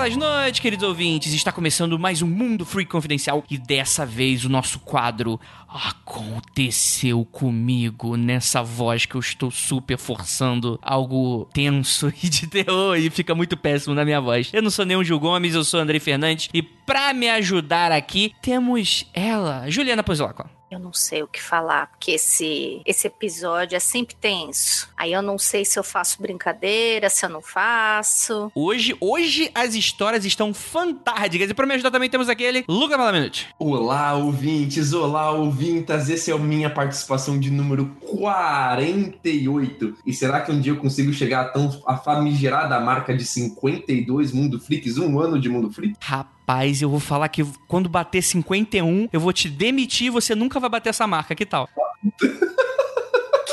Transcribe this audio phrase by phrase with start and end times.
[0.00, 1.34] Belas noites, queridos ouvintes.
[1.34, 8.16] Está começando mais um Mundo Freak Confidencial e dessa vez o nosso quadro aconteceu comigo
[8.16, 13.58] nessa voz que eu estou super forçando algo tenso e de terror e fica muito
[13.58, 14.48] péssimo na minha voz.
[14.54, 18.32] Eu não sou nenhum Gil Gomes, eu sou Andrei Fernandes e pra me ajudar aqui
[18.40, 20.59] temos ela, Juliana Pozilacqua.
[20.70, 24.88] Eu não sei o que falar, porque esse, esse episódio é sempre tenso.
[24.96, 28.52] Aí eu não sei se eu faço brincadeira, se eu não faço.
[28.54, 33.48] Hoje, hoje as histórias estão fantásticas e pra me ajudar também temos aquele Luca Malaminute.
[33.58, 34.92] Olá, ouvintes!
[34.92, 36.08] Olá, ouvintas!
[36.08, 39.98] Esse é a minha participação de número 48.
[40.06, 44.30] E será que um dia eu consigo chegar a tão a famigerada marca de 52
[44.30, 44.98] Mundo Freaks?
[44.98, 45.96] Um ano de Mundo Freak?
[46.00, 46.39] Rapaz,
[46.82, 50.70] eu vou falar que quando bater 51, eu vou te demitir e você nunca vai
[50.70, 51.34] bater essa marca.
[51.34, 51.68] Que tal?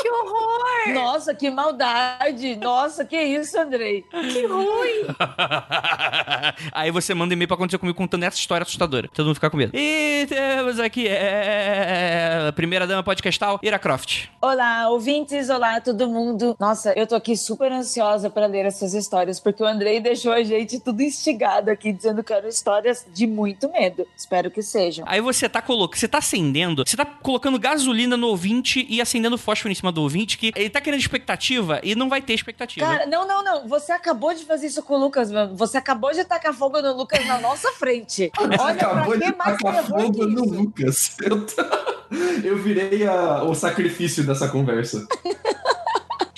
[0.08, 0.94] Que horror!
[0.94, 2.56] Nossa, que maldade!
[2.56, 4.02] Nossa, que isso, Andrei?
[4.10, 5.04] Que ruim!
[6.72, 9.06] Aí você manda e-mail pra acontecer comigo contando essa história assustadora.
[9.12, 9.72] Todo mundo ficar com medo.
[9.74, 14.28] E temos aqui é, a primeira dama podcastal, Ira Croft.
[14.40, 16.56] Olá, ouvintes, olá todo mundo.
[16.58, 20.42] Nossa, eu tô aqui super ansiosa para ler essas histórias, porque o Andrei deixou a
[20.42, 24.06] gente tudo instigado aqui, dizendo que eram histórias de muito medo.
[24.16, 25.04] Espero que sejam.
[25.06, 29.36] Aí você tá colocando, você tá acendendo, você tá colocando gasolina no ouvinte e acendendo
[29.36, 32.86] fósforo em cima do ouvinte, que ele tá querendo expectativa e não vai ter expectativa.
[32.86, 33.68] Cara, não, não, não.
[33.68, 35.54] Você acabou de fazer isso com o Lucas, mano.
[35.56, 38.30] Você acabou de tacar fogo no Lucas na nossa frente.
[38.38, 40.44] Você Olha, acabou pra de que mais tacar fogo no?
[40.44, 41.16] Lucas.
[41.22, 41.88] Eu, tô-
[42.42, 45.06] eu virei a- o sacrifício dessa conversa.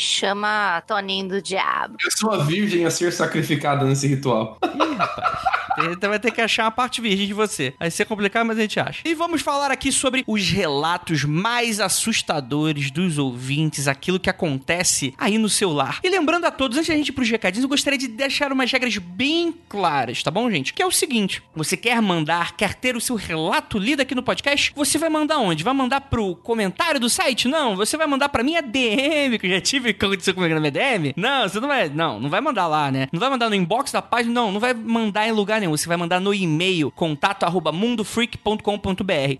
[0.00, 1.97] Chama Toninho do Diabo.
[2.03, 4.59] Eu sou a virgem a ser sacrificada nesse ritual.
[4.65, 5.61] Ih, rapaz.
[5.88, 7.75] Então vai ter que achar uma parte virgem de você.
[7.78, 9.03] Vai ser complicado, mas a gente acha.
[9.05, 15.39] E vamos falar aqui sobre os relatos mais assustadores dos ouvintes, aquilo que acontece aí
[15.39, 16.00] no seu lar.
[16.03, 18.71] E lembrando a todos, antes da gente ir pros recadinhos, eu gostaria de deixar umas
[18.71, 20.75] regras bem claras, tá bom, gente?
[20.75, 24.22] Que é o seguinte: você quer mandar, quer ter o seu relato lido aqui no
[24.22, 24.72] podcast?
[24.75, 25.65] Você vai mandar onde?
[25.65, 27.49] Vai mandar pro comentário do site?
[27.49, 30.71] Não, você vai mandar pra minha DM, que eu já tive aconteceu comigo na minha
[30.71, 31.12] DM?
[31.17, 31.89] Não, você não vai.
[31.89, 33.09] Não, não vai mandar lá, né?
[33.12, 34.53] Não vai mandar no inbox da página, não.
[34.53, 35.77] Não vai mandar em lugar nenhum.
[35.77, 37.73] Você vai mandar no e-mail contato arroba.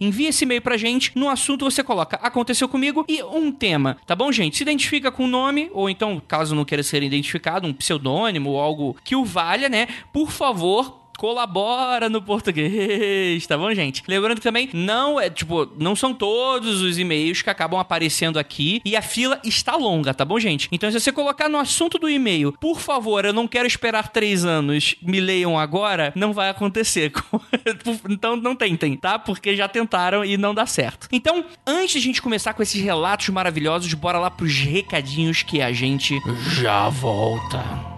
[0.01, 1.13] Envia esse e-mail pra gente.
[1.15, 4.57] No assunto você coloca aconteceu comigo e um tema, tá bom, gente?
[4.57, 8.61] Se identifica com o nome, ou então, caso não queira ser identificado, um pseudônimo ou
[8.61, 9.89] algo que o valha, né?
[10.13, 14.03] Por favor, colabora no português, tá bom, gente?
[14.09, 18.81] Lembrando que também não é, tipo, não são todos os e-mails que acabam aparecendo aqui
[18.87, 20.67] e a fila está longa, tá bom, gente?
[20.73, 24.47] Então, se você colocar no assunto do e-mail, por favor, eu não quero esperar três
[24.47, 27.13] anos, me leiam agora, não vai acontecer.
[28.09, 29.19] então, não tentem, tá?
[29.19, 31.07] Porque já tentaram e não dá certo.
[31.13, 35.61] Então, antes de a gente começar com esses relatos maravilhosos, bora lá pros recadinhos que
[35.61, 36.19] a gente
[36.55, 37.90] já volta.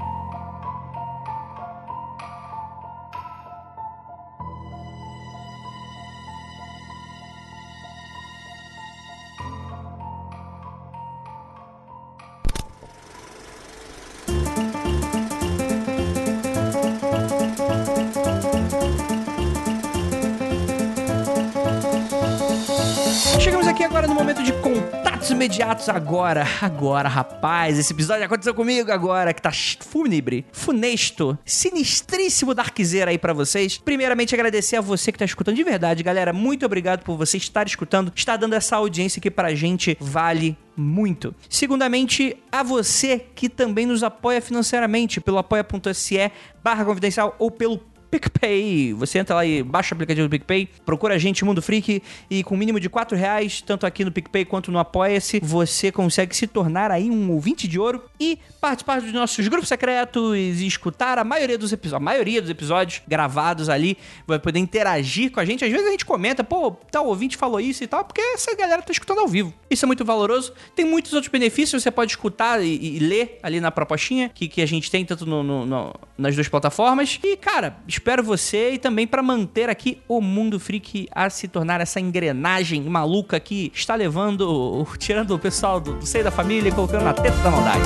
[23.72, 25.88] Aqui agora no momento de contatos imediatos.
[25.88, 29.50] Agora, agora, rapaz, esse episódio aconteceu comigo agora, que tá
[29.80, 33.78] fúnebre, funesto, sinistríssimo darkzeira aí pra vocês.
[33.78, 36.34] Primeiramente, agradecer a você que tá escutando de verdade, galera.
[36.34, 41.34] Muito obrigado por você estar escutando, estar dando essa audiência que pra gente vale muito.
[41.48, 46.30] Segundamente, a você que também nos apoia financeiramente pelo apoia.se
[46.62, 47.78] barra confidencial ou pelo
[48.12, 48.92] PicPay.
[48.94, 52.44] Você entra lá e baixa o aplicativo do PicPay, procura a gente, Mundo Freak, e
[52.44, 56.46] com mínimo de 4 reais, tanto aqui no PicPay quanto no Apoia-se, você consegue se
[56.46, 61.24] tornar aí um ouvinte de ouro e participar dos nossos grupos secretos e escutar a
[61.24, 65.64] maioria dos episódios, a maioria dos episódios gravados ali, vai poder interagir com a gente.
[65.64, 68.82] Às vezes a gente comenta, pô, tal ouvinte falou isso e tal, porque essa galera
[68.82, 69.52] tá escutando ao vivo.
[69.70, 70.52] Isso é muito valoroso.
[70.74, 74.60] Tem muitos outros benefícios, você pode escutar e, e ler ali na propostinha que, que
[74.60, 77.18] a gente tem, tanto no- no- no- nas duas plataformas.
[77.22, 81.80] E, cara, espero você e também para manter aqui o Mundo Freak a se tornar
[81.80, 86.72] essa engrenagem maluca que está levando, tirando o pessoal do, do seio da família e
[86.72, 87.80] colocando na teta da maldade.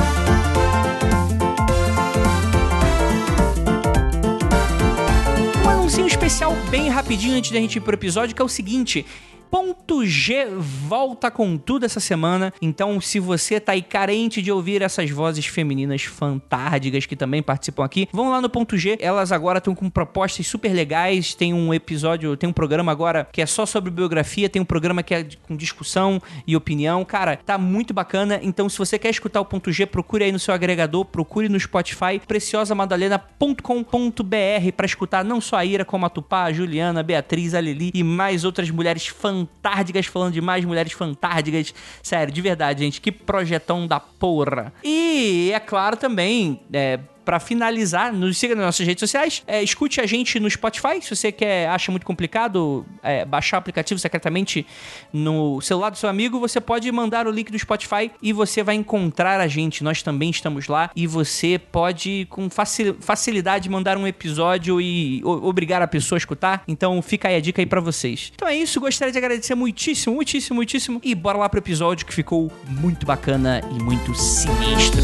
[5.63, 9.05] Um anúncio especial bem rapidinho antes da gente ir pro episódio, que é o seguinte.
[9.51, 12.53] Ponto G volta com tudo essa semana.
[12.61, 17.85] Então, se você tá aí carente de ouvir essas vozes femininas fantásticas que também participam
[17.85, 18.99] aqui, vão lá no Ponto G.
[19.01, 21.35] Elas agora estão com propostas super legais.
[21.35, 25.03] Tem um episódio, tem um programa agora que é só sobre biografia, tem um programa
[25.03, 27.05] que é com discussão e opinião.
[27.05, 28.41] Cara, tá muito bacana.
[28.43, 31.59] Então, se você quer escutar o Ponto G, procure aí no seu agregador, procure no
[31.59, 37.55] Spotify, preciosamadalena.com.br para escutar não só a Ira, como a Tupá, a Juliana, a Beatriz,
[37.55, 41.75] a Lili e mais outras mulheres fantásticas fantásticas, falando de mais mulheres fantásticas.
[42.03, 44.73] Sério, de verdade, gente, que projetão da porra.
[44.83, 49.43] E é claro também, é, para finalizar, nos siga nas nossas redes sociais.
[49.49, 51.03] É, escute a gente no Spotify.
[51.03, 54.65] Se você quer, acha muito complicado é, baixar o aplicativo secretamente
[55.13, 58.77] no celular do seu amigo, você pode mandar o link do Spotify e você vai
[58.77, 59.83] encontrar a gente.
[59.83, 65.89] Nós também estamos lá e você pode, com facilidade, mandar um episódio e obrigar a
[65.89, 66.63] pessoa a escutar.
[66.69, 68.31] Então fica aí a dica aí para vocês.
[68.37, 68.81] Então é isso.
[68.81, 71.01] Gostaria de agradecer muitíssimo, muitíssimo, muitíssimo.
[71.03, 75.03] E bora lá pro episódio que ficou muito bacana e muito sinistro.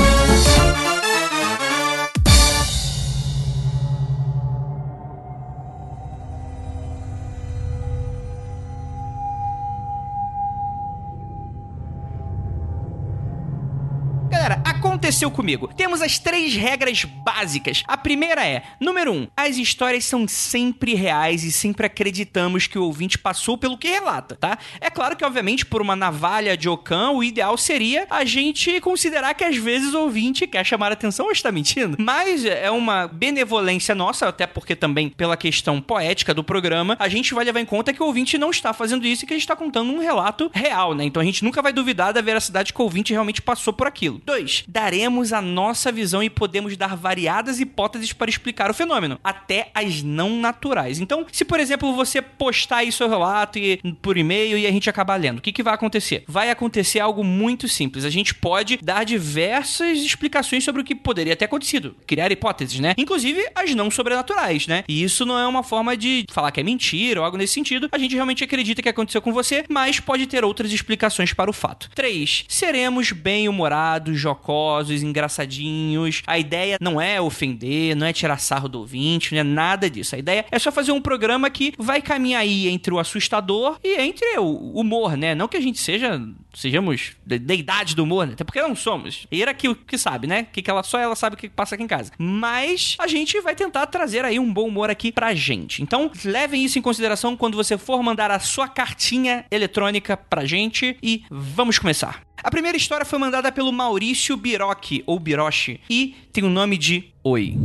[15.12, 15.68] Aconteceu comigo?
[15.76, 17.82] Temos as três regras básicas.
[17.86, 22.84] A primeira é: número um, as histórias são sempre reais e sempre acreditamos que o
[22.84, 24.58] ouvinte passou pelo que relata, tá?
[24.80, 29.34] É claro que, obviamente, por uma navalha de Ocan, o ideal seria a gente considerar
[29.34, 31.96] que às vezes o ouvinte quer chamar a atenção ou está mentindo.
[32.00, 37.34] Mas é uma benevolência nossa, até porque também pela questão poética do programa, a gente
[37.34, 39.44] vai levar em conta que o ouvinte não está fazendo isso e que a gente
[39.44, 41.04] está contando um relato real, né?
[41.04, 44.20] Então a gente nunca vai duvidar da veracidade que o ouvinte realmente passou por aquilo.
[44.24, 49.18] Dois, dar daremos a nossa visão e podemos dar variadas hipóteses para explicar o fenômeno,
[49.24, 51.00] até as não naturais.
[51.00, 54.88] Então, se por exemplo você postar aí seu relato e, por e-mail e a gente
[54.88, 56.22] acabar lendo, o que, que vai acontecer?
[56.28, 58.04] Vai acontecer algo muito simples.
[58.04, 62.94] A gente pode dar diversas explicações sobre o que poderia ter acontecido, criar hipóteses, né?
[62.96, 64.84] Inclusive as não sobrenaturais, né?
[64.86, 67.88] E isso não é uma forma de falar que é mentira ou algo nesse sentido.
[67.90, 71.52] A gente realmente acredita que aconteceu com você, mas pode ter outras explicações para o
[71.52, 71.90] fato.
[71.92, 72.44] 3.
[72.46, 76.22] Seremos bem-humorados, jocosos engraçadinhos.
[76.26, 80.16] A ideia não é ofender, não é tirar sarro do ouvinte, não é nada disso.
[80.16, 84.00] A ideia é só fazer um programa que vai caminhar aí entre o assustador e
[84.00, 85.34] entre o humor, né?
[85.34, 86.20] Não que a gente seja
[86.52, 88.32] sejamos da idade do humor, né?
[88.34, 89.26] até porque não somos.
[89.30, 90.46] E era que que sabe, né?
[90.52, 92.12] Que, que ela só ela sabe o que passa aqui em casa.
[92.18, 95.82] Mas a gente vai tentar trazer aí um bom humor aqui pra gente.
[95.82, 100.96] Então, levem isso em consideração quando você for mandar a sua cartinha eletrônica pra gente
[101.02, 102.22] e vamos começar.
[102.40, 107.12] A primeira história foi mandada pelo Maurício Birochi, ou Biroche, e tem o nome de
[107.24, 107.56] Oi.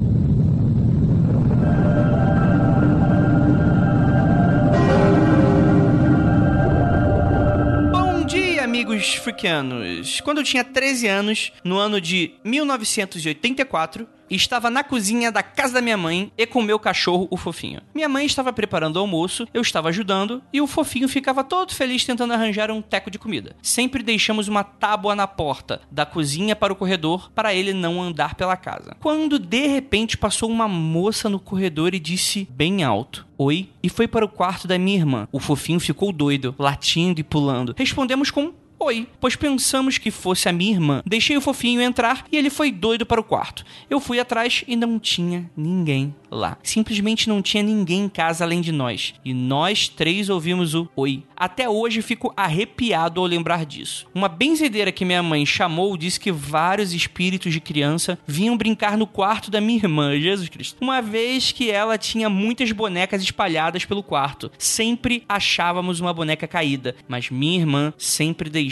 [7.92, 10.22] Bom dia, amigos freakianos.
[10.22, 15.76] Quando eu tinha 13 anos, no ano de 1984, e estava na cozinha da casa
[15.76, 17.81] da minha mãe e com meu cachorro, o Fofinho.
[17.94, 22.06] Minha mãe estava preparando o almoço, eu estava ajudando e o Fofinho ficava todo feliz
[22.06, 23.56] tentando arranjar um teco de comida.
[23.62, 28.36] Sempre deixamos uma tábua na porta da cozinha para o corredor para ele não andar
[28.36, 28.96] pela casa.
[29.00, 34.07] Quando de repente passou uma moça no corredor e disse bem alto: Oi, e foi
[34.07, 35.28] para o quarto da minha irmã.
[35.31, 37.76] O fofinho ficou doido, latindo e pulando.
[37.78, 41.02] Respondemos com Oi, pois pensamos que fosse a minha irmã.
[41.04, 43.66] Deixei o fofinho entrar e ele foi doido para o quarto.
[43.90, 46.60] Eu fui atrás e não tinha ninguém lá.
[46.62, 49.16] Simplesmente não tinha ninguém em casa além de nós.
[49.26, 51.24] E nós três ouvimos o oi.
[51.36, 54.06] Até hoje fico arrepiado ao lembrar disso.
[54.14, 59.07] Uma benzedeira que minha mãe chamou disse que vários espíritos de criança vinham brincar no
[59.07, 60.78] quarto da minha irmã, Jesus Cristo.
[60.80, 64.52] Uma vez que ela tinha muitas bonecas espalhadas pelo quarto.
[64.57, 68.67] Sempre achávamos uma boneca caída, mas minha irmã sempre deixava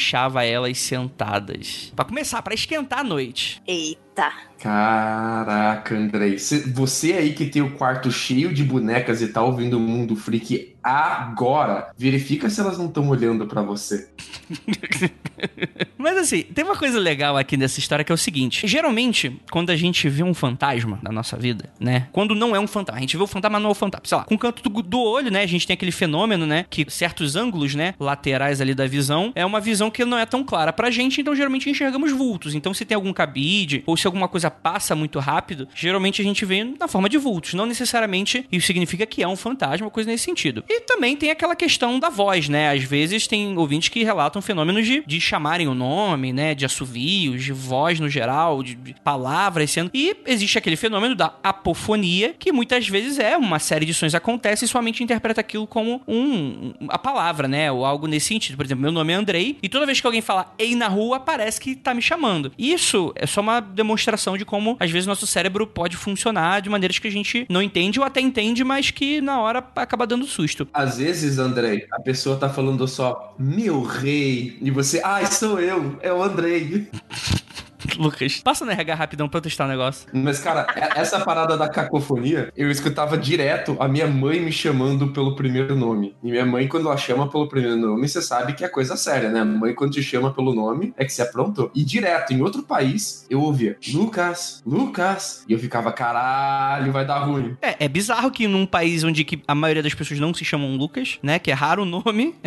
[0.46, 1.92] elas sentadas.
[1.96, 3.62] Para começar, para esquentar a noite.
[3.68, 4.32] Eita.
[4.66, 6.40] Caraca, Andrei.
[6.40, 10.74] Você aí que tem o quarto cheio de bonecas e tá ouvindo o Mundo Freak
[10.84, 11.92] agora.
[11.96, 14.10] Verifica se elas não estão olhando pra você.
[15.98, 19.72] Mas assim, tem uma coisa legal aqui nessa história que é o seguinte: geralmente, quando
[19.72, 22.08] a gente vê um fantasma na nossa vida, né?
[22.12, 24.06] Quando não é um fantasma, a gente vê o fantasma, mas não é um fantasma.
[24.06, 25.42] Sei lá, com o canto do, do olho, né?
[25.42, 26.66] A gente tem aquele fenômeno, né?
[26.70, 27.96] Que certos ângulos, né?
[28.00, 31.36] Laterais ali da visão, é uma visão que não é tão clara pra gente, então
[31.36, 32.54] geralmente enxergamos vultos.
[32.54, 36.46] Então, se tem algum cabide, ou se alguma coisa passa muito rápido, geralmente a gente
[36.46, 37.54] vê na forma de vultos.
[37.54, 40.64] Não necessariamente isso significa que é um fantasma, coisa nesse sentido.
[40.68, 42.72] E também tem aquela questão da voz, né?
[42.72, 46.56] Às vezes tem ouvintes que relatam fenômenos de, de chamarem o nome, né?
[46.56, 49.92] De assovios, de voz no geral, de, de palavras sendo.
[49.94, 54.66] E existe aquele fenômeno da apofonia, que muitas vezes é uma série de sons acontece
[54.66, 57.72] e sua mente interpreta aquilo como um, a palavra, né?
[57.72, 58.56] Ou algo nesse sentido.
[58.56, 61.20] Por exemplo, meu nome é Andrei, e toda vez que alguém fala ei na rua,
[61.20, 62.52] parece que tá me chamando.
[62.58, 67.00] Isso é só uma demonstração de como, às vezes, nosso cérebro pode funcionar de maneiras
[67.00, 70.68] que a gente não entende ou até entende, mas que na hora acaba dando susto.
[70.74, 75.98] Às vezes, Andrei, a pessoa tá falando só meu rei, e você, ai, sou eu,
[76.02, 76.88] é o Andrei.
[77.98, 80.08] Lucas, passa no RH rapidão pra eu testar o negócio.
[80.14, 85.08] Mas, cara, é- essa parada da cacofonia, eu escutava direto a minha mãe me chamando
[85.10, 86.16] pelo primeiro nome.
[86.24, 89.30] E minha mãe, quando ela chama pelo primeiro nome, você sabe que é coisa séria,
[89.30, 89.42] né?
[89.42, 91.72] A mãe, quando te chama pelo nome, é que se aprontou.
[91.76, 95.44] E direto, em outro país, eu ouvia Lucas, Lucas.
[95.48, 97.56] E eu ficava, caralho, vai dar ruim.
[97.62, 100.76] É, é bizarro que num país onde que a maioria das pessoas não se chamam
[100.76, 101.40] Lucas, né?
[101.40, 102.36] Que é raro o nome.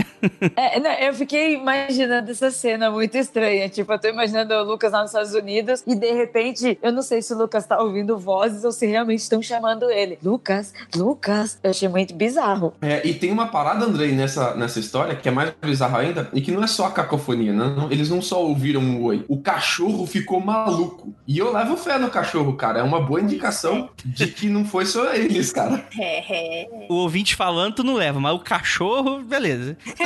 [0.56, 3.68] É, não, eu fiquei imaginando essa cena muito estranha.
[3.68, 7.02] Tipo, eu tô imaginando o Lucas lá nos Estados Unidos e de repente, eu não
[7.02, 10.18] sei se o Lucas tá ouvindo vozes ou se realmente estão chamando ele.
[10.22, 11.58] Lucas, Lucas.
[11.62, 12.72] Eu achei muito bizarro.
[12.82, 16.40] É, e tem uma parada, Andrei, nessa, nessa história, que é mais bizarra ainda, e
[16.40, 17.74] que não é só a cacofonia, né?
[17.76, 19.24] Não- Eles não só ouviram um oi.
[19.28, 21.12] O cachorro ficou maluco.
[21.26, 22.80] E eu levo fé no cachorro, cara.
[22.80, 25.86] É uma boa indicação de que não foi só eles, cara.
[25.98, 26.86] É, é.
[26.88, 29.76] O ouvinte falando, tu não leva, mas o cachorro, beleza.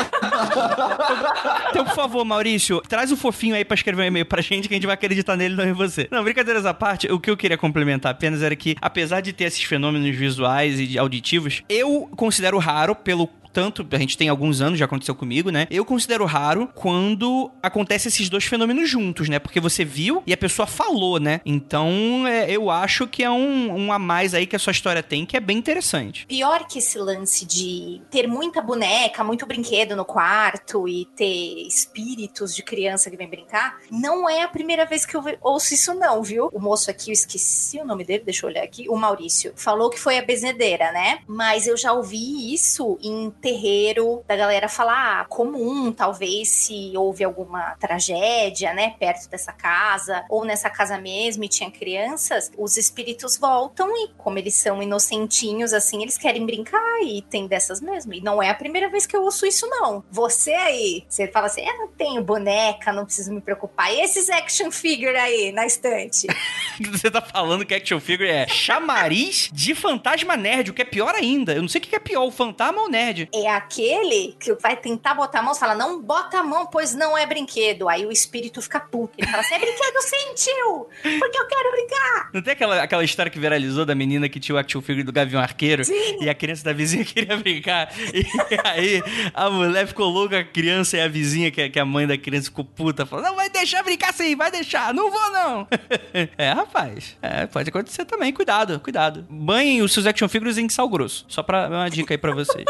[1.70, 4.74] então, por favor, Maurício, traz o fofinho aí pra escrever um e-mail pra gente que
[4.74, 6.09] a gente vai acreditar nele, não em você.
[6.11, 9.45] Não, brincadeiras à parte, o que eu queria complementar apenas era que, apesar de ter
[9.45, 14.78] esses fenômenos visuais e auditivos, eu considero raro pelo tanto, a gente tem alguns anos,
[14.78, 15.66] já aconteceu comigo, né?
[15.71, 19.38] Eu considero raro quando acontece esses dois fenômenos juntos, né?
[19.38, 21.40] Porque você viu e a pessoa falou, né?
[21.44, 25.02] Então, é, eu acho que é um, um a mais aí que a sua história
[25.02, 26.26] tem, que é bem interessante.
[26.26, 32.54] Pior que esse lance de ter muita boneca, muito brinquedo no quarto e ter espíritos
[32.54, 36.23] de criança que vem brincar, não é a primeira vez que eu ouço isso, não,
[36.23, 36.49] viu?
[36.52, 39.90] O moço aqui, eu esqueci o nome dele, deixa eu olhar aqui, o Maurício, falou
[39.90, 41.21] que foi a bezedeira, né?
[41.26, 47.25] Mas eu já ouvi isso em terreiro da galera falar, ah, comum, talvez se houve
[47.25, 53.37] alguma tragédia, né, perto dessa casa, ou nessa casa mesmo e tinha crianças, os espíritos
[53.37, 58.14] voltam e, como eles são inocentinhos, assim, eles querem brincar e tem dessas mesmo.
[58.14, 60.04] E não é a primeira vez que eu ouço isso, não.
[60.11, 63.92] Você aí, você fala assim, eu não tenho boneca, não preciso me preocupar.
[63.92, 66.28] E esses action figure aí na estante?
[66.92, 71.14] Você tá falando que action figure é chamariz de fantasma nerd, o que é pior
[71.14, 71.52] ainda.
[71.54, 73.28] Eu não sei o que é pior, o fantasma ou nerd.
[73.34, 76.94] É aquele que vai tentar botar a mão e fala, não bota a mão, pois
[76.94, 77.88] não é brinquedo.
[77.88, 79.14] Aí o espírito fica puto.
[79.16, 82.30] Ele fala assim, é brinquedo sentiu, porque eu quero brincar.
[82.32, 85.12] Não tem aquela, aquela história que viralizou da menina que tinha o action figure do
[85.12, 86.18] Gavião Arqueiro Sim.
[86.20, 87.90] e a criança da vizinha queria brincar.
[88.12, 88.24] E
[88.64, 92.18] aí a mulher ficou louca, a criança e a vizinha, que, que a mãe da
[92.18, 95.68] criança ficou puta, falou: Não, vai deixar brincar sim, vai deixar, não vou não.
[96.36, 99.24] é, rapaz, é, pode acontecer também, cuidado, cuidado.
[99.30, 101.24] Banhem os seus action figures em sal grosso.
[101.28, 102.64] Só pra uma dica aí pra vocês.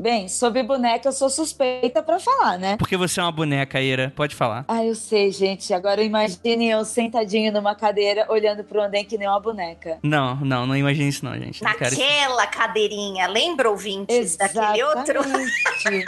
[0.00, 2.78] Bem, sobre boneca, eu sou suspeita pra falar, né?
[2.78, 4.64] Porque você é uma boneca, Ira, pode falar.
[4.66, 5.74] Ah, eu sei, gente.
[5.74, 9.98] Agora imagine eu sentadinho numa cadeira, olhando pro andém que nem uma boneca.
[10.02, 11.62] Não, não, não imagine isso não, gente.
[11.62, 11.90] Não quero.
[11.90, 15.18] Naquela cadeirinha, lembra ouvintes daquele outro?
[15.18, 16.06] Exatamente.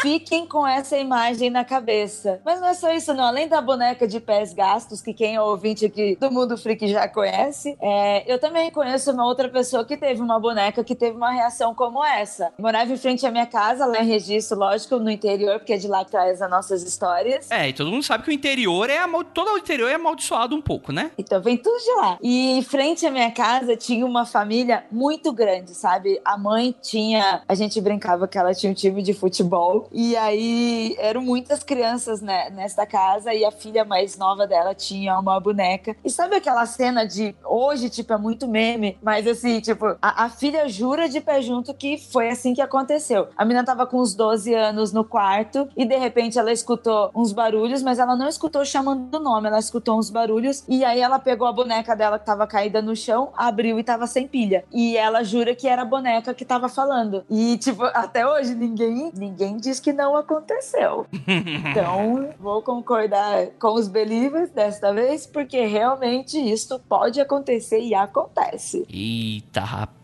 [0.00, 2.40] Fiquem com essa imagem na cabeça.
[2.44, 3.24] Mas não é só isso, não.
[3.24, 7.08] Além da boneca de pés gastos, que quem é ouvinte aqui do Mundo Freak já
[7.08, 11.30] conhece, é, eu também conheço uma outra pessoa que teve uma boneca que teve uma
[11.30, 12.52] reação como essa.
[12.58, 15.88] Morava em frente à minha casa, lá em Registro, lógico, no interior, porque é de
[15.88, 17.50] lá que traz as nossas histórias.
[17.50, 19.24] É, e todo mundo sabe que o interior é amal...
[19.24, 21.10] todo o interior é amaldiçoado um pouco, né?
[21.18, 22.18] Então vem tudo de lá.
[22.22, 26.20] E em frente à minha casa tinha uma família muito grande, sabe?
[26.24, 27.42] A mãe tinha.
[27.48, 29.88] A gente brincava que ela tinha um time de futebol.
[29.92, 35.18] E aí eram muitas crianças né, nesta casa e a filha mais nova dela tinha
[35.18, 35.96] uma boneca.
[36.04, 40.28] E sabe aquela cena de hoje, tipo, é muito meme, mas assim, tipo, a, a
[40.28, 43.17] filha jura de pé junto que foi assim que aconteceu.
[43.36, 47.32] A menina tava com uns 12 anos no quarto e de repente ela escutou uns
[47.32, 51.18] barulhos, mas ela não escutou chamando o nome, ela escutou uns barulhos e aí ela
[51.18, 54.64] pegou a boneca dela que tava caída no chão, abriu e tava sem pilha.
[54.72, 57.24] E ela jura que era a boneca que tava falando.
[57.30, 61.06] E, tipo, até hoje ninguém, ninguém diz que não aconteceu.
[61.26, 68.86] então, vou concordar com os believers desta vez, porque realmente isto pode acontecer e acontece.
[68.88, 69.97] Eita, rapaz.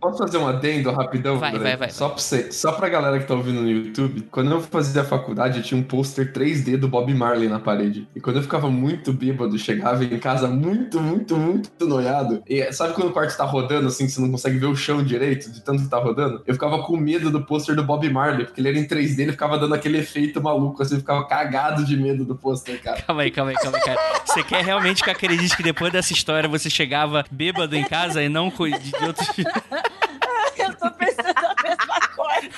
[0.00, 1.38] Posso fazer um adendo rapidão?
[1.38, 1.90] Vai, vai, vai.
[1.90, 5.04] Só pra, você, só pra galera que tá ouvindo no YouTube, quando eu fazia a
[5.04, 8.08] faculdade, eu tinha um pôster 3D do Bob Marley na parede.
[8.14, 12.42] E quando eu ficava muito bêbado, chegava em casa muito, muito, muito noiado.
[12.48, 15.02] E sabe quando o quarto tá rodando, assim, que você não consegue ver o chão
[15.02, 16.42] direito, de tanto que tá rodando?
[16.46, 19.32] Eu ficava com medo do pôster do Bob Marley, porque ele era em 3D, ele
[19.32, 23.02] ficava dando aquele efeito maluco, assim, eu ficava cagado de medo do pôster, cara.
[23.02, 24.00] Calma aí, calma aí, calma aí, cara.
[24.24, 28.28] Você quer realmente que acredite que depois dessa história você chegava bêbado em casa e
[28.28, 28.92] não de
[29.34, 29.41] de
[30.58, 32.50] Eu tô pensando a mesma coisa.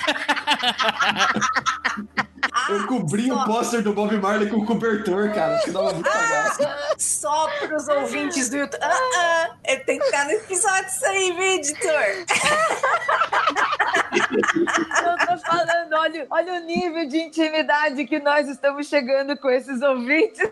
[2.69, 6.09] Eu cobri só- o pôster do Bob Marley com o cobertor, cara, que dava muito
[6.09, 6.61] cagaço.
[6.97, 8.79] Só pros ouvintes do YouTube.
[8.83, 12.25] Ah, ah, ele tem que ficar no episódio isso aí, viu, editor?
[15.05, 19.81] Eu tô falando, olha, olha o nível de intimidade que nós estamos chegando com esses
[19.81, 20.49] ouvintes.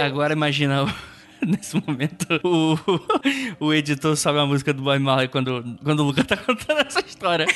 [0.00, 1.11] Agora imagina o-
[1.46, 6.24] nesse momento o, o editor sobe a música do Bob Marley quando, quando o Luca
[6.24, 7.46] tá contando essa história.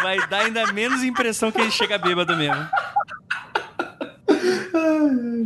[0.00, 2.66] Vai dar ainda menos impressão que ele chega bêbado mesmo.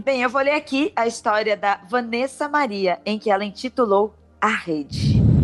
[0.04, 4.48] Bem, eu vou ler aqui a história da Vanessa Maria, em que ela intitulou A
[4.48, 5.35] Rede.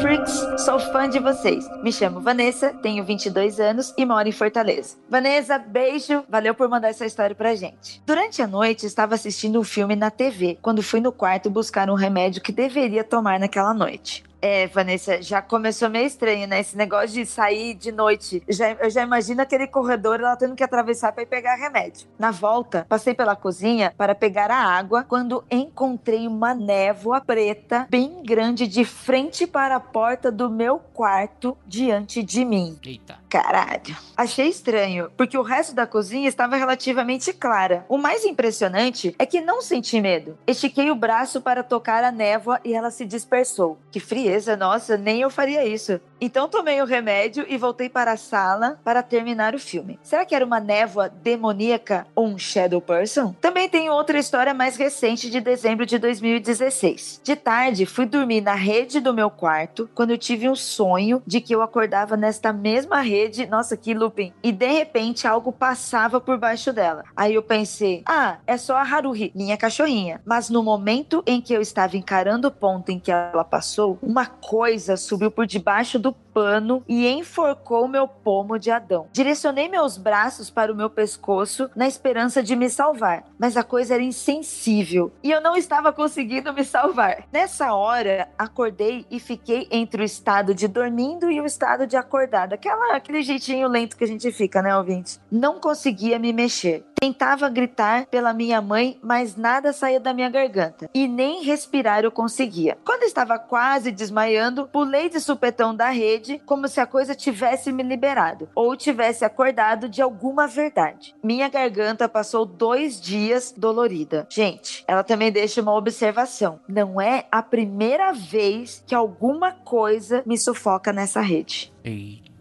[0.00, 0.46] Freaks!
[0.64, 1.64] Sou fã de vocês.
[1.82, 4.96] Me chamo Vanessa, tenho 22 anos e moro em Fortaleza.
[5.08, 6.24] Vanessa, beijo!
[6.28, 8.02] Valeu por mandar essa história pra gente.
[8.06, 11.94] Durante a noite, estava assistindo um filme na TV, quando fui no quarto buscar um
[11.94, 14.24] remédio que deveria tomar naquela noite.
[14.44, 16.60] É, Vanessa, já começou meio estranho, né?
[16.60, 18.42] Esse negócio de sair de noite.
[18.46, 22.06] Já, eu já imagino aquele corredor ela tendo que atravessar para ir pegar remédio.
[22.18, 28.22] Na volta, passei pela cozinha para pegar a água quando encontrei uma névoa preta bem
[28.22, 32.78] grande de frente para a porta do meu quarto diante de mim.
[32.84, 33.24] Eita.
[33.34, 33.96] Caralho.
[34.16, 37.84] Achei estranho, porque o resto da cozinha estava relativamente clara.
[37.88, 40.38] O mais impressionante é que não senti medo.
[40.46, 43.76] Estiquei o braço para tocar a névoa e ela se dispersou.
[43.90, 46.00] Que frieza, nossa, nem eu faria isso.
[46.20, 49.98] Então tomei o remédio e voltei para a sala para terminar o filme.
[50.02, 53.34] Será que era uma névoa demoníaca ou um shadow person?
[53.40, 57.20] Também tenho outra história mais recente de dezembro de 2016.
[57.22, 61.40] De tarde, fui dormir na rede do meu quarto quando eu tive um sonho de
[61.40, 63.46] que eu acordava nesta mesma rede.
[63.46, 64.32] Nossa, que looping.
[64.42, 67.04] E de repente algo passava por baixo dela.
[67.14, 70.20] Aí eu pensei, ah, é só a Haruhi, minha cachorrinha.
[70.24, 74.26] Mas no momento em que eu estava encarando o ponto em que ela passou, uma
[74.26, 79.06] coisa subiu por debaixo do pano e enforcou meu pomo de Adão.
[79.12, 83.94] Direcionei meus braços para o meu pescoço na esperança de me salvar, mas a coisa
[83.94, 87.24] era insensível e eu não estava conseguindo me salvar.
[87.32, 92.56] Nessa hora, acordei e fiquei entre o estado de dormindo e o estado de acordada,
[92.56, 95.20] aquela aquele jeitinho lento que a gente fica, né, ouvinte?
[95.30, 96.84] Não conseguia me mexer.
[97.04, 100.88] Tentava gritar pela minha mãe, mas nada saía da minha garganta.
[100.94, 102.78] E nem respirar eu conseguia.
[102.82, 107.82] Quando estava quase desmaiando, pulei de supetão da rede, como se a coisa tivesse me
[107.82, 111.14] liberado, ou tivesse acordado de alguma verdade.
[111.22, 114.26] Minha garganta passou dois dias dolorida.
[114.30, 116.60] Gente, ela também deixa uma observação.
[116.68, 121.72] Não é a primeira vez que alguma coisa me sufoca nessa rede.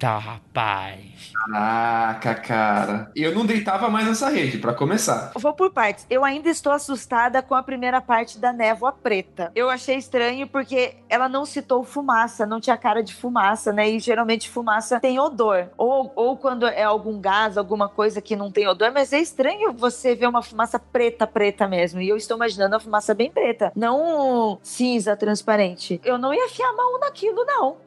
[0.03, 1.13] Eita, rapaz.
[1.33, 3.11] Caraca, cara.
[3.15, 5.31] Eu não deitava mais nessa rede, pra começar.
[5.35, 6.05] Vou por partes.
[6.09, 9.51] Eu ainda estou assustada com a primeira parte da névoa preta.
[9.55, 13.89] Eu achei estranho porque ela não citou fumaça, não tinha cara de fumaça, né?
[13.89, 15.69] E geralmente fumaça tem odor.
[15.77, 19.71] Ou, ou quando é algum gás, alguma coisa que não tem odor, mas é estranho
[19.73, 22.01] você ver uma fumaça preta, preta mesmo.
[22.01, 26.01] E eu estou imaginando a fumaça bem preta, não cinza transparente.
[26.03, 27.77] Eu não ia afiar a mão naquilo, não.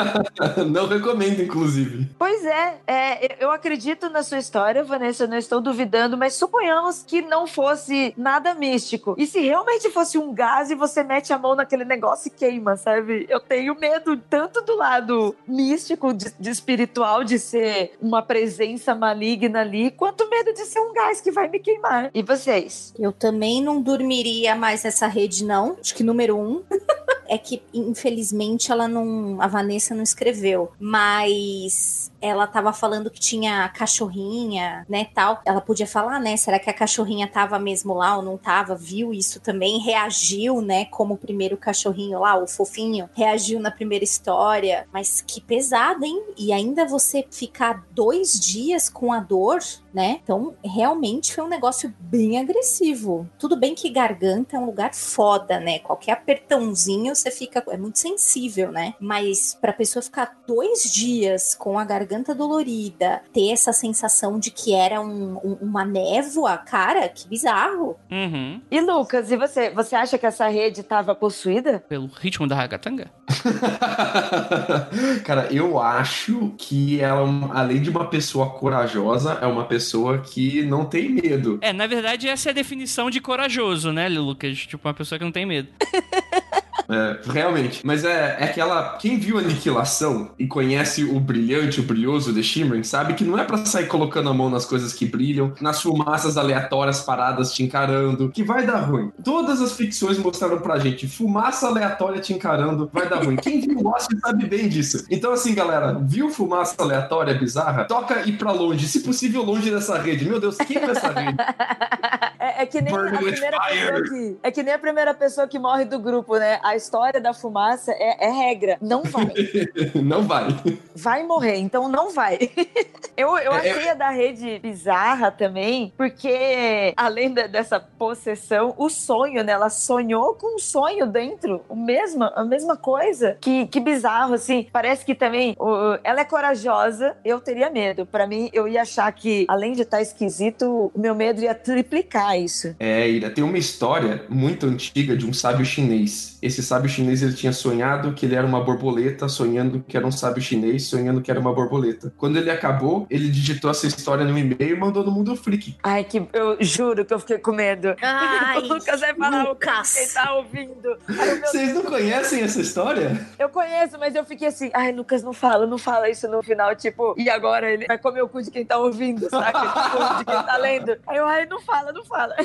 [0.70, 2.08] não recomendo, inclusive.
[2.18, 7.02] Pois é, é, eu acredito na sua história, Vanessa, eu não estou duvidando, mas suponhamos
[7.02, 9.14] que não fosse nada místico.
[9.18, 12.76] E se realmente fosse um gás e você mete a mão naquele negócio e queima,
[12.76, 13.26] sabe?
[13.28, 19.60] Eu tenho medo tanto do lado místico, de, de espiritual, de ser uma presença maligna
[19.60, 22.10] ali, quanto medo de ser um gás que vai me queimar.
[22.14, 22.94] E vocês?
[22.98, 25.76] Eu também não dormiria mais nessa rede, não.
[25.80, 26.62] Acho que número um.
[27.30, 29.40] é que, infelizmente, ela não.
[29.40, 30.72] A Vanessa não escreveu.
[30.78, 35.40] Mas guys ela tava falando que tinha cachorrinha, né, tal.
[35.44, 38.74] Ela podia falar, né, será que a cachorrinha tava mesmo lá ou não tava?
[38.74, 44.04] Viu isso também, reagiu, né, como o primeiro cachorrinho lá, o fofinho, reagiu na primeira
[44.04, 44.86] história.
[44.92, 46.22] Mas que pesado, hein?
[46.36, 49.60] E ainda você ficar dois dias com a dor,
[49.92, 50.20] né?
[50.22, 53.28] Então, realmente foi um negócio bem agressivo.
[53.38, 55.78] Tudo bem que garganta é um lugar foda, né?
[55.80, 57.64] Qualquer apertãozinho você fica.
[57.68, 58.94] É muito sensível, né?
[59.00, 64.74] Mas pra pessoa ficar dois dias com a garganta dolorida, ter essa sensação de que
[64.74, 67.96] era um, um, uma névoa, cara, que bizarro.
[68.10, 68.60] Uhum.
[68.70, 69.70] E Lucas, e você?
[69.70, 71.82] Você acha que essa rede estava possuída?
[71.88, 73.10] Pelo ritmo da ragatanga?
[75.24, 80.84] Cara, eu acho que ela, além de uma pessoa corajosa, é uma pessoa que não
[80.84, 81.58] tem medo.
[81.60, 84.58] É, na verdade, essa é a definição de corajoso, né, Lucas?
[84.58, 85.68] Tipo, uma pessoa que não tem medo.
[86.90, 87.80] É, realmente.
[87.84, 88.96] Mas é, é aquela.
[88.96, 93.44] Quem viu Aniquilação e conhece o brilhante, o brilhoso The Shimmering, sabe que não é
[93.44, 98.30] pra sair colocando a mão nas coisas que brilham, nas fumaças aleatórias paradas te encarando,
[98.30, 99.12] que vai dar ruim.
[99.22, 103.36] Todas as ficções mostraram pra gente: fumaça aleatória te encarando, vai dar ruim.
[103.36, 105.04] Quem viu Lost sabe bem disso.
[105.10, 107.84] Então, assim, galera, viu fumaça aleatória bizarra?
[107.84, 110.24] Toca ir pra longe, se possível, longe dessa rede.
[110.24, 111.36] Meu Deus, queima essa rede.
[112.40, 113.80] É, é que nem Burn a primeira fire.
[113.80, 114.38] pessoa que.
[114.42, 116.58] É que nem a primeira pessoa que morre do grupo, né?
[116.62, 118.78] A história da fumaça é, é regra.
[118.80, 119.32] Não vai.
[120.02, 120.48] não vai.
[120.96, 122.38] vai morrer, então não vai.
[123.16, 129.42] eu eu É, achei a da rede bizarra também, porque além dessa possessão, o sonho,
[129.44, 129.52] né?
[129.52, 133.36] Ela sonhou com um sonho dentro, o mesma, a mesma coisa.
[133.40, 134.66] Que, que bizarro, assim.
[134.72, 138.06] Parece que também o- ela é corajosa, eu teria medo.
[138.06, 142.38] Pra mim, eu ia achar que, além de estar esquisito, o meu medo ia triplicar
[142.38, 142.74] isso.
[142.78, 146.38] É, Ira, tem uma história muito antiga de um sábio chinês.
[146.40, 150.12] Esse sábio chinês ele tinha sonhado que ele era uma borboleta, sonhando que era um
[150.12, 152.12] sábio chinês, sonhando que era uma borboleta.
[152.16, 155.76] Quando ele acabou, ele digitou essa história no e-mail e mandou no Mundo Freak.
[155.82, 157.96] Ai, que eu juro que eu fiquei com medo.
[158.00, 159.90] Ai, o Lucas vai falar Lucas.
[159.90, 160.96] o que quem tá ouvindo.
[161.08, 163.20] Ai, Vocês não conhecem essa história?
[163.36, 166.76] Eu conheço, mas eu fiquei assim, ai, Lucas, não fala, não fala isso no final,
[166.76, 169.58] tipo, e agora ele vai comer o cu de quem tá ouvindo, saca?
[169.58, 170.96] Tipo, de quem tá lendo.
[171.08, 172.36] Aí eu, ai, não fala, não fala.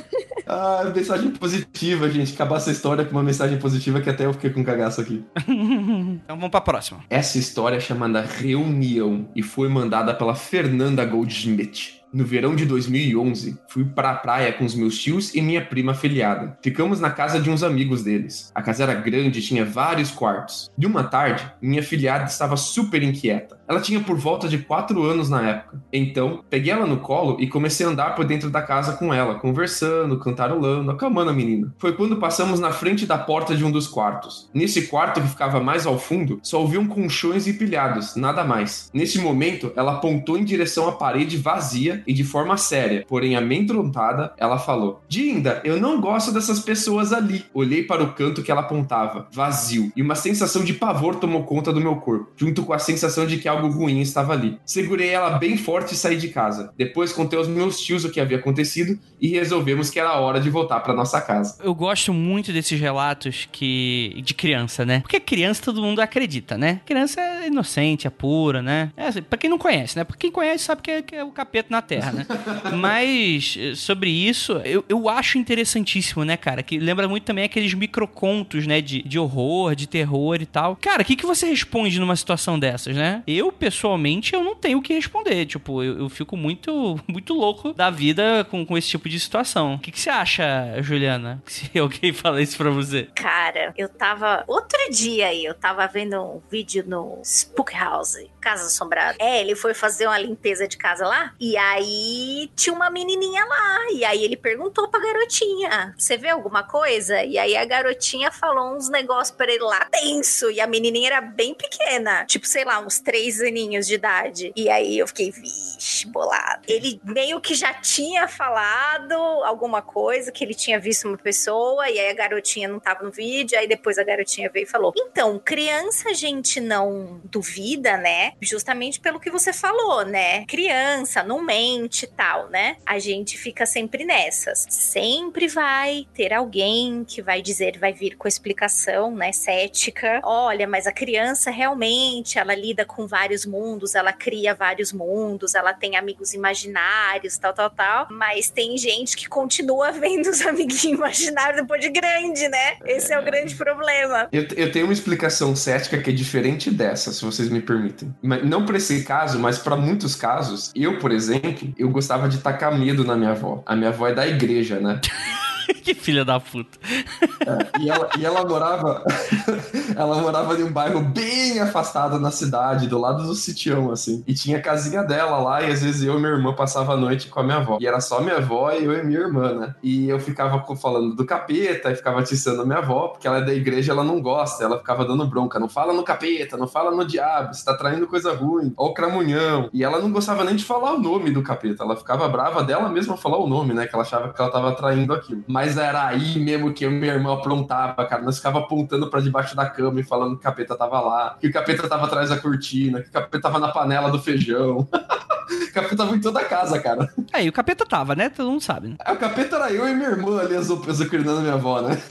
[0.47, 2.33] Ah, mensagem positiva, gente.
[2.33, 5.23] Acabar essa história com uma mensagem positiva que até eu fiquei com cagaço aqui.
[5.47, 7.01] então vamos pra próxima.
[7.09, 12.05] Essa história é chamada Reunião e foi mandada pela Fernanda Goldschmidt.
[12.15, 16.57] No verão de 2011, fui pra praia com os meus tios e minha prima afiliada.
[16.61, 18.53] Ficamos na casa de uns amigos deles.
[18.55, 20.71] A casa era grande e tinha vários quartos.
[20.77, 23.59] De uma tarde, minha afiliada estava super inquieta.
[23.67, 25.81] Ela tinha por volta de 4 anos na época.
[25.91, 29.35] Então, peguei ela no colo e comecei a andar por dentro da casa com ela,
[29.35, 31.73] conversando, cantarolando, acalmando a menina.
[31.77, 34.49] Foi quando passamos na frente da porta de um dos quartos.
[34.53, 38.89] Nesse quarto que ficava mais ao fundo, só ouviam colchões empilhados, nada mais.
[38.93, 44.33] Nesse momento, ela apontou em direção à parede vazia e de forma séria, porém amedrontada,
[44.37, 47.45] ela falou: Dinda, eu não gosto dessas pessoas ali.
[47.53, 51.71] Olhei para o canto que ela apontava, vazio, e uma sensação de pavor tomou conta
[51.71, 54.57] do meu corpo, junto com a sensação de que algo ruim estava ali.
[54.65, 56.71] Segurei ela bem forte e saí de casa.
[56.77, 60.49] Depois contei aos meus tios o que havia acontecido e resolvemos que era hora de
[60.49, 61.57] voltar para nossa casa.
[61.63, 64.99] Eu gosto muito desses relatos que de criança, né?
[64.99, 66.81] Porque criança todo mundo acredita, né?
[66.85, 68.91] Criança é inocente, é pura, né?
[68.95, 70.03] É, assim, pra quem não conhece, né?
[70.03, 72.25] Pra quem conhece sabe que é, que é o capeta na terra, né?
[72.75, 76.61] Mas eh, sobre isso, eu, eu acho interessantíssimo, né, cara?
[76.63, 78.81] Que lembra muito também aqueles microcontos, né?
[78.81, 80.75] De, de horror, de terror e tal.
[80.75, 83.23] Cara, o que, que você responde numa situação dessas, né?
[83.27, 85.45] Eu, pessoalmente, eu não tenho o que responder.
[85.45, 89.75] Tipo, eu, eu fico muito, muito louco da vida com, com esse tipo de situação.
[89.75, 91.41] O que, que você acha, Juliana?
[91.45, 93.09] Se alguém fala isso pra você.
[93.15, 94.43] Cara, eu tava.
[94.47, 99.15] Outro dia aí, eu tava vendo um vídeo no Spook House, Casa Assombrada.
[99.19, 101.33] É, ele foi fazer uma limpeza de casa lá.
[101.39, 103.91] E aí tinha uma menininha lá.
[103.91, 107.23] E aí ele perguntou pra garotinha: Você vê alguma coisa?
[107.23, 110.49] E aí a garotinha falou uns negócios pra ele lá tenso.
[110.51, 112.25] E a menininha era bem pequena.
[112.25, 114.51] Tipo, sei lá, uns três aninhos de idade.
[114.55, 116.63] E aí eu fiquei, vixe, bolado.
[116.67, 121.89] Ele meio que já tinha falado alguma coisa, que ele tinha visto uma pessoa.
[121.89, 123.57] E aí a garotinha não tava no vídeo.
[123.57, 128.33] Aí depois a garotinha veio e falou: Então, criança a gente não duvida, né?
[128.41, 130.45] Justamente pelo que você falou, né?
[130.45, 132.77] Criança, não mente e tal, né?
[132.85, 134.65] A gente fica sempre nessas.
[134.69, 139.31] Sempre vai ter alguém que vai dizer, vai vir com explicação, né?
[139.31, 140.19] Cética.
[140.23, 145.73] Olha, mas a criança realmente, ela lida com vários mundos, ela cria vários mundos, ela
[145.73, 148.07] tem amigos imaginários, tal, tal, tal.
[148.11, 152.77] Mas tem gente que continua vendo os amiguinhos imaginários depois de grande, né?
[152.85, 154.27] Esse é o grande problema.
[154.31, 158.15] Eu, eu tenho uma explicação cética que é diferente dessa, se vocês me permitem.
[158.21, 160.71] Mas não para esse caso, mas para muitos casos.
[160.75, 163.63] Eu, por exemplo, eu gostava de tacar medo na minha avó.
[163.65, 165.01] A minha avó é da igreja, né?
[165.83, 166.77] que filha da puta.
[166.91, 169.03] É, e, ela, e ela morava.
[169.95, 174.23] ela morava em um bairro bem afastado na cidade, do lado do sitião, assim.
[174.27, 176.97] E tinha a casinha dela lá, e às vezes eu e minha irmã passava a
[176.97, 177.77] noite com a minha avó.
[177.79, 179.75] E era só minha avó e eu e minha irmã, né?
[179.81, 183.41] E eu ficava falando do capeta e ficava atiçando a minha avó, porque ela é
[183.41, 184.63] da igreja ela não gosta.
[184.63, 185.59] Ela ficava dando bronca.
[185.59, 188.73] Não fala no capeta, não fala no diabo, você tá traindo coisa ruim.
[188.77, 189.69] Ó o cramunhão.
[189.73, 191.83] E ela não gostava nem de falar o nome do capeta.
[191.83, 193.87] Ela ficava brava dela mesma falar o nome, né?
[193.87, 195.43] Que ela achava que ela tava traindo aquilo.
[195.47, 198.21] Mas era aí mesmo que eu e minha irmã aprontava, cara.
[198.21, 201.47] Nós ficava apontando para debaixo da cama e falando que o capeta tava lá, que
[201.47, 204.87] o capeta tava atrás da cortina, que o capeta tava na panela do feijão.
[204.89, 207.11] o capeta tava em toda a casa, cara.
[207.33, 208.29] É, e o capeta tava, né?
[208.29, 208.95] Todo mundo sabe, né?
[209.05, 212.01] É, o capeta era eu e minha irmã ali azucrinando minha avó, né?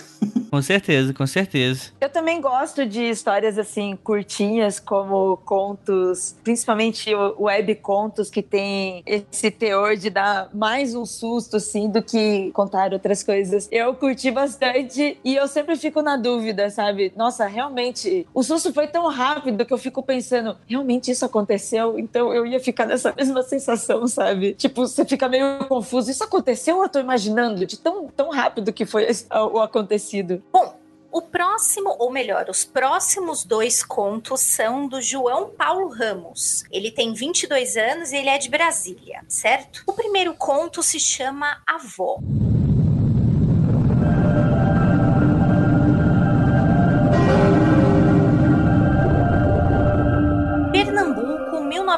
[0.51, 1.91] Com certeza, com certeza.
[2.01, 9.51] Eu também gosto de histórias assim curtinhas, como contos, principalmente web contos que tem esse
[9.51, 13.69] teor de dar mais um susto assim do que contar outras coisas.
[13.73, 17.13] Eu curti bastante e eu sempre fico na dúvida, sabe?
[17.17, 21.99] Nossa, realmente, o susto foi tão rápido que eu fico pensando, realmente isso aconteceu?
[21.99, 24.55] Então eu ia ficar nessa mesma sensação, sabe?
[24.55, 26.11] Tipo, você fica meio confuso.
[26.11, 29.09] Isso aconteceu ou eu tô imaginando de tão, tão rápido que foi
[29.53, 30.14] o acontecido?
[30.53, 30.79] Bom,
[31.15, 36.65] o próximo, ou melhor, os próximos dois contos são do João Paulo Ramos.
[36.73, 39.85] Ele tem 22 anos e ele é de Brasília, certo?
[39.87, 42.19] O primeiro conto se chama Avó.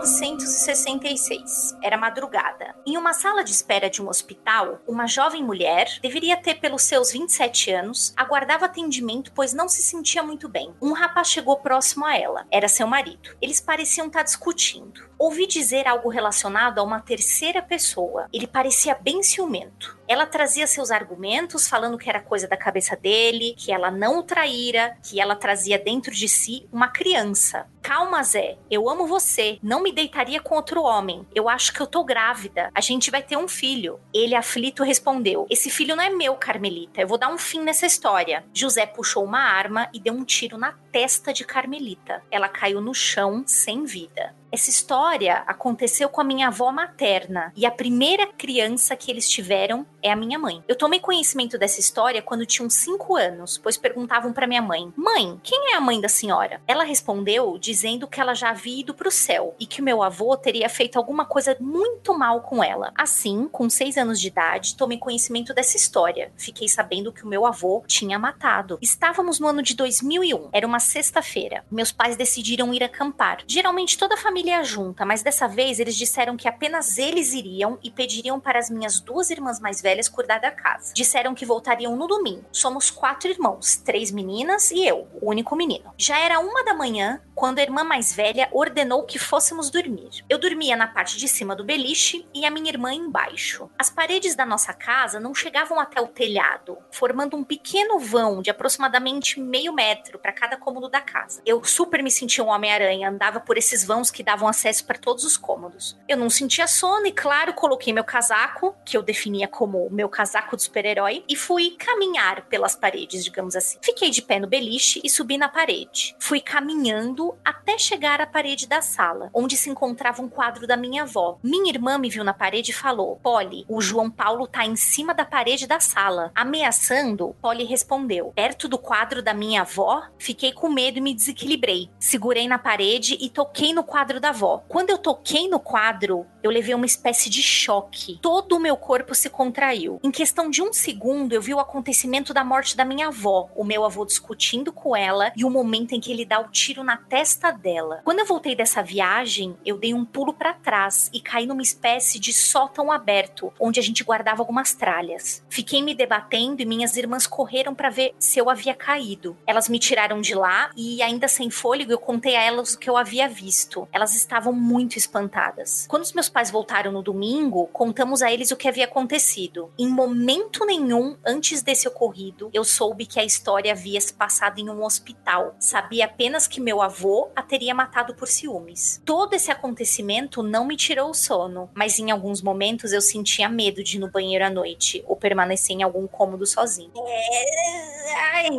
[0.01, 1.77] 1966.
[1.83, 2.75] Era madrugada.
[2.87, 7.13] Em uma sala de espera de um hospital, uma jovem mulher, deveria ter pelos seus
[7.13, 10.75] 27 anos, aguardava atendimento pois não se sentia muito bem.
[10.81, 12.47] Um rapaz chegou próximo a ela.
[12.51, 13.37] Era seu marido.
[13.41, 15.09] Eles pareciam estar discutindo.
[15.19, 18.29] Ouvi dizer algo relacionado a uma terceira pessoa.
[18.33, 19.96] Ele parecia bem ciumento.
[20.09, 24.23] Ela trazia seus argumentos, falando que era coisa da cabeça dele, que ela não o
[24.23, 27.67] traíra, que ela trazia dentro de si uma criança.
[27.83, 31.25] Calma, Zé, eu amo você, não me deitaria com outro homem.
[31.33, 32.69] Eu acho que eu tô grávida.
[32.75, 34.01] A gente vai ter um filho.
[34.13, 37.01] Ele, aflito, respondeu: Esse filho não é meu, Carmelita.
[37.01, 38.45] Eu vou dar um fim nessa história.
[38.53, 42.23] José puxou uma arma e deu um tiro na testa de Carmelita.
[42.29, 44.35] Ela caiu no chão sem vida.
[44.51, 49.85] Essa história aconteceu com a minha avó materna e a primeira criança que eles tiveram
[50.03, 50.63] é a minha mãe.
[50.69, 54.93] Eu tomei conhecimento dessa história quando tinha uns 5 anos, pois perguntavam para minha mãe:
[54.97, 58.95] "Mãe, quem é a mãe da senhora?" Ela respondeu dizendo que ela já havia ido
[58.95, 62.93] pro céu e que meu avô teria feito alguma coisa muito mal com ela.
[62.97, 66.33] Assim, com 6 anos de idade, tomei conhecimento dessa história.
[66.37, 68.79] Fiquei sabendo que o meu avô tinha matado.
[68.81, 70.51] Estávamos no ano de 2001.
[70.53, 71.65] Era uma sexta-feira.
[71.71, 73.39] Meus pais decidiram ir acampar.
[73.47, 77.79] Geralmente toda a família família junta, mas dessa vez eles disseram que apenas eles iriam
[77.83, 80.93] e pediriam para as minhas duas irmãs mais velhas cuidar da casa.
[80.93, 82.45] Disseram que voltariam no domingo.
[82.53, 85.91] Somos quatro irmãos, três meninas e eu, o único menino.
[85.97, 90.25] Já era uma da manhã quando a irmã mais velha ordenou que fôssemos dormir.
[90.29, 93.71] Eu dormia na parte de cima do beliche e a minha irmã embaixo.
[93.79, 98.51] As paredes da nossa casa não chegavam até o telhado, formando um pequeno vão de
[98.51, 101.43] aproximadamente meio metro para cada cômodo da casa.
[101.45, 105.23] Eu super me sentia um Homem-Aranha, andava por esses vãos que davam acesso para todos
[105.23, 105.97] os cômodos.
[106.09, 110.57] Eu não sentia sono e, claro, coloquei meu casaco, que eu definia como meu casaco
[110.57, 113.79] de super-herói, e fui caminhar pelas paredes, digamos assim.
[113.81, 116.17] Fiquei de pé no beliche e subi na parede.
[116.19, 121.05] Fui caminhando até chegar à parede da sala, onde se encontrava um quadro da minha
[121.05, 121.39] avó.
[121.41, 125.15] Minha irmã me viu na parede e falou: Polly, o João Paulo tá em cima
[125.15, 126.33] da parede da sala.
[126.35, 131.89] Ameaçando, Polly respondeu: Perto do quadro da minha avó, fiquei com medo e me desequilibrei.
[132.01, 134.65] Segurei na parede e toquei no quadro quadro da avó.
[134.69, 138.19] Quando eu toquei no quadro, eu levei uma espécie de choque.
[138.23, 140.01] Todo o meu corpo se contraiu.
[140.03, 143.65] Em questão de um segundo, eu vi o acontecimento da morte da minha avó, o
[143.65, 146.97] meu avô discutindo com ela e o momento em que ele dá o tiro na
[146.97, 148.01] testa dela.
[148.05, 152.21] Quando eu voltei dessa viagem, eu dei um pulo para trás e caí numa espécie
[152.21, 155.43] de sótão aberto, onde a gente guardava algumas tralhas.
[155.49, 159.37] Fiquei me debatendo e minhas irmãs correram para ver se eu havia caído.
[159.47, 162.89] Elas me tiraram de lá e, ainda sem fôlego, eu contei a elas o que
[162.89, 163.89] eu havia visto.
[163.93, 165.87] Elas estavam muito espantadas.
[165.89, 169.73] Quando os meus pais voltaram no domingo, contamos a eles o que havia acontecido.
[169.79, 174.69] Em momento nenhum, antes desse ocorrido, eu soube que a história havia se passado em
[174.69, 175.57] um hospital.
[175.59, 179.01] Sabia apenas que meu avô a teria matado por ciúmes.
[179.03, 183.83] Todo esse acontecimento não me tirou o sono, mas em alguns momentos eu sentia medo
[183.83, 186.93] de ir no banheiro à noite ou permanecer em algum cômodo sozinho.
[186.99, 188.15] É...
[188.35, 188.59] Ai.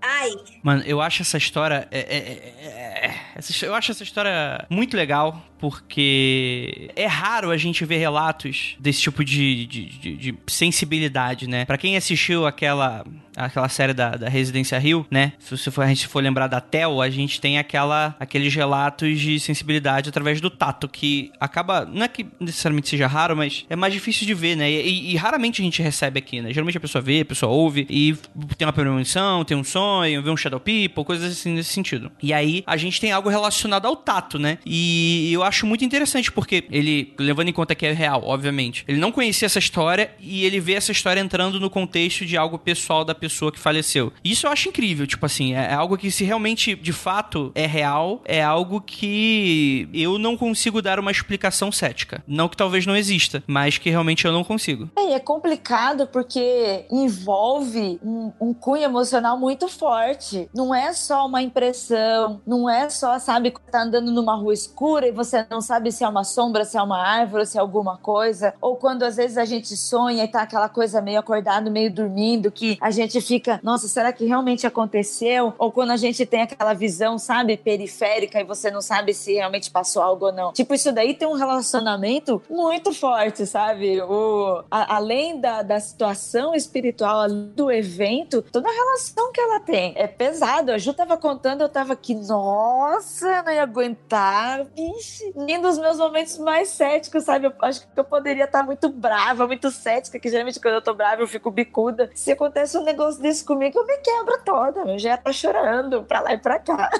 [0.00, 0.30] Ai.
[0.62, 1.88] Mano, eu acho essa história.
[1.90, 3.31] É, é, é, é
[3.62, 9.24] eu acho essa história muito legal, porque é raro a gente ver relatos desse tipo
[9.24, 11.64] de, de, de, de sensibilidade, né?
[11.64, 13.04] Pra quem assistiu aquela
[13.36, 15.32] aquela série da, da Residência Rio, né?
[15.38, 19.38] Se for, a gente for lembrar da Tel, a gente tem aquela, aqueles relatos de
[19.40, 21.84] sensibilidade através do tato, que acaba.
[21.84, 24.70] Não é que necessariamente seja raro, mas é mais difícil de ver, né?
[24.70, 26.52] E, e, e raramente a gente recebe aqui, né?
[26.52, 28.14] Geralmente a pessoa vê, a pessoa ouve e
[28.56, 32.10] tem uma premonição, tem um sonho, vê um Shadow People, coisas assim nesse sentido.
[32.22, 34.58] E aí a gente tem algo relacionado ao tato, né?
[34.64, 38.98] E eu acho muito interessante, porque ele, levando em conta que é real, obviamente, ele
[38.98, 43.04] não conhecia essa história e ele vê essa história entrando no contexto de algo pessoal
[43.04, 44.12] da pessoa que faleceu.
[44.24, 47.66] Isso eu acho incrível, tipo assim, é, é algo que se realmente, de fato, é
[47.66, 52.22] real, é algo que eu não consigo dar uma explicação cética.
[52.26, 54.90] Não que talvez não exista, mas que realmente eu não consigo.
[54.96, 60.48] É, é complicado porque envolve um, um cunho emocional muito forte.
[60.54, 65.12] Não é só uma impressão, não é só, sabe, tá andando numa rua escura e
[65.12, 68.54] você não sabe se é uma sombra, se é uma árvore, se é alguma coisa.
[68.60, 72.50] Ou quando às vezes a gente sonha e tá aquela coisa meio acordado, meio dormindo,
[72.50, 75.54] que a gente fica, nossa, será que realmente aconteceu?
[75.58, 79.70] Ou quando a gente tem aquela visão, sabe, periférica e você não sabe se realmente
[79.70, 80.52] passou algo ou não.
[80.52, 84.00] Tipo, isso daí tem um relacionamento muito forte, sabe?
[84.02, 89.92] O, a, além da, da situação espiritual, do evento, toda a relação que ela tem.
[89.96, 90.72] É pesado.
[90.72, 94.64] A Ju tava contando, eu tava aqui, nossa, eu não ia aguentar.
[94.76, 97.46] Vixe, nem dos meus momentos mais céticos, sabe?
[97.46, 100.94] Eu acho que eu poderia estar muito brava, muito cética, que geralmente quando eu tô
[100.94, 102.10] brava eu fico bicuda.
[102.14, 104.80] Se acontece um negócio desse comigo, eu me quebro toda.
[104.80, 106.90] Eu já tô chorando pra lá e pra cá.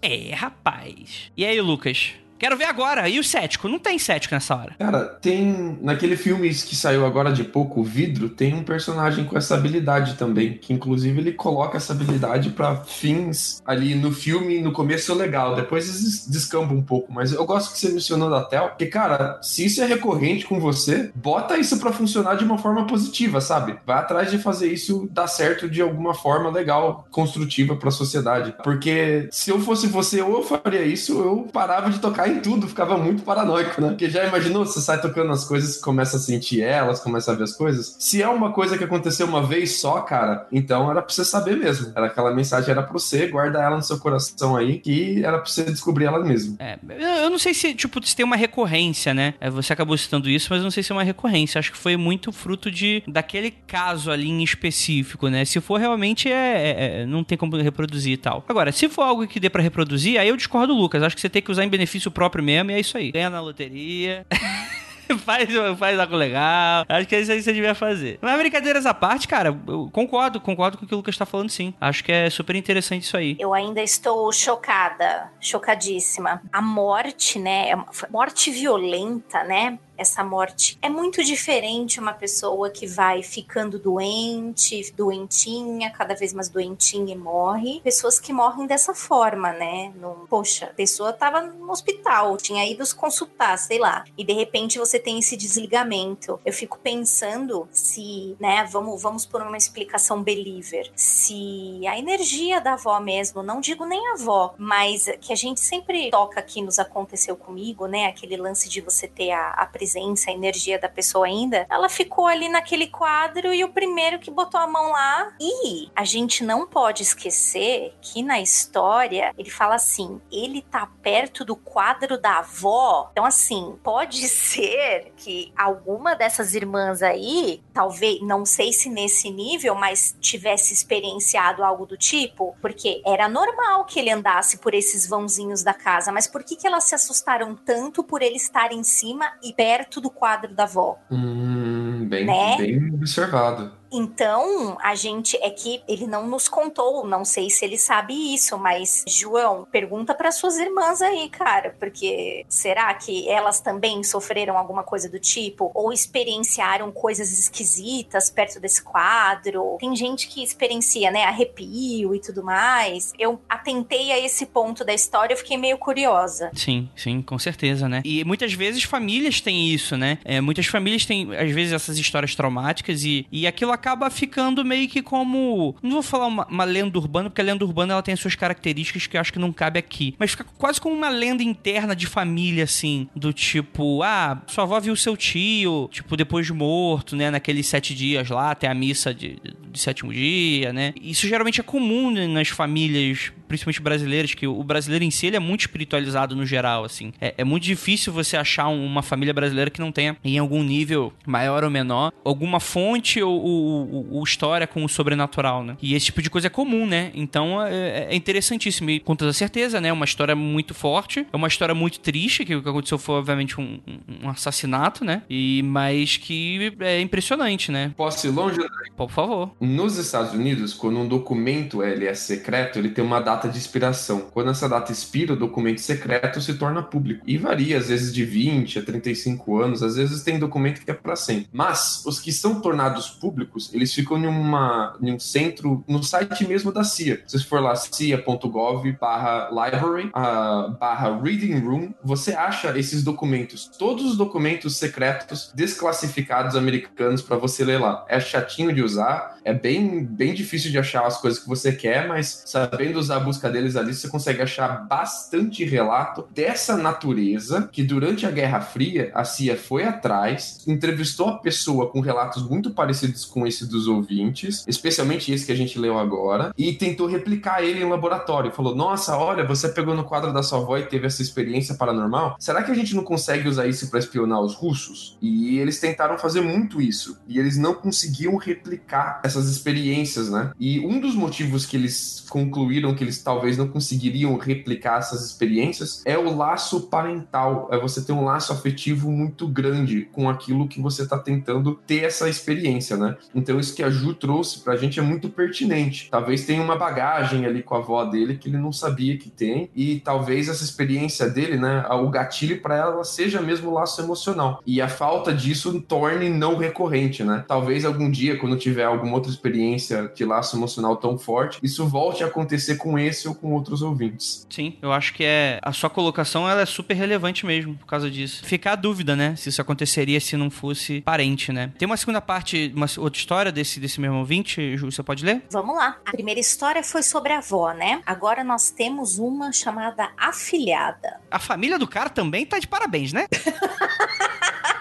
[0.00, 1.32] É, rapaz.
[1.36, 2.14] E aí, Lucas?
[2.38, 3.08] Quero ver agora.
[3.08, 3.68] E o cético?
[3.68, 4.74] Não tem cético nessa hora.
[4.78, 5.78] Cara, tem.
[5.82, 10.14] Naquele filme que saiu agora de pouco, o Vidro, tem um personagem com essa habilidade
[10.14, 10.54] também.
[10.54, 15.54] Que inclusive ele coloca essa habilidade para fins ali no filme, no começo é legal.
[15.54, 17.12] Depois eles um pouco.
[17.12, 18.68] Mas eu gosto que você mencionou da Tel.
[18.68, 22.86] Porque, cara, se isso é recorrente com você, bota isso para funcionar de uma forma
[22.86, 23.76] positiva, sabe?
[23.86, 28.54] Vai atrás de fazer isso dar certo de alguma forma legal, construtiva pra sociedade.
[28.62, 32.40] Porque se eu fosse você, ou eu faria isso, ou eu parava de tocar em
[32.40, 33.88] tudo, ficava muito paranoico, né?
[33.88, 37.44] Porque já imaginou, você sai tocando as coisas, começa a sentir elas, começa a ver
[37.44, 37.96] as coisas.
[37.98, 41.56] Se é uma coisa que aconteceu uma vez só, cara, então era pra você saber
[41.56, 41.92] mesmo.
[41.94, 45.50] Era aquela mensagem era pra você, guarda ela no seu coração aí, que era pra
[45.50, 46.56] você descobrir ela mesmo.
[46.58, 46.78] É,
[47.24, 49.34] eu não sei se, tipo, se tem uma recorrência, né?
[49.40, 51.58] É, você acabou citando isso, mas não sei se é uma recorrência.
[51.58, 55.44] Acho que foi muito fruto de daquele caso ali em específico, né?
[55.44, 58.44] Se for realmente, é, é, é não tem como reproduzir e tal.
[58.48, 61.02] Agora, se for algo que dê para reproduzir, aí eu discordo do Lucas.
[61.02, 63.12] Acho que você tem que usar em benefício próprio mesmo, e é isso aí.
[63.12, 64.26] Ganha na loteria.
[65.24, 66.84] faz, faz algo legal.
[66.88, 68.18] Acho que é isso aí que você devia fazer.
[68.20, 71.50] Mas brincadeiras à parte, cara, eu concordo, concordo com o que o Lucas tá falando,
[71.50, 71.72] sim.
[71.80, 73.36] Acho que é super interessante isso aí.
[73.38, 76.42] Eu ainda estou chocada, chocadíssima.
[76.52, 77.70] A morte, né?
[77.70, 77.76] É
[78.10, 79.78] morte violenta, né?
[79.98, 80.78] Essa morte.
[80.80, 87.18] É muito diferente uma pessoa que vai ficando doente, doentinha, cada vez mais doentinha e
[87.18, 87.80] morre.
[87.82, 89.92] Pessoas que morrem dessa forma, né?
[89.96, 94.04] No, poxa, a pessoa tava no hospital, tinha ido se consultar, sei lá.
[94.16, 96.40] E de repente você tem esse desligamento.
[96.44, 102.74] Eu fico pensando se, né, vamos, vamos por uma explicação believer, se a energia da
[102.74, 106.78] avó mesmo, não digo nem a avó, mas que a gente sempre toca aqui nos
[106.78, 108.06] aconteceu comigo, né?
[108.06, 111.88] Aquele lance de você ter a, a presença presença, a energia da pessoa ainda, ela
[111.88, 115.32] ficou ali naquele quadro e o primeiro que botou a mão lá.
[115.40, 121.44] E a gente não pode esquecer que na história ele fala assim: ele tá perto
[121.44, 123.08] do quadro da avó.
[123.12, 129.74] Então, assim, pode ser que alguma dessas irmãs aí, talvez, não sei se nesse nível,
[129.74, 135.62] mas tivesse experienciado algo do tipo, porque era normal que ele andasse por esses vãozinhos
[135.62, 139.32] da casa, mas por que, que elas se assustaram tanto por ele estar em cima
[139.42, 140.98] e perto do quadro da avó?
[141.10, 142.56] Hum, bem, Né?
[142.58, 143.72] bem observado.
[143.90, 148.58] Então, a gente é que ele não nos contou, não sei se ele sabe isso,
[148.58, 154.82] mas João, pergunta para suas irmãs aí, cara, porque será que elas também sofreram alguma
[154.82, 159.76] coisa do tipo ou experienciaram coisas esquisitas perto desse quadro?
[159.80, 163.12] Tem gente que experiencia, né, arrepio e tudo mais.
[163.18, 166.50] Eu atentei a esse ponto da história, eu fiquei meio curiosa.
[166.54, 168.02] Sim, sim, com certeza, né?
[168.04, 170.18] E muitas vezes famílias têm isso, né?
[170.24, 174.88] É, muitas famílias têm, às vezes, essas histórias traumáticas e, e aquilo acaba ficando meio
[174.88, 175.74] que como.
[175.82, 178.34] Não vou falar uma, uma lenda urbana, porque a lenda urbana ela tem as suas
[178.34, 180.14] características que eu acho que não cabe aqui.
[180.18, 183.08] Mas fica quase como uma lenda interna de família, assim.
[183.14, 187.30] Do tipo, ah, sua avó viu seu tio, tipo, depois de morto, né?
[187.30, 189.38] Naqueles sete dias lá, até a missa de,
[189.70, 190.92] de sétimo dia, né?
[191.00, 195.36] Isso geralmente é comum né, nas famílias, principalmente brasileiras, que o brasileiro em si ele
[195.36, 197.12] é muito espiritualizado no geral, assim.
[197.20, 200.62] É, é muito difícil você achar um- uma família brasileira que não tenha, em algum
[200.62, 205.76] nível maior ou menor, alguma fonte ou, ou- ou- história com o sobrenatural, né?
[205.80, 207.10] E esse tipo de coisa é comum, né?
[207.14, 208.90] Então é, é interessantíssimo.
[208.90, 209.90] E com toda certeza, né?
[209.92, 213.58] Uma história muito forte, é uma história muito triste, que o que aconteceu foi, obviamente,
[213.60, 215.22] um, um- um assassinato, né?
[215.30, 217.92] E, mas que é impressionante, né?
[217.96, 218.58] Posso ir longe?
[218.96, 219.52] Por favor.
[219.60, 224.22] Nos Estados Unidos, quando um documento ele é secreto, ele tem uma data de expiração.
[224.32, 227.22] Quando essa data expira, o documento secreto se torna público.
[227.26, 230.94] E varia, às vezes, de 20 a 35 anos, às vezes tem documento que é
[230.94, 231.48] para sempre.
[231.52, 236.46] Mas os que são tornados públicos, eles ficam em, uma, em um centro, no site
[236.46, 237.20] mesmo da CIA.
[237.26, 243.70] Se você for lá, cia.gov barra library, ah, barra reading room, você acha esses documentos,
[243.78, 248.04] todos os documentos secretos desclassificados americanos para você ler lá.
[248.08, 252.06] É chatinho de usar, é bem, bem difícil de achar as coisas que você quer,
[252.06, 258.24] mas sabendo usar busca deles ali, você consegue achar bastante relato dessa natureza que durante
[258.24, 263.46] a Guerra Fria a CIA foi atrás, entrevistou a pessoa com relatos muito parecidos com
[263.46, 267.88] esse dos ouvintes, especialmente esse que a gente leu agora, e tentou replicar ele em
[267.88, 268.50] laboratório.
[268.50, 272.36] Falou: Nossa, olha, você pegou no quadro da sua avó e teve essa experiência paranormal.
[272.38, 275.18] Será que a gente não consegue usar isso para espionar os russos?
[275.20, 277.18] E eles tentaram fazer muito isso.
[277.28, 280.50] E eles não conseguiam replicar essas experiências, né?
[280.58, 286.02] E um dos motivos que eles concluíram que eles talvez não conseguiriam replicar essas experiências
[286.04, 287.68] é o laço parental.
[287.70, 292.04] É você ter um laço afetivo muito grande com aquilo que você está tentando ter
[292.04, 293.16] essa experiência, né?
[293.34, 296.08] Então isso que a Ju trouxe pra gente é muito pertinente.
[296.10, 299.70] Talvez tenha uma bagagem ali com a avó dele que ele não sabia que tem
[299.74, 304.62] e talvez essa experiência dele, né, o gatilho para ela seja mesmo o laço emocional.
[304.66, 307.44] E a falta disso torne não recorrente, né?
[307.46, 312.22] Talvez algum dia quando tiver alguma outra experiência de laço emocional tão forte, isso volte
[312.22, 314.46] a acontecer com esse ou com outros ouvintes.
[314.50, 315.58] Sim, eu acho que é.
[315.62, 318.44] A sua colocação ela é super relevante mesmo por causa disso.
[318.44, 319.34] Fica a dúvida, né?
[319.36, 321.72] Se isso aconteceria se não fosse parente, né?
[321.78, 325.42] Tem uma segunda parte, uma outra história desse, desse mesmo ouvinte, Ju, você pode ler?
[325.50, 325.96] Vamos lá.
[326.06, 328.02] A primeira história foi sobre a avó, né?
[328.06, 331.20] Agora nós temos uma chamada Afilhada.
[331.30, 333.26] A família do cara também tá de parabéns, né?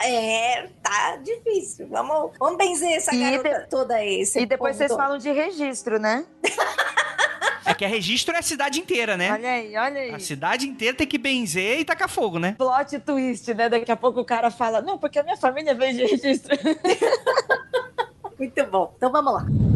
[0.04, 1.88] É, tá difícil.
[1.90, 4.22] Vamos, vamos benzer essa E garota toda aí.
[4.22, 4.98] esse E depois vocês todo.
[4.98, 6.24] falam de registro, né?
[7.68, 9.34] É que a registro é a cidade inteira, né?
[9.34, 10.14] Olha aí, olha aí.
[10.14, 12.56] A cidade inteira tem que benzer e tacar fogo, né?
[12.58, 13.68] Plot twist, né?
[13.68, 16.58] Daqui a pouco o cara fala, não, porque a minha família veio de registro.
[18.40, 18.94] Muito bom.
[18.96, 19.67] Então vamos lá.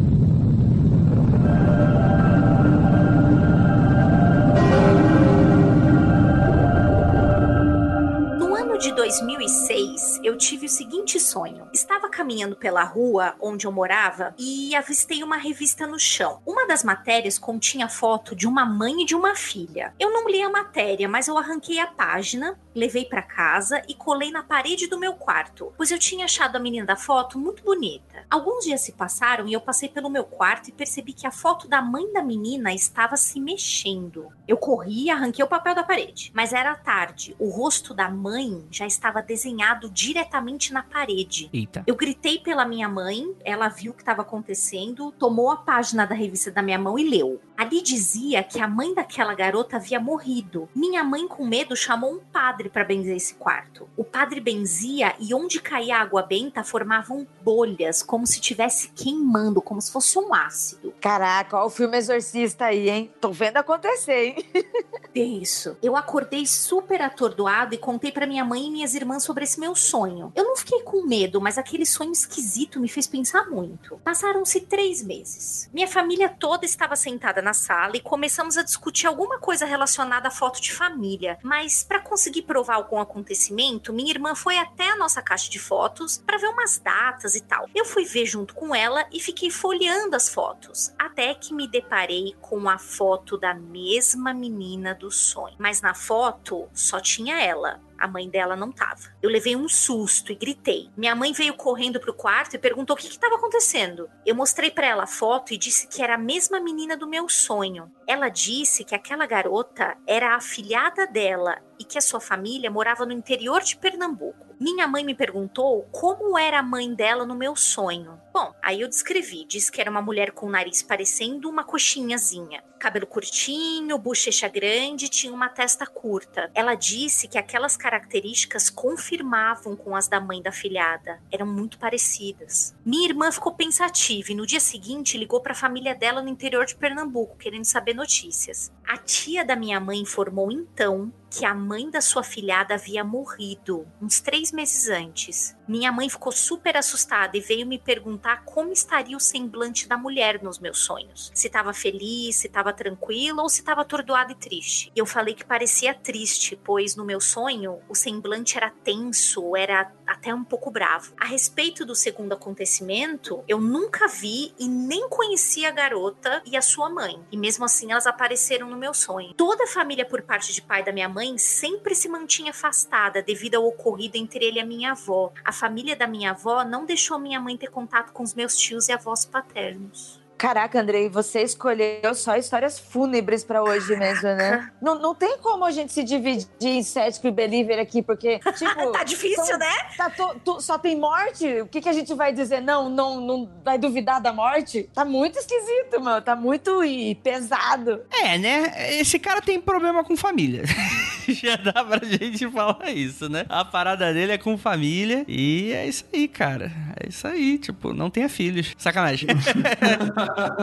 [9.12, 11.68] 2006, eu tive o seguinte sonho.
[11.74, 16.42] Estava caminhando pela rua onde eu morava e avistei uma revista no chão.
[16.46, 19.94] Uma das matérias continha foto de uma mãe e de uma filha.
[20.00, 24.32] Eu não li a matéria, mas eu arranquei a página, levei para casa e colei
[24.32, 28.26] na parede do meu quarto, pois eu tinha achado a menina da foto muito bonita.
[28.30, 31.68] Alguns dias se passaram e eu passei pelo meu quarto e percebi que a foto
[31.68, 34.32] da mãe da menina estava se mexendo.
[34.48, 37.36] Eu corri e arranquei o papel da parede, mas era tarde.
[37.38, 41.50] O rosto da mãe já estava desenhado diretamente na parede.
[41.52, 41.84] Eita.
[41.88, 46.14] Eu gritei pela minha mãe, ela viu o que estava acontecendo, tomou a página da
[46.14, 47.42] revista da minha mão e leu.
[47.62, 50.68] Ali dizia que a mãe daquela garota havia morrido.
[50.74, 53.88] Minha mãe, com medo, chamou um padre para benzer esse quarto.
[53.96, 59.80] O padre benzia e onde caía água benta formavam bolhas, como se tivesse queimando, como
[59.80, 60.92] se fosse um ácido.
[61.00, 63.12] Caraca, olha o filme Exorcista aí, hein?
[63.22, 64.46] Tô vendo acontecer, hein?
[65.14, 65.78] Isso.
[65.84, 69.76] Eu acordei super atordoado e contei para minha mãe e minhas irmãs sobre esse meu
[69.76, 70.32] sonho.
[70.36, 74.00] Eu não fiquei com medo, mas aquele sonho esquisito me fez pensar muito.
[74.04, 75.70] Passaram-se três meses.
[75.72, 80.32] Minha família toda estava sentada na sala e começamos a discutir alguma coisa relacionada à
[80.32, 81.38] foto de família.
[81.44, 86.18] Mas para conseguir provar algum acontecimento, minha irmã foi até a nossa caixa de fotos
[86.18, 87.68] para ver umas datas e tal.
[87.74, 92.36] Eu fui ver junto com ela e fiquei folheando as fotos, até que me deparei
[92.42, 95.56] com a foto da mesma menina do sonho.
[95.58, 97.80] Mas na foto só tinha ela.
[98.02, 99.14] A mãe dela não tava.
[99.22, 100.90] Eu levei um susto e gritei.
[100.98, 104.10] Minha mãe veio correndo pro quarto e perguntou o que estava acontecendo.
[104.26, 107.30] Eu mostrei para ela a foto e disse que era a mesma menina do meu
[107.30, 107.92] sonho.
[108.08, 113.06] Ela disse que aquela garota era a afilhada dela e que a sua família morava
[113.06, 114.52] no interior de Pernambuco.
[114.60, 118.22] Minha mãe me perguntou como era a mãe dela no meu sonho.
[118.32, 119.44] Bom, aí eu descrevi.
[119.44, 122.64] Disse que era uma mulher com o nariz parecendo uma coxinhazinha.
[122.80, 126.52] Cabelo curtinho, bochecha grande, tinha uma testa curta.
[126.54, 131.20] Ela disse que aquelas características confirmavam com as da mãe da filhada.
[131.32, 132.76] Eram muito parecidas.
[132.86, 136.68] Minha irmã ficou pensativa e no dia seguinte ligou para a família dela no interior
[136.68, 138.72] de Pernambuco, querendo saber notícias.
[138.88, 143.88] A tia da minha mãe informou então que a mãe da sua filhada havia morrido
[144.02, 145.56] uns três meses antes.
[145.66, 150.44] Minha mãe ficou super assustada e veio me perguntar como estaria o semblante da mulher
[150.44, 151.32] nos meus sonhos.
[151.34, 154.92] Se estava feliz, se estava tranquila ou se estava atordoada e triste.
[154.94, 159.86] E eu falei que parecia triste, pois no meu sonho o semblante era tenso, era
[160.12, 161.14] até um pouco bravo.
[161.18, 166.62] A respeito do segundo acontecimento, eu nunca vi e nem conhecia a garota e a
[166.62, 167.20] sua mãe.
[167.32, 169.34] E mesmo assim elas apareceram no meu sonho.
[169.34, 173.56] Toda a família por parte de pai da minha mãe sempre se mantinha afastada devido
[173.56, 175.32] ao ocorrido entre ele e a minha avó.
[175.44, 178.90] A família da minha avó não deixou minha mãe ter contato com os meus tios
[178.90, 180.21] e avós paternos.
[180.42, 184.72] Caraca, Andrei, você escolheu só histórias fúnebres pra hoje mesmo, né?
[184.82, 188.90] Não, não tem como a gente se dividir em cético e believer aqui, porque, tipo...
[188.92, 189.72] tá difícil, são- né?
[189.96, 191.46] Tá to- to- só tem morte?
[191.62, 192.60] O que, que a gente vai dizer?
[192.60, 194.90] Não, não, não vai duvidar da morte?
[194.96, 196.20] Tá muito esquisito, mano.
[196.24, 198.02] Tá muito e pesado.
[198.12, 198.74] É, né?
[199.00, 200.64] Esse cara tem problema com família.
[201.30, 203.46] Já dá pra gente falar isso, né?
[203.48, 206.72] A parada dele é com família e é isso aí, cara.
[207.00, 208.74] É isso aí, tipo, não tenha filhos.
[208.78, 209.28] Sacanagem.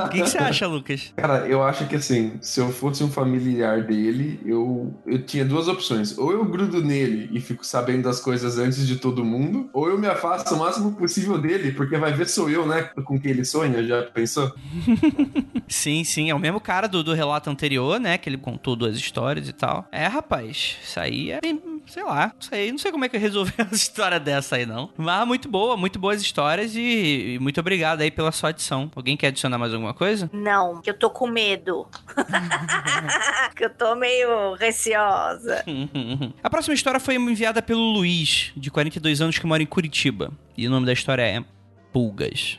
[0.06, 1.12] O que, que você acha, Lucas?
[1.16, 5.68] Cara, eu acho que assim, se eu fosse um familiar dele, eu, eu tinha duas
[5.68, 6.16] opções.
[6.16, 9.98] Ou eu grudo nele e fico sabendo das coisas antes de todo mundo, ou eu
[9.98, 12.82] me afasto o máximo possível dele, porque vai ver sou eu, né?
[13.04, 14.52] Com quem ele sonha, já pensou?
[15.68, 18.16] Sim, sim, é o mesmo cara do, do relato anterior, né?
[18.16, 19.86] Que ele contou duas histórias e tal.
[19.92, 23.16] É, rapaz, isso aí é bem, sei lá, não sei, não sei como é que
[23.16, 24.90] eu resolvi uma história dessa aí, não.
[24.96, 28.90] Mas muito boa, muito boas histórias e, e muito obrigado aí pela sua adição.
[28.94, 30.30] Alguém quer adicionar mais alguma coisa?
[30.32, 31.86] Não, que eu tô com medo.
[33.56, 35.64] que eu tô meio receosa.
[36.42, 40.30] A próxima história foi enviada pelo Luiz, de 42 anos, que mora em Curitiba.
[40.56, 41.42] E o nome da história é
[41.92, 42.58] Pulgas.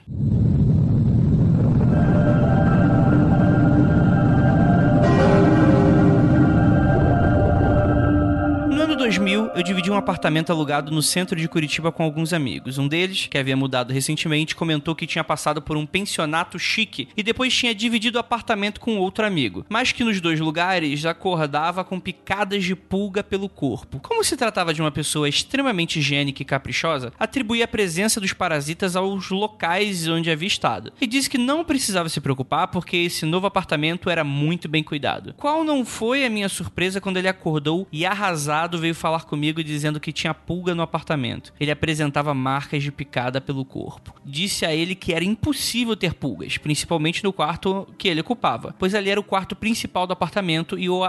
[9.30, 12.80] 2000, eu dividi um apartamento alugado no centro de Curitiba com alguns amigos.
[12.80, 17.22] Um deles, que havia mudado recentemente, comentou que tinha passado por um pensionato chique e
[17.22, 22.00] depois tinha dividido o apartamento com outro amigo, mas que nos dois lugares acordava com
[22.00, 24.00] picadas de pulga pelo corpo.
[24.00, 28.96] Como se tratava de uma pessoa extremamente higiênica e caprichosa, atribuía a presença dos parasitas
[28.96, 33.46] aos locais onde havia estado e disse que não precisava se preocupar porque esse novo
[33.46, 35.36] apartamento era muito bem cuidado.
[35.38, 40.00] Qual não foi a minha surpresa quando ele acordou e arrasado veio falar comigo dizendo
[40.00, 41.54] que tinha pulga no apartamento.
[41.60, 44.14] Ele apresentava marcas de picada pelo corpo.
[44.26, 48.94] Disse a ele que era impossível ter pulgas, principalmente no quarto que ele ocupava, pois
[48.94, 51.02] ali era o quarto principal do apartamento e o,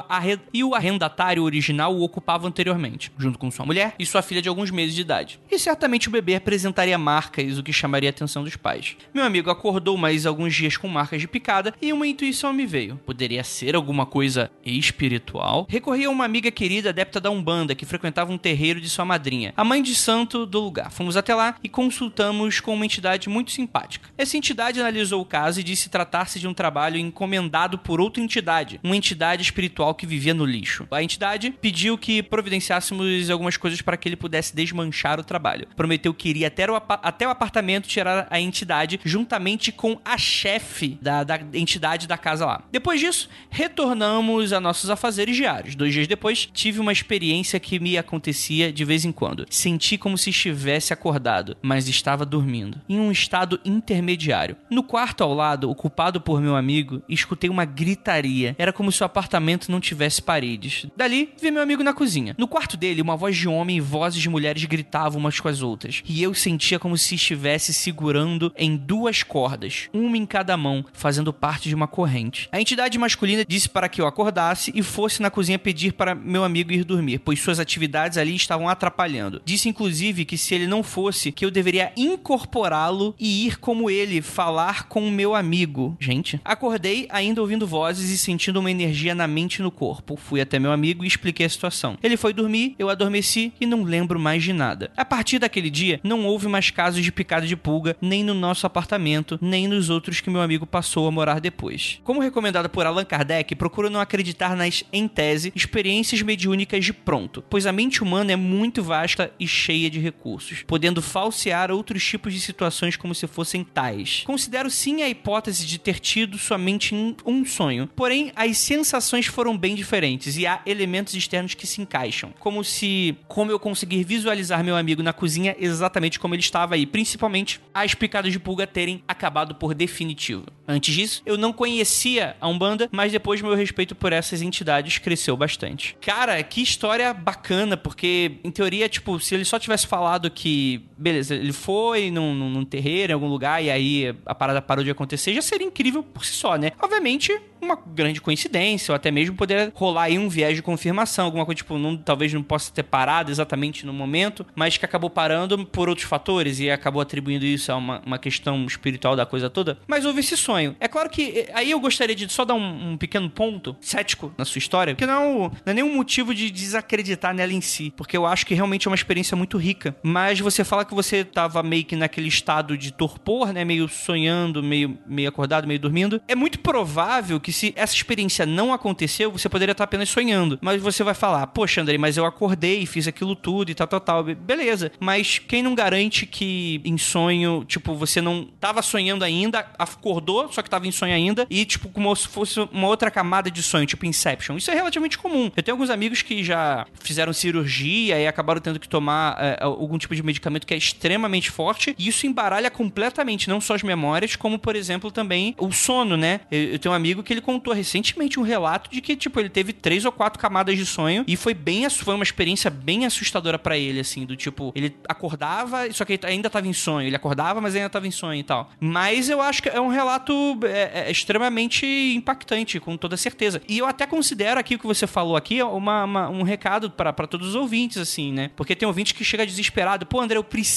[0.53, 4.49] e o arrendatário original o ocupava anteriormente, junto com sua mulher e sua filha de
[4.49, 5.41] alguns meses de idade.
[5.51, 8.97] E certamente o bebê apresentaria marcas, o que chamaria a atenção dos pais.
[9.13, 12.97] Meu amigo acordou mais alguns dias com marcas de picada e uma intuição me veio.
[13.05, 15.67] Poderia ser alguma coisa espiritual?
[15.69, 19.05] Recorri a uma amiga querida adepta da Umbanda, que que frequentava um terreiro de sua
[19.05, 20.91] madrinha, a mãe de santo do lugar.
[20.91, 24.09] Fomos até lá e consultamos com uma entidade muito simpática.
[24.17, 28.81] Essa entidade analisou o caso e disse tratar-se de um trabalho encomendado por outra entidade,
[28.83, 30.89] uma entidade espiritual que vivia no lixo.
[30.91, 35.69] A entidade pediu que providenciássemos algumas coisas para que ele pudesse desmanchar o trabalho.
[35.77, 40.99] Prometeu que iria até o, até o apartamento tirar a entidade juntamente com a chefe
[41.03, 42.63] da, da entidade da casa lá.
[42.73, 45.75] Depois disso, retornamos a nossos afazeres diários.
[45.75, 49.47] Dois dias depois, tive uma experiência que me acontecia de vez em quando.
[49.51, 54.57] Senti como se estivesse acordado, mas estava dormindo, em um estado intermediário.
[54.71, 58.55] No quarto ao lado, ocupado por meu amigo, escutei uma gritaria.
[58.59, 60.87] Era como se o apartamento não tivesse paredes.
[60.97, 62.35] Dali, vi meu amigo na cozinha.
[62.39, 65.63] No quarto dele, uma voz de homem e vozes de mulheres gritavam umas com as
[65.63, 66.03] outras.
[66.07, 71.33] E eu sentia como se estivesse segurando em duas cordas, uma em cada mão, fazendo
[71.33, 72.49] parte de uma corrente.
[72.53, 76.45] A entidade masculina disse para que eu acordasse e fosse na cozinha pedir para meu
[76.45, 77.80] amigo ir dormir, pois suas atividades
[78.19, 79.41] ali estavam atrapalhando.
[79.45, 84.21] Disse inclusive que se ele não fosse, que eu deveria incorporá-lo e ir como ele,
[84.23, 85.97] falar com meu amigo.
[86.01, 90.17] Gente, acordei ainda ouvindo vozes e sentindo uma energia na mente e no corpo.
[90.17, 91.97] Fui até meu amigo e expliquei a situação.
[92.03, 94.91] Ele foi dormir, eu adormeci e não lembro mais de nada.
[94.97, 98.67] A partir daquele dia, não houve mais casos de picada de pulga, nem no nosso
[98.67, 102.01] apartamento, nem nos outros que meu amigo passou a morar depois.
[102.05, 107.43] Como recomendado por Allan Kardec, procuro não acreditar nas, em tese, experiências mediúnicas de pronto,
[107.49, 112.33] pois a mente humana é muito vasta e cheia de recursos, podendo falsear outros tipos
[112.33, 114.23] de situações como se fossem tais.
[114.25, 116.95] Considero sim a hipótese de ter tido somente
[117.25, 122.33] um sonho, porém as sensações foram bem diferentes e há elementos externos que se encaixam,
[122.39, 126.87] como se como eu conseguir visualizar meu amigo na cozinha exatamente como ele estava aí,
[126.87, 130.47] principalmente as picadas de pulga terem acabado por definitivo.
[130.67, 135.37] Antes disso, eu não conhecia a Umbanda, mas depois meu respeito por essas entidades cresceu
[135.37, 135.97] bastante.
[136.01, 141.35] Cara, que história bacana, porque em teoria, tipo, se ele só tivesse falado que, beleza,
[141.35, 145.33] ele foi num, num terreiro, em algum lugar, e aí a parada parou de acontecer,
[145.33, 146.73] já seria incrível por si só, né?
[146.81, 151.45] Obviamente, uma grande coincidência, ou até mesmo poder rolar aí um viés de confirmação, alguma
[151.45, 155.65] coisa, tipo, não, talvez não possa ter parado exatamente no momento, mas que acabou parando
[155.67, 159.79] por outros fatores e acabou atribuindo isso a uma, uma questão espiritual da coisa toda.
[159.87, 160.77] Mas houve esse sonho.
[160.81, 164.33] É claro que eh, aí eu gostaria de só dar um, um pequeno ponto cético
[164.37, 168.17] na sua história, que não, não é nenhum motivo de desacreditar nela em si, porque
[168.17, 169.95] eu acho que realmente é uma experiência muito rica.
[170.03, 173.65] Mas você fala que você tava meio que naquele estado de torpor, né?
[173.65, 176.21] Meio sonhando, meio, meio acordado, meio dormindo.
[176.27, 180.59] É muito provável que se essa experiência não aconteceu, você poderia estar apenas sonhando.
[180.61, 184.01] Mas você vai falar, poxa, André, mas eu acordei, fiz aquilo tudo e tal, tal,
[184.01, 184.25] tal.
[184.25, 184.91] Beleza.
[184.99, 190.63] Mas quem não garante que em sonho, tipo, você não tava sonhando ainda, acordou, só
[190.63, 193.87] que tava em sonho ainda, e, tipo, como se fosse uma outra camada de sonho,
[193.87, 194.57] tipo Inception.
[194.57, 195.51] Isso é relativamente comum.
[195.57, 199.97] Eu tenho alguns amigos que já fizeram cirurgia e acabaram tendo que tomar é, algum
[199.99, 204.37] tipo de medicamento que é extremamente forte, e isso embaralha completamente não só as memórias,
[204.37, 206.41] como, por exemplo, também o sono, né?
[206.51, 209.49] Eu, eu tenho um amigo que ele contou recentemente um relato de que, tipo, ele
[209.49, 213.59] teve três ou quatro camadas de sonho e foi bem, foi uma experiência bem assustadora
[213.59, 217.17] para ele, assim, do tipo, ele acordava, só que ele ainda tava em sonho, ele
[217.17, 218.71] acordava, mas ainda tava em sonho e tal.
[218.81, 220.33] Mas eu acho que é um relato
[220.65, 223.61] é, é extremamente impactante, com toda certeza.
[223.69, 227.13] E eu até considero aqui o que você falou aqui uma, uma um recado para
[227.27, 228.51] todos os ouvintes, assim, né?
[228.57, 230.70] Porque tem ouvinte que chega desesperado, pô, André, eu preciso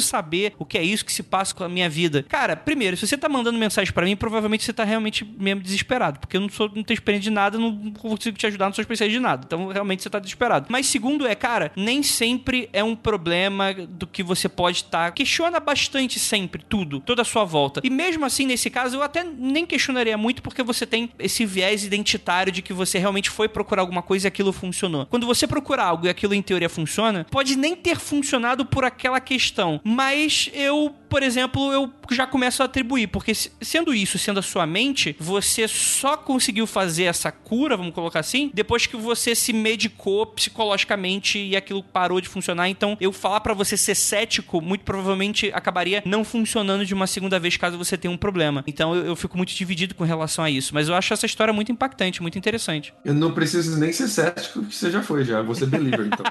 [0.00, 2.24] saber o que é isso que se passa com a minha vida.
[2.28, 6.20] Cara, primeiro, se você tá mandando mensagem para mim, provavelmente você tá realmente mesmo desesperado,
[6.20, 8.82] porque eu não sou, não tenho experiência de nada, não consigo te ajudar, não sou
[8.82, 9.42] especialista de nada.
[9.46, 10.66] Então, realmente você tá desesperado.
[10.68, 15.06] Mas segundo é, cara, nem sempre é um problema do que você pode estar.
[15.06, 15.12] Tá...
[15.12, 17.80] Questiona bastante sempre tudo, toda a sua volta.
[17.84, 21.84] E mesmo assim, nesse caso, eu até nem questionaria muito, porque você tem esse viés
[21.84, 25.06] identitário de que você realmente foi procurar alguma coisa e aquilo funcionou.
[25.06, 29.20] Quando você procura algo e aquilo em teoria funciona, pode nem ter funcionado por aquela
[29.20, 29.37] questão.
[29.84, 34.66] Mas eu, por exemplo, eu já começo a atribuir, porque sendo isso, sendo a sua
[34.66, 40.26] mente, você só conseguiu fazer essa cura, vamos colocar assim, depois que você se medicou
[40.26, 42.68] psicologicamente e aquilo parou de funcionar.
[42.68, 47.38] Então, eu falar para você ser cético, muito provavelmente acabaria não funcionando de uma segunda
[47.38, 48.64] vez caso você tenha um problema.
[48.66, 50.74] Então, eu, eu fico muito dividido com relação a isso.
[50.74, 52.92] Mas eu acho essa história muito impactante, muito interessante.
[53.04, 55.42] Eu não preciso nem ser cético, que você já foi, já.
[55.42, 56.24] Você believer, então.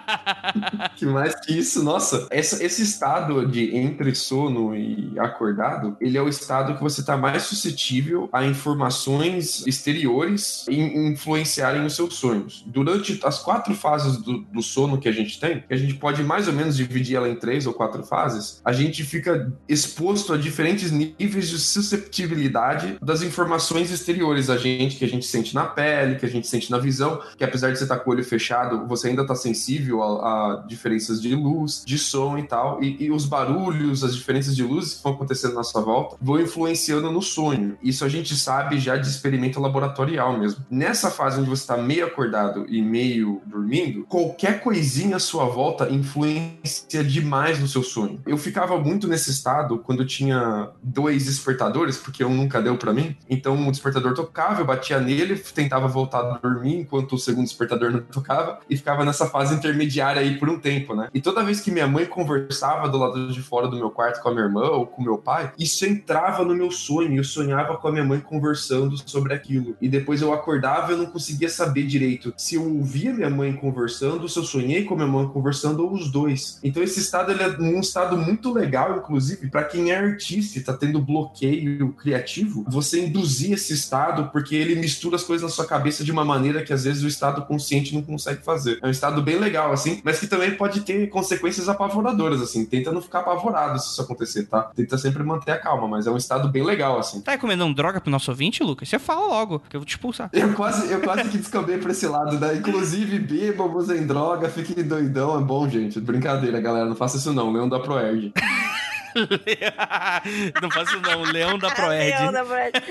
[0.96, 6.22] que mais que isso, nossa, essa, esse estado de entre sono e acordado, ele é
[6.22, 12.64] o estado que você está mais suscetível a informações exteriores influenciarem os seus sonhos.
[12.66, 16.24] Durante as quatro fases do, do sono que a gente tem, que a gente pode
[16.24, 20.38] mais ou menos dividir ela em três ou quatro fases, a gente fica exposto a
[20.38, 26.16] diferentes níveis de susceptibilidade das informações exteriores a gente, que a gente sente na pele,
[26.16, 28.86] que a gente sente na visão, que apesar de você estar com o olho fechado,
[28.88, 30.08] você ainda está sensível a,
[30.54, 34.64] a, diferenças de luz, de som e tal, e, e os barulhos, as diferenças de
[34.64, 37.78] luz que vão acontecendo na sua volta, vão influenciando no sonho.
[37.82, 40.66] Isso a gente sabe já de experimento laboratorial mesmo.
[40.70, 45.90] Nessa fase onde você está meio acordado e meio dormindo, qualquer coisinha à sua volta
[45.90, 48.20] influencia demais no seu sonho.
[48.26, 53.16] Eu ficava muito nesse estado quando tinha dois despertadores, porque um nunca deu para mim.
[53.30, 57.92] Então o despertador tocava, eu batia nele, tentava voltar a dormir enquanto o segundo despertador
[57.92, 61.10] não tocava e ficava nessa fase intermediária aí por um tempo, né?
[61.14, 64.30] E toda vez que minha mãe conversava do lado de fora do meu quarto com
[64.30, 67.16] a minha irmã ou com meu pai, isso entrava no meu sonho.
[67.16, 69.76] Eu sonhava com a minha mãe conversando sobre aquilo.
[69.82, 73.54] E depois eu acordava e eu não conseguia saber direito se eu ouvia minha mãe
[73.54, 76.60] conversando, se eu sonhei com a minha mãe conversando ou os dois.
[76.64, 80.64] Então esse estado ele é um estado muito legal, inclusive, para quem é artista e
[80.64, 85.66] tá tendo bloqueio criativo, você induzir esse estado porque ele mistura as coisas na sua
[85.66, 88.80] cabeça de uma maneira que às vezes o estado consciente não consegue fazer.
[88.82, 92.66] É um estado bem legal, assim, mas que também pode ter consequências apavoradoras, assim.
[92.66, 94.64] Tenta não ficar apavorado se isso acontecer, tá?
[94.76, 97.22] Tenta sempre manter a calma, mas é um estado bem legal, assim.
[97.22, 98.90] Tá recomendando droga pro nosso ouvinte, Lucas?
[98.90, 100.30] Você fala logo, que eu vou te expulsar.
[100.34, 102.56] Eu quase, eu quase que descambei pra esse lado, né?
[102.56, 106.00] Inclusive, bebam, usem droga, fiquem doidão, é bom, gente.
[106.00, 108.34] Brincadeira, galera, não faça isso não, Leão da Proerd.
[110.62, 112.20] não faço não, Leão da Proerd.
[112.20, 112.84] Leão da Proerd.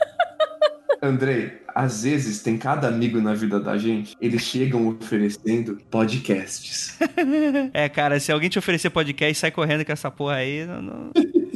[1.02, 6.98] Andrei, às vezes tem cada amigo na vida da gente, eles chegam oferecendo podcasts.
[7.72, 10.66] é, cara, se alguém te oferecer podcast, sai correndo com essa porra aí.
[10.66, 11.10] Não, não...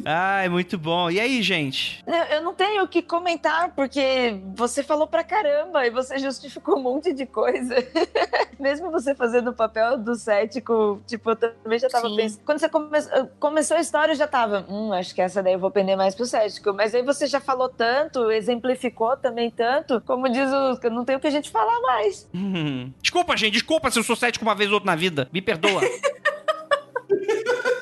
[0.05, 1.11] Ai, muito bom.
[1.11, 2.05] E aí, gente?
[2.31, 6.83] Eu não tenho o que comentar, porque você falou pra caramba e você justificou um
[6.83, 7.77] monte de coisa.
[8.61, 12.17] Mesmo você fazendo o papel do cético, tipo, eu também já tava Sim.
[12.17, 12.45] pensando.
[12.45, 12.89] Quando você come...
[13.41, 16.15] começou a história, eu já tava, hum, acho que essa daí eu vou pender mais
[16.15, 16.73] pro cético.
[16.73, 20.79] Mas aí você já falou tanto, exemplificou também tanto, como diz o.
[20.83, 22.29] Eu não tenho o que a gente falar mais.
[23.01, 25.29] Desculpa, gente, desculpa se eu sou cético uma vez ou outra na vida.
[25.33, 25.81] Me perdoa.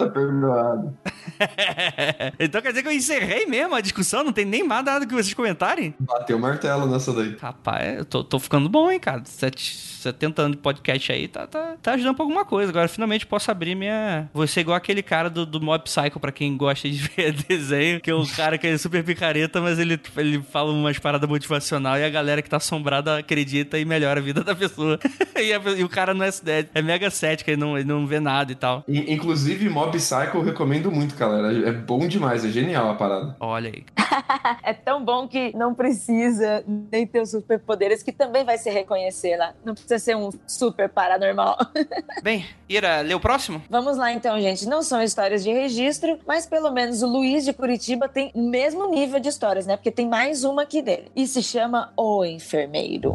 [0.00, 0.96] tá perdoado.
[2.38, 4.24] então quer dizer que eu encerrei mesmo a discussão?
[4.24, 5.94] Não tem nem mais nada que vocês comentarem?
[5.98, 7.36] Bateu o martelo nessa daí.
[7.40, 9.22] Rapaz, eu tô, tô ficando bom, hein, cara.
[9.24, 12.70] Sete 70 anos de podcast aí, tá, tá, tá ajudando pra alguma coisa.
[12.70, 14.28] Agora finalmente posso abrir minha.
[14.32, 18.00] Vou ser igual aquele cara do, do Mob Psycho, pra quem gosta de ver desenho,
[18.00, 21.98] que é um cara que é super picareta, mas ele, ele fala umas paradas motivacional
[21.98, 24.98] e a galera que tá assombrada acredita e melhora a vida da pessoa.
[25.36, 28.06] e, a, e, o cara não é, é, é mega cético, ele não, ele não
[28.06, 28.84] vê nada e tal.
[28.88, 31.68] Inclusive, Mob Psycho eu recomendo muito, galera.
[31.68, 33.36] É bom demais, é genial a parada.
[33.40, 33.84] Olha aí.
[34.62, 39.36] é tão bom que não precisa nem ter os superpoderes, que também vai se reconhecer
[39.36, 39.54] lá.
[39.64, 41.58] Não precisa ser um super paranormal.
[42.22, 43.62] Bem, Ira, lê o próximo?
[43.68, 44.66] Vamos lá então, gente.
[44.66, 48.90] Não são histórias de registro, mas pelo menos o Luiz de Curitiba tem o mesmo
[48.90, 49.76] nível de histórias, né?
[49.76, 51.10] Porque tem mais uma aqui dele.
[51.14, 53.14] E se chama O Enfermeiro.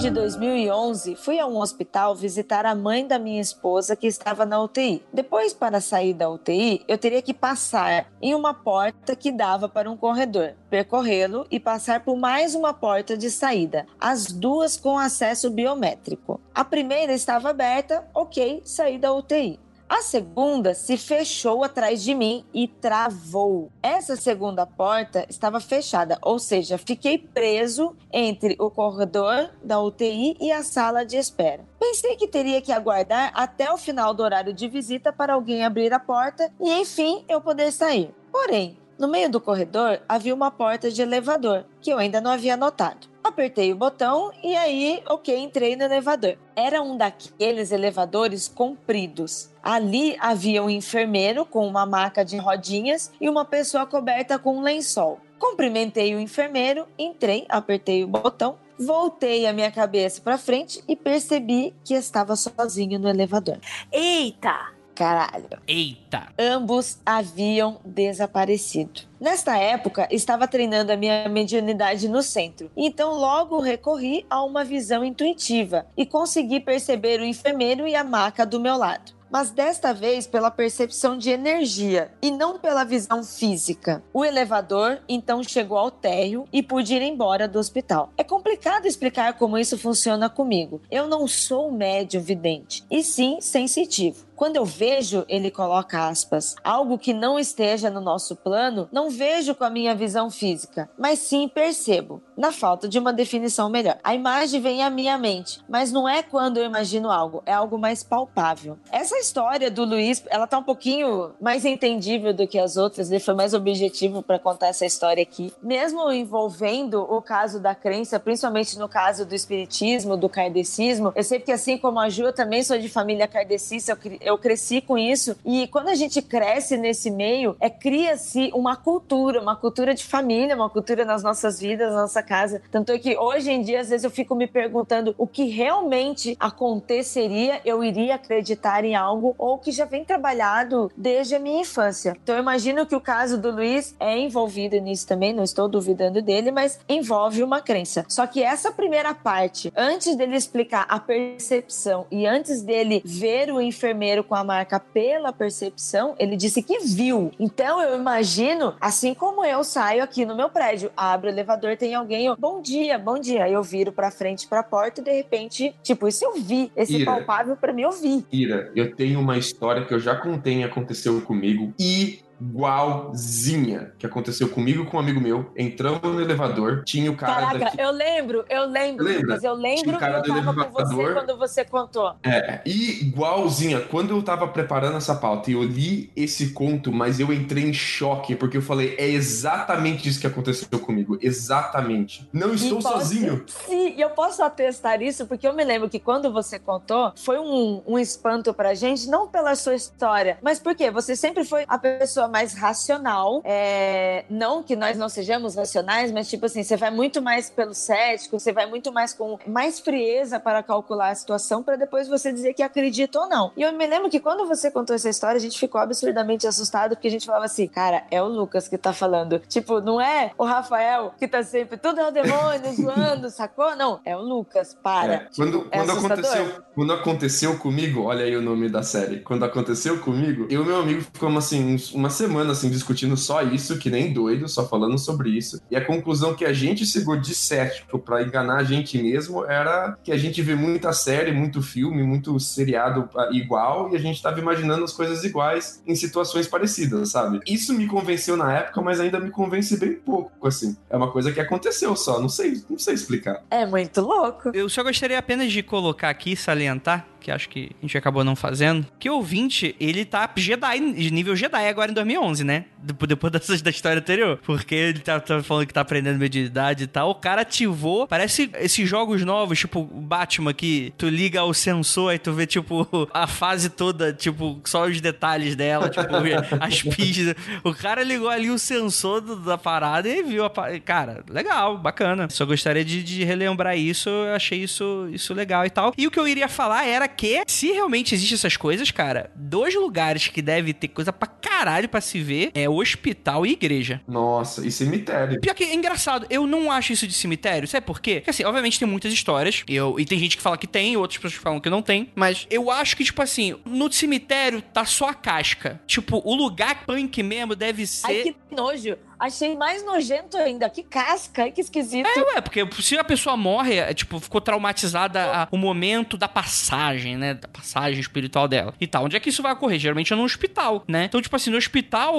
[0.00, 4.58] De 2011, fui a um hospital visitar a mãe da minha esposa que estava na
[4.58, 5.02] UTI.
[5.12, 9.90] Depois, para sair da UTI, eu teria que passar em uma porta que dava para
[9.90, 15.50] um corredor, percorrê-lo e passar por mais uma porta de saída, as duas com acesso
[15.50, 16.40] biométrico.
[16.54, 19.60] A primeira estava aberta, ok, saí da UTI.
[19.90, 23.72] A segunda se fechou atrás de mim e travou.
[23.82, 30.52] Essa segunda porta estava fechada, ou seja, fiquei preso entre o corredor da UTI e
[30.52, 31.64] a sala de espera.
[31.80, 35.92] Pensei que teria que aguardar até o final do horário de visita para alguém abrir
[35.92, 38.14] a porta e, enfim, eu poder sair.
[38.30, 42.56] Porém, no meio do corredor havia uma porta de elevador que eu ainda não havia
[42.56, 43.08] notado.
[43.24, 46.38] Apertei o botão e aí, ok, entrei no elevador.
[46.54, 49.49] Era um daqueles elevadores compridos.
[49.62, 54.62] Ali havia um enfermeiro com uma maca de rodinhas e uma pessoa coberta com um
[54.62, 55.20] lençol.
[55.38, 61.74] Cumprimentei o enfermeiro, entrei, apertei o botão, voltei a minha cabeça para frente e percebi
[61.84, 63.58] que estava sozinho no elevador.
[63.90, 64.80] Eita!
[65.00, 65.48] caralho.
[65.66, 66.28] Eita!
[66.38, 69.00] Ambos haviam desaparecido.
[69.18, 75.02] Nesta época, estava treinando a minha mediunidade no centro, então logo recorri a uma visão
[75.02, 79.18] intuitiva e consegui perceber o enfermeiro e a maca do meu lado.
[79.30, 84.02] Mas desta vez pela percepção de energia e não pela visão física.
[84.12, 88.12] O elevador então chegou ao térreo e pude ir embora do hospital.
[88.16, 90.80] É complicado explicar como isso funciona comigo.
[90.90, 94.29] Eu não sou médium vidente, e sim sensitivo.
[94.40, 99.54] Quando eu vejo, ele coloca aspas, algo que não esteja no nosso plano, não vejo
[99.54, 103.98] com a minha visão física, mas sim percebo, na falta de uma definição melhor.
[104.02, 107.76] A imagem vem à minha mente, mas não é quando eu imagino algo, é algo
[107.76, 108.78] mais palpável.
[108.90, 113.20] Essa história do Luiz, ela tá um pouquinho mais entendível do que as outras, ele
[113.20, 115.52] foi mais objetivo para contar essa história aqui.
[115.62, 121.40] Mesmo envolvendo o caso da crença, principalmente no caso do espiritismo, do kardecismo, eu sei
[121.40, 123.98] que assim como a Ju, eu também sou de família kardecista,
[124.29, 125.36] eu eu cresci com isso.
[125.44, 130.54] E quando a gente cresce nesse meio, é cria-se uma cultura, uma cultura de família,
[130.54, 132.62] uma cultura nas nossas vidas, na nossa casa.
[132.70, 136.36] Tanto é que hoje em dia, às vezes, eu fico me perguntando o que realmente
[136.38, 142.16] aconteceria, eu iria acreditar em algo ou que já vem trabalhado desde a minha infância.
[142.22, 146.22] Então, eu imagino que o caso do Luiz é envolvido nisso também, não estou duvidando
[146.22, 148.04] dele, mas envolve uma crença.
[148.08, 153.60] Só que essa primeira parte, antes dele explicar a percepção e antes dele ver o
[153.60, 157.30] enfermeiro com a marca pela percepção, ele disse que viu.
[157.38, 161.94] Então eu imagino, assim como eu saio aqui no meu prédio, abro o elevador, tem
[161.94, 163.48] alguém, eu, bom dia, bom dia.
[163.48, 166.70] Eu viro pra frente pra porta e de repente, tipo, isso eu vi.
[166.76, 167.04] Esse Ira.
[167.04, 168.24] palpável pra mim eu vi.
[168.32, 174.06] Ira, eu tenho uma história que eu já contei e aconteceu comigo e igualzinha que
[174.06, 175.50] aconteceu comigo e com um amigo meu.
[175.56, 177.80] Entramos no elevador, tinha o cara Caraca, daqui.
[177.80, 179.34] eu lembro, eu lembro, Lembra?
[179.34, 181.14] mas eu lembro Tinha o que cara eu do tava com você elevador.
[181.14, 182.14] quando você contou.
[182.24, 183.80] É, igualzinha.
[183.80, 187.72] Quando eu tava preparando essa pauta e eu li esse conto, mas eu entrei em
[187.72, 191.18] choque, porque eu falei, é exatamente isso que aconteceu comigo.
[191.20, 192.28] Exatamente.
[192.32, 193.44] Não estou E posso- sozinho.
[193.46, 197.38] Sim, e eu posso atestar isso porque eu me lembro que quando você contou, foi
[197.38, 201.78] um, um espanto pra gente, não pela sua história, mas porque você sempre foi a
[201.78, 203.42] pessoa mais racional.
[203.44, 207.74] é, não que nós não sejamos racionais, mas tipo assim, você vai muito mais pelo
[207.74, 212.32] cético, você vai muito mais com mais frieza para calcular a situação para depois você
[212.32, 213.52] dizer que acredita ou não.
[213.56, 216.94] E eu me lembro que quando você contou essa história, a gente ficou absurdamente assustado
[216.94, 219.38] porque a gente falava assim, cara, é o Lucas que tá falando.
[219.48, 223.74] Tipo, não é o Rafael que tá sempre tudo é o demônio zoando, sacou?
[223.76, 225.14] Não, é o Lucas, para.
[225.14, 229.20] É, quando, é quando, aconteceu, quando aconteceu comigo, olha aí o nome da série.
[229.20, 233.42] Quando aconteceu comigo, eu e meu amigo ficamos assim, uns- uma semana assim, discutindo só
[233.42, 235.60] isso, que nem doido, só falando sobre isso.
[235.70, 239.96] E a conclusão que a gente chegou de cético pra enganar a gente mesmo era
[240.04, 244.20] que a gente vê muita série, muito filme, muito seriado ah, igual e a gente
[244.20, 247.40] tava imaginando as coisas iguais em situações parecidas, sabe?
[247.46, 250.76] Isso me convenceu na época, mas ainda me convence bem pouco, assim.
[250.90, 253.42] É uma coisa que aconteceu só, não sei, não sei explicar.
[253.50, 254.50] É muito louco.
[254.52, 258.34] Eu só gostaria apenas de colocar aqui, salientar, que acho que a gente acabou não
[258.34, 262.64] fazendo, que o ouvinte, ele tá Jedi, nível Jedi agora em 2011, né?
[262.78, 264.38] Depois, depois dessa, da história anterior.
[264.44, 267.10] Porque ele tá, tá falando que tá aprendendo mediunidade e tal.
[267.10, 272.18] O cara ativou, parece esses jogos novos, tipo Batman, que tu liga o sensor e
[272.18, 276.06] tu vê, tipo, a fase toda, tipo, só os detalhes dela, tipo,
[276.60, 277.34] as pistas.
[277.62, 280.50] O cara ligou ali o sensor do- da parada e viu a
[280.84, 282.28] Cara, legal, bacana.
[282.30, 285.92] Só gostaria de, de relembrar isso, achei isso, isso legal e tal.
[285.96, 289.74] E o que eu iria falar era que, se realmente existem essas coisas, cara, dois
[289.74, 294.00] lugares que deve ter coisa pra caralho pra se ver é hospital e igreja.
[294.06, 295.40] Nossa, e cemitério.
[295.40, 298.16] Pior que é engraçado, eu não acho isso de cemitério, sabe por quê?
[298.16, 300.96] Porque assim, obviamente tem muitas histórias, e eu, e tem gente que fala que tem,
[300.96, 304.62] outras pessoas que falam que não tem, mas eu acho que, tipo assim, no cemitério
[304.62, 305.80] tá só a casca.
[305.86, 308.06] Tipo, o lugar punk mesmo deve ser.
[308.06, 308.96] Ai, que nojo.
[309.20, 310.68] Achei mais nojento ainda.
[310.70, 312.06] Que casca, que esquisito.
[312.06, 316.26] É, ué, porque se a pessoa morre, é, tipo, ficou traumatizada a- o momento da
[316.26, 317.34] passagem, né?
[317.34, 319.04] Da passagem espiritual dela e tal.
[319.04, 319.78] Onde é que isso vai ocorrer?
[319.78, 321.04] Geralmente é no hospital, né?
[321.04, 322.14] Então, tipo assim, no hospital,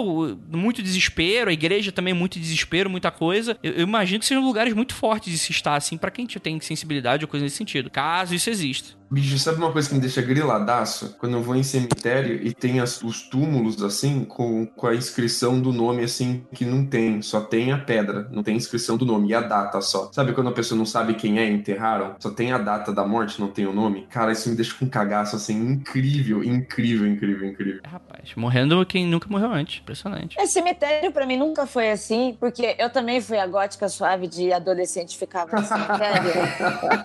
[0.51, 3.57] muito desespero, a igreja também muito desespero, muita coisa.
[3.63, 6.59] Eu, eu imagino que sejam lugares muito fortes de se estar, assim, pra quem tem
[6.61, 7.89] sensibilidade ou coisa nesse sentido.
[7.89, 9.00] Caso isso exista.
[9.11, 11.15] Bicho, sabe uma coisa que me deixa griladaço?
[11.19, 15.59] Quando eu vou em cemitério e tem as- os túmulos, assim, com, com a inscrição
[15.59, 17.21] do nome, assim, que não tem.
[17.21, 20.09] Só tem a pedra, não tem inscrição do nome e a data só.
[20.13, 22.15] Sabe quando a pessoa não sabe quem é e enterraram?
[22.19, 24.07] Só tem a data da morte, não tem o nome?
[24.09, 27.81] Cara, isso me deixa com um cagaço, assim, incrível, incrível, incrível, incrível.
[27.83, 29.81] É, rapaz, morrendo quem nunca morreu antes.
[29.81, 30.37] Impressionante.
[30.39, 34.53] Esse cemitério pra mim nunca foi assim, porque eu também fui a gótica suave de
[34.53, 36.31] adolescente ficava no cemitério.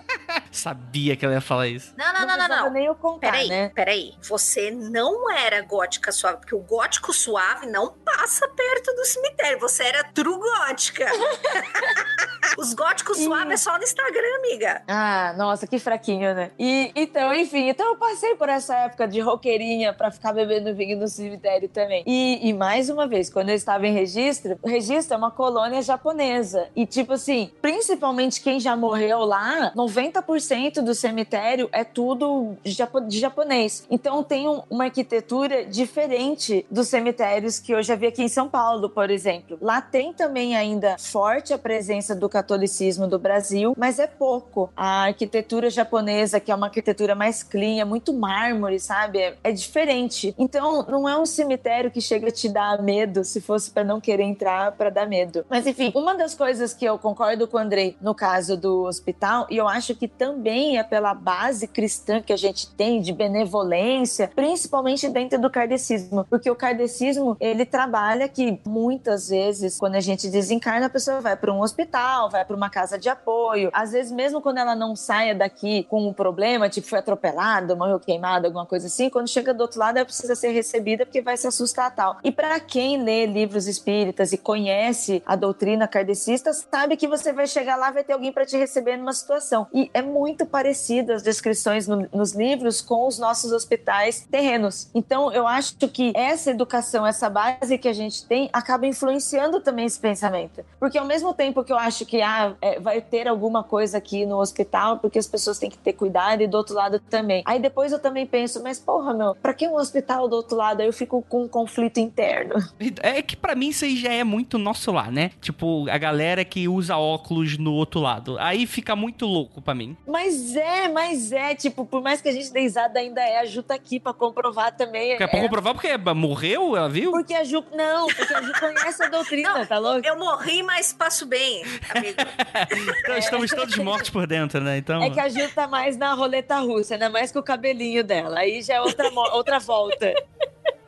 [0.51, 1.93] Sabia que ela ia falar isso.
[1.97, 2.73] Não, não, não, não, precisava não.
[2.73, 3.69] nem eu contar, Peraí, né?
[3.69, 4.13] peraí.
[4.21, 9.59] Você não era gótica suave, porque o gótico suave não passa perto do cemitério.
[9.59, 11.05] Você era true gótica.
[12.57, 14.81] Os góticos suaves é só no Instagram, amiga.
[14.87, 16.51] Ah, nossa, que fraquinho, né?
[16.57, 20.97] E então, enfim, então eu passei por essa época de roqueirinha pra ficar bebendo vinho
[20.97, 22.03] no cemitério também.
[22.05, 25.81] E, e mais uma vez, quando eu estava em registro, o registro é uma colônia
[25.81, 26.67] japonesa.
[26.75, 33.85] E tipo assim, principalmente quem já morreu lá, 90% do cemitério é tudo de japonês.
[33.89, 38.47] Então tem um- uma arquitetura diferente dos cemitérios que eu já vi aqui em São
[38.49, 39.57] Paulo, por exemplo.
[39.61, 44.69] Lá tem também ainda forte a presença do catolicismo do Brasil, mas é pouco.
[44.75, 49.19] A arquitetura japonesa, que é uma arquitetura mais clean, é muito mármore, sabe?
[49.19, 50.33] É, é diferente.
[50.37, 53.99] Então, não é um cemitério que chega a te dar medo, se fosse para não
[53.99, 55.45] querer entrar, para dar medo.
[55.49, 59.47] Mas enfim, uma das coisas que eu concordo com o Andrei no caso do hospital,
[59.49, 64.31] e eu acho que também é pela base cristã que a gente tem de benevolência,
[64.35, 70.27] principalmente dentro do kardecismo, porque o kardecismo, ele trabalha que muitas vezes quando a gente
[70.27, 73.69] desencarna, a pessoa vai para um hospital, vai para uma casa de apoio.
[73.71, 77.99] Às vezes mesmo quando ela não saia daqui com um problema, tipo foi atropelada, morreu
[77.99, 81.37] queimada, alguma coisa assim, quando chega do outro lado ela precisa ser recebida porque vai
[81.37, 82.17] se assustar tal.
[82.23, 87.45] E para quem lê livros espíritas e conhece a doutrina kardecista, sabe que você vai
[87.45, 89.67] chegar lá vai ter alguém para te receber numa situação.
[89.71, 91.56] E é muito parecido as descrições
[91.87, 94.89] no- nos livros com os nossos hospitais terrenos.
[94.93, 99.85] Então, eu acho que essa educação, essa base que a gente tem, acaba influenciando também
[99.85, 100.63] esse pensamento.
[100.79, 104.25] Porque ao mesmo tempo que eu acho que ah, é, vai ter alguma coisa aqui
[104.25, 107.43] no hospital, porque as pessoas têm que ter cuidado, e do outro lado também.
[107.45, 110.81] Aí depois eu também penso, mas porra, meu, pra que um hospital do outro lado?
[110.81, 112.55] Aí eu fico com um conflito interno.
[113.01, 115.31] É que pra mim isso aí já é muito nosso lá, né?
[115.41, 118.37] Tipo, a galera que usa óculos no outro lado.
[118.39, 119.95] Aí fica muito louco pra mim.
[120.07, 123.45] Mas é, mas é, tipo, por mais que a gente dê risada, ainda é, a
[123.45, 125.17] Ju tá aqui pra comprovar também.
[125.17, 127.11] Quer pra É, comprovar porque morreu, ela viu?
[127.11, 127.63] Porque a Ju.
[127.73, 130.05] Não, porque a Ju conhece a doutrina, Não, tá louco?
[130.05, 132.17] Eu morri, mas passo bem, amigo.
[132.99, 134.77] Então, Estamos todos mortos por dentro, né?
[134.77, 135.01] Então.
[135.01, 138.39] É que a Ju tá mais na roleta russa, ainda mais com o cabelinho dela.
[138.39, 140.13] Aí já é outra, outra volta.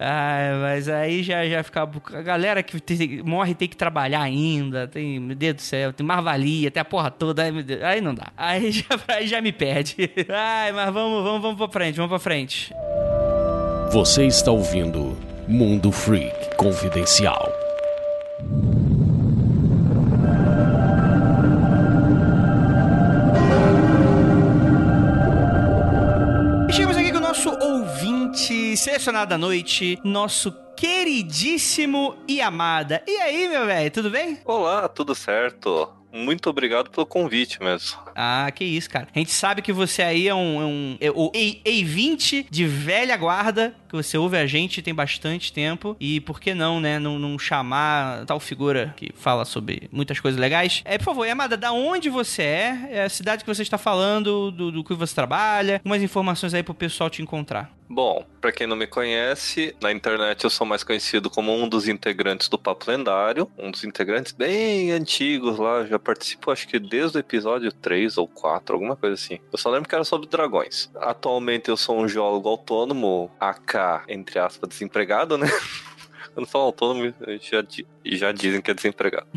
[0.01, 1.81] Ai, mas aí já, já fica.
[1.83, 4.87] A galera que tem- morre tem que trabalhar ainda.
[4.87, 7.43] Tem, meu Deus do céu, tem mais valia, tem a porra toda.
[7.43, 7.51] Aí,
[7.83, 8.27] aí não dá.
[8.37, 10.09] Aí já, aí já me perde.
[10.29, 12.73] Ai, mas vamos, vamos, vamos pra frente, vamos pra frente.
[13.91, 17.51] Você está ouvindo Mundo Freak Confidencial.
[29.09, 33.01] Da noite, nosso queridíssimo Yamada.
[33.07, 34.37] E aí, meu velho, tudo bem?
[34.45, 35.89] Olá, tudo certo?
[36.13, 37.97] Muito obrigado pelo convite mesmo.
[38.15, 39.07] Ah, que isso, cara.
[39.13, 40.61] A gente sabe que você aí é um.
[40.61, 44.93] É um é o E- E20 de velha guarda, que você ouve a gente tem
[44.93, 45.97] bastante tempo.
[45.99, 46.99] E por que não, né?
[46.99, 50.81] Não, não chamar tal figura que fala sobre muitas coisas legais.
[50.85, 52.87] É, por favor, Yamada, da onde você é?
[52.91, 55.81] É a cidade que você está falando, do, do que você trabalha.
[55.83, 57.79] Umas informações aí pro pessoal te encontrar.
[57.91, 61.87] Bom, pra quem não me conhece, na internet eu sou mais conhecido como um dos
[61.87, 67.17] integrantes do Papo Lendário, um dos integrantes bem antigos lá, já participo acho que desde
[67.17, 69.39] o episódio 3 ou 4, alguma coisa assim.
[69.51, 70.91] Eu só lembro que era sobre dragões.
[70.97, 73.75] Atualmente eu sou um geólogo autônomo, AK,
[74.07, 75.47] entre aspas, desempregado, né?
[76.33, 77.65] Quando falo autônomo, já,
[78.05, 79.27] já dizem que é desempregado.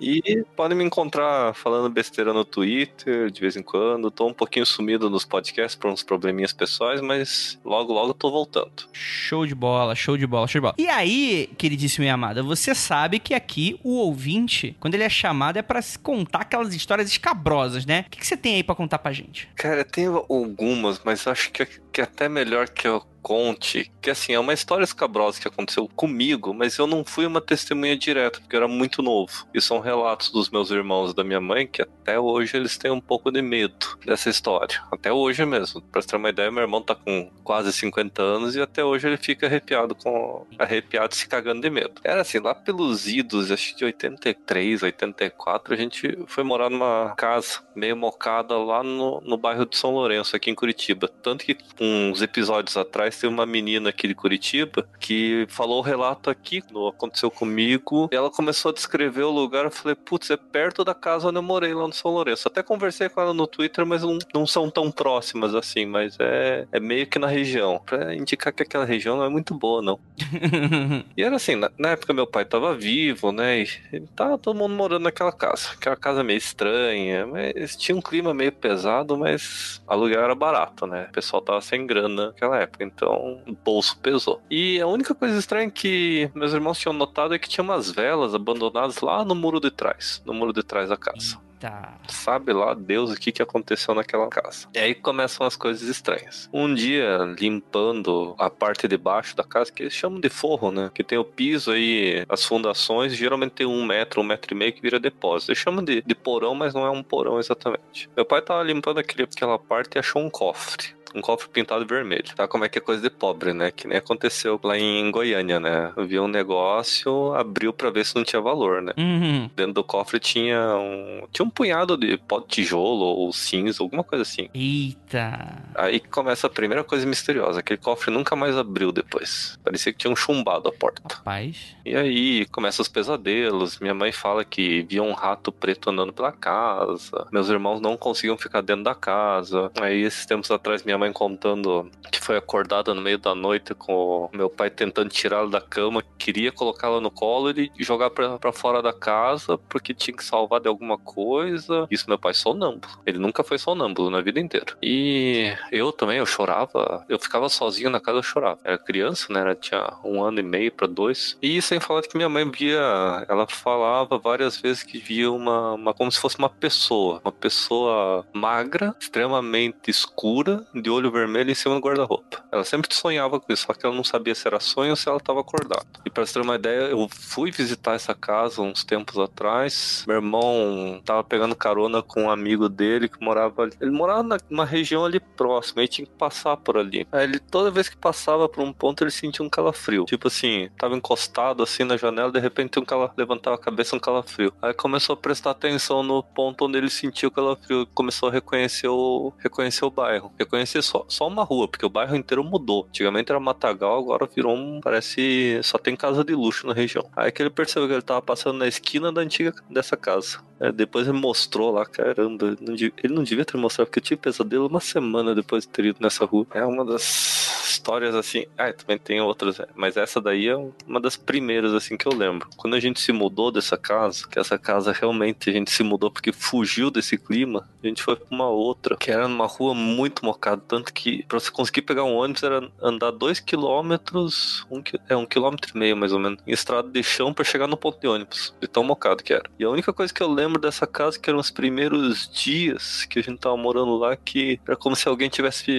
[0.00, 4.10] E podem me encontrar falando besteira no Twitter de vez em quando.
[4.10, 8.70] Tô um pouquinho sumido nos podcasts por uns probleminhas pessoais, mas logo, logo tô voltando.
[8.92, 10.74] Show de bola, show de bola, show de bola.
[10.78, 15.62] E aí, queridíssimo Yamada, você sabe que aqui o ouvinte, quando ele é chamado, é
[15.62, 18.04] pra se contar aquelas histórias escabrosas, né?
[18.06, 19.48] O que, que você tem aí pra contar pra gente?
[19.56, 23.90] Cara, tem algumas, mas acho que, que é até melhor que eu conte.
[24.00, 27.96] Que assim, é uma história escabrosa que aconteceu comigo, mas eu não fui uma testemunha
[27.96, 29.46] direta, porque eu era muito novo.
[29.54, 32.90] E são relatos dos meus irmãos e da minha mãe que até hoje eles têm
[32.90, 34.82] um pouco de medo dessa história.
[34.90, 35.80] Até hoje mesmo.
[35.82, 39.06] Pra você ter uma ideia, meu irmão tá com quase 50 anos e até hoje
[39.06, 40.46] ele fica arrepiado com.
[40.58, 42.00] arrepiado se cagando de medo.
[42.04, 47.60] Era assim, lá pelos idos, acho que 83, 84, a gente foi morar numa casa
[47.74, 51.08] meio mocada lá no, no bairro de São Lourenço, aqui em Curitiba.
[51.08, 56.30] Tanto que uns episódios atrás teve uma menina aqui de Curitiba que falou o relato
[56.30, 58.08] aqui, no aconteceu comigo.
[58.12, 59.64] E ela começou a descrever o lugar.
[59.64, 62.48] Eu falei, putz, é perto da casa onde eu morei lá no São Lourenço.
[62.48, 66.66] Até conversei com ela no Twitter, mas não, não são tão próximas assim, mas é,
[66.70, 67.80] é meio que na região.
[67.84, 69.98] Pra indicar que aquela região não é muito boa, não.
[71.16, 73.60] e era assim, na, na época meu pai tava vivo, né?
[73.60, 75.70] E tava todo mundo morando naquela casa.
[75.72, 81.06] Aquela casa meio estranha, mas tinha um clima meio pesado, mas aluguel era barato, né?
[81.08, 84.40] O pessoal tava sem grana naquela época, então o bolso pesou.
[84.50, 88.34] E a única coisa estranha que meus irmãos tinham notado é que tinha umas velas
[88.34, 91.38] abandonadas lá no muro de trás, no muro de trás da casa.
[91.60, 91.98] Tá.
[92.08, 94.66] Sabe lá Deus o que, que aconteceu naquela casa.
[94.74, 96.48] E aí começam as coisas estranhas.
[96.50, 100.90] Um dia, limpando a parte de baixo da casa, que eles chamam de forro, né?
[100.94, 104.72] Que tem o piso aí, as fundações, geralmente tem um metro, um metro e meio
[104.72, 105.52] que vira depósito.
[105.52, 108.08] Eles chamam de, de porão, mas não é um porão exatamente.
[108.16, 112.24] Meu pai tava limpando aquele, aquela parte e achou um cofre um cofre pintado vermelho.
[112.34, 113.70] Tá como é que é coisa de pobre, né?
[113.70, 115.92] Que nem aconteceu lá em Goiânia, né?
[116.06, 118.92] Viu um negócio, abriu para ver se não tinha valor, né?
[118.96, 119.50] Uhum.
[119.54, 124.04] Dentro do cofre tinha um tinha um punhado de pó de tijolo ou cinza, alguma
[124.04, 124.48] coisa assim.
[124.54, 125.62] Eita.
[125.74, 127.60] Aí começa a primeira coisa misteriosa.
[127.60, 129.58] Aquele cofre nunca mais abriu depois.
[129.64, 131.02] Parecia que tinham chumbado a porta.
[131.14, 131.76] Rapaz.
[131.84, 133.78] E aí começam os pesadelos.
[133.78, 137.26] Minha mãe fala que via um rato preto andando pela casa.
[137.32, 139.70] Meus irmãos não conseguiam ficar dentro da casa.
[139.80, 144.28] Aí esses tempos atrás minha mãe contando que foi acordada no meio da noite com
[144.32, 148.82] o meu pai tentando tirá-la da cama, queria colocá-la no colo e jogar pra fora
[148.82, 151.86] da casa porque tinha que salvar de alguma coisa.
[151.90, 152.92] Isso meu pai sonâmbulo.
[153.06, 154.76] Ele nunca foi sonâmbulo na vida inteira.
[154.82, 157.04] E eu também, eu chorava.
[157.08, 158.58] Eu ficava sozinho na casa, eu chorava.
[158.64, 159.40] Era criança, né?
[159.40, 161.38] Era, tinha um ano e meio pra dois.
[161.40, 165.94] E sem falar que minha mãe via, ela falava várias vezes que via uma, uma
[165.94, 167.20] como se fosse uma pessoa.
[167.24, 172.44] Uma pessoa magra, extremamente escura, de olho vermelho em cima do guarda-roupa.
[172.50, 175.08] Ela sempre sonhava com isso, só que ela não sabia se era sonho ou se
[175.08, 175.86] ela estava acordada.
[176.04, 180.04] E para você ter uma ideia, eu fui visitar essa casa uns tempos atrás.
[180.06, 183.72] Meu irmão tava pegando carona com um amigo dele que morava ali.
[183.80, 187.06] Ele morava numa região ali próxima, e tinha que passar por ali.
[187.12, 190.04] Aí ele, toda vez que passava por um ponto, ele sentia um calafrio.
[190.04, 193.12] Tipo assim, tava encostado assim na janela, de repente um cala...
[193.16, 194.52] levantava a cabeça um calafrio.
[194.60, 198.88] Aí começou a prestar atenção no ponto onde ele sentiu o calafrio, começou a reconhecer
[198.88, 200.32] o, reconhecer o bairro.
[200.38, 202.86] Reconhecer só, só uma rua, porque o bairro inteiro mudou.
[202.88, 204.80] Antigamente era Matagal, agora virou um.
[204.80, 205.60] Parece.
[205.62, 207.08] Só tem casa de luxo na região.
[207.16, 210.38] Aí que ele percebeu que ele tava passando na esquina da antiga dessa casa.
[210.60, 212.54] É, depois ele mostrou lá, caramba,
[213.02, 215.98] ele não devia ter mostrado, porque eu tive pesadelo uma semana depois de ter ido
[216.00, 216.46] nessa rua.
[216.52, 218.44] É uma das histórias assim.
[218.58, 220.56] Ah, também tem outras, é, mas essa daí é
[220.86, 222.48] uma das primeiras assim que eu lembro.
[222.56, 226.10] Quando a gente se mudou dessa casa, que essa casa realmente a gente se mudou
[226.10, 230.24] porque fugiu desse clima, a gente foi pra uma outra, que era numa rua muito
[230.24, 235.16] mocada, tanto que pra você conseguir pegar um ônibus era andar dois quilômetros, um, é
[235.16, 237.98] um quilômetro e meio mais ou menos, em estrada de chão para chegar no ponto
[237.98, 239.50] de ônibus, de tão mocado que era.
[239.58, 243.18] E a única coisa que eu lembro dessa casa que eram os primeiros dias que
[243.18, 245.72] a gente tava morando lá, que era como se alguém tivesse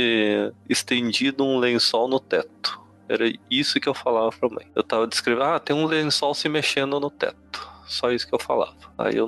[0.68, 2.82] estendido um lençol no teto.
[3.08, 4.68] Era isso que eu falava pra mãe.
[4.76, 7.71] Eu tava descrevendo, ah, tem um lençol se mexendo no teto.
[7.92, 8.78] Só isso que eu falava.
[8.98, 9.28] Aí eu,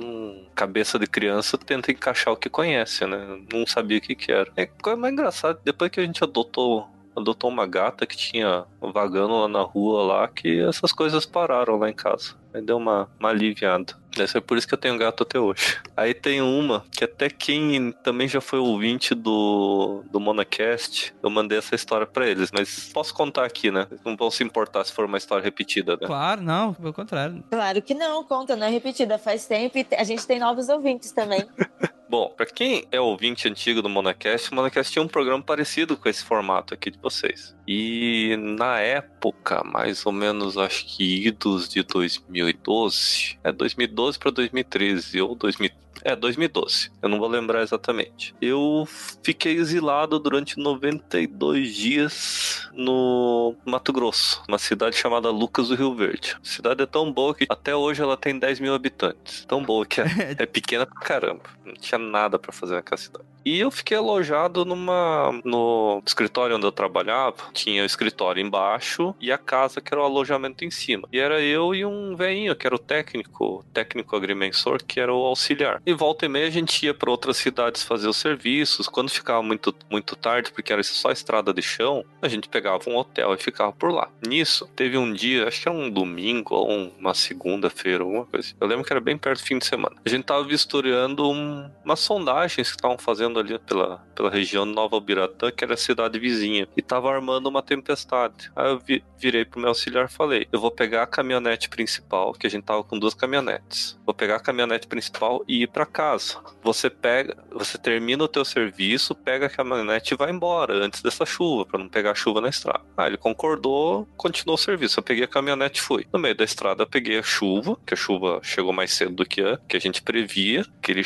[0.54, 3.38] cabeça de criança, tenta encaixar o que conhece, né?
[3.52, 4.50] Não sabia o que que era.
[4.56, 9.40] É coisa mais engraçada, depois que a gente adotou adotou uma gata que tinha vagando
[9.42, 12.34] lá na rua lá, que essas coisas pararam lá em casa.
[12.54, 13.94] Aí deu uma, uma aliviada.
[14.16, 15.76] Deve é por isso que eu tenho gato até hoje.
[15.96, 21.58] Aí tem uma que até quem também já foi ouvinte do, do Monacast, eu mandei
[21.58, 23.88] essa história para eles, mas posso contar aqui, né?
[23.90, 26.06] Eles não vão se importar se for uma história repetida, né?
[26.06, 27.42] Claro, não, pelo contrário.
[27.50, 29.18] Claro que não, conta, não é repetida.
[29.18, 31.44] Faz tempo e a gente tem novos ouvintes também.
[32.14, 36.08] Bom, para quem é ouvinte antigo do Monacast, o Monacast tinha um programa parecido com
[36.08, 37.56] esse formato aqui de vocês.
[37.66, 45.22] E na época, mais ou menos, acho que idos de 2012, é 2012 para 2013
[45.22, 46.90] ou 2013 é, 2012.
[47.02, 48.34] Eu não vou lembrar exatamente.
[48.40, 48.86] Eu
[49.22, 56.36] fiquei exilado durante 92 dias no Mato Grosso, uma cidade chamada Lucas do Rio Verde.
[56.42, 59.44] A cidade é tão boa que até hoje ela tem 10 mil habitantes.
[59.46, 60.04] Tão boa que é.
[60.44, 61.42] É pequena pra caramba.
[61.64, 63.24] Não tinha nada para fazer naquela cidade.
[63.44, 67.36] E eu fiquei alojado numa no escritório onde eu trabalhava.
[67.52, 71.06] Tinha o escritório embaixo e a casa que era o alojamento em cima.
[71.12, 75.26] E era eu e um velhinho que era o técnico, técnico agrimensor, que era o
[75.26, 75.82] auxiliar.
[75.86, 78.88] E volta e meia a gente ia para outras cidades fazer os serviços.
[78.88, 82.96] Quando ficava muito, muito tarde, porque era só estrada de chão, a gente pegava um
[82.96, 84.10] hotel e ficava por lá.
[84.26, 88.54] Nisso, teve um dia, acho que era um domingo ou uma segunda-feira, alguma coisa.
[88.60, 89.96] Eu lembro que era bem perto do fim de semana.
[90.04, 94.64] A gente tava vistoriando um, uma umas sondagens que estavam fazendo ali pela, pela região
[94.64, 98.50] Nova Albiratã, que era a cidade vizinha, e tava armando uma tempestade.
[98.56, 102.32] Aí eu vi, virei pro meu auxiliar e falei: eu vou pegar a caminhonete principal,
[102.32, 103.98] que a gente tava com duas caminhonetes.
[104.04, 106.38] Vou pegar a caminhonete principal e ir para casa.
[106.62, 111.26] Você pega, você termina o teu serviço, pega a caminhonete e vai embora antes dessa
[111.26, 112.80] chuva, para não pegar chuva na estrada.
[112.96, 115.00] Ah, ele concordou, continuou o serviço.
[115.00, 116.06] Eu peguei a caminhonete e fui.
[116.12, 119.26] No meio da estrada eu peguei a chuva, que a chuva chegou mais cedo do
[119.26, 121.04] que a, que a gente previa, aquele,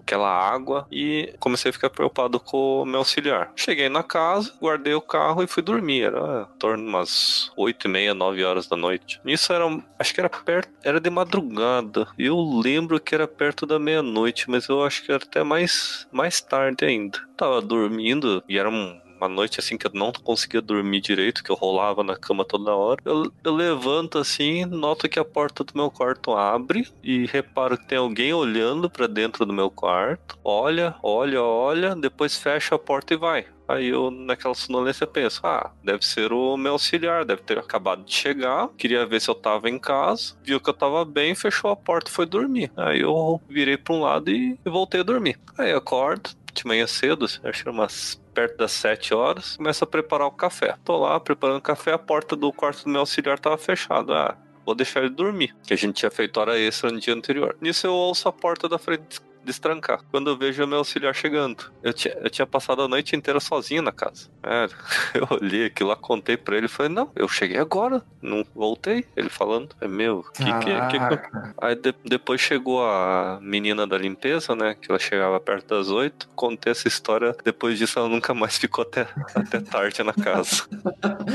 [0.00, 3.52] aquela água, e comecei a ficar preocupado com o meu auxiliar.
[3.56, 6.04] Cheguei na casa, guardei o carro e fui dormir.
[6.04, 9.20] Era em torno de umas 8 e meia, 9 horas da noite.
[9.24, 9.64] Nisso era,
[9.98, 12.06] acho que era perto, era de madrugada.
[12.16, 16.40] Eu lembro que era perto da meia-noite, mas eu acho que era até mais, mais
[16.40, 17.18] tarde ainda.
[17.36, 21.50] Tava dormindo e era um uma noite assim que eu não conseguia dormir direito, que
[21.50, 23.00] eu rolava na cama toda hora.
[23.04, 27.86] Eu, eu levanto assim, noto que a porta do meu quarto abre e reparo que
[27.86, 30.36] tem alguém olhando para dentro do meu quarto.
[30.44, 33.46] Olha, olha, olha, depois fecha a porta e vai.
[33.66, 38.14] Aí eu, naquela sonolência, penso: ah, deve ser o meu auxiliar, deve ter acabado de
[38.14, 38.68] chegar.
[38.76, 42.10] Queria ver se eu tava em casa, viu que eu tava bem, fechou a porta
[42.10, 42.70] e foi dormir.
[42.76, 45.38] Aí eu virei pra um lado e, e voltei a dormir.
[45.56, 49.86] Aí eu acordo, de manhã cedo, acho que umas perto das 7 horas, começo a
[49.86, 50.76] preparar o café.
[50.84, 54.12] Tô lá preparando o café, a porta do quarto do meu auxiliar tava fechada.
[54.12, 54.36] Ah,
[54.66, 57.56] vou deixar ele dormir, que a gente tinha feito hora extra no dia anterior.
[57.60, 60.00] Nisso eu ouço a porta da frente destrancar.
[60.10, 61.70] Quando eu vejo o meu auxiliar chegando.
[61.82, 64.28] Eu tinha, eu tinha passado a noite inteira sozinho na casa.
[64.42, 64.68] É,
[65.18, 69.04] eu olhei aquilo lá, contei pra ele e falei, não, eu cheguei agora, não voltei.
[69.16, 73.98] Ele falando, é meu, que que, que, que Aí de, depois chegou a menina da
[73.98, 76.28] limpeza, né, que ela chegava perto das oito.
[76.34, 80.64] Contei essa história, depois disso ela nunca mais ficou até, até tarde na casa.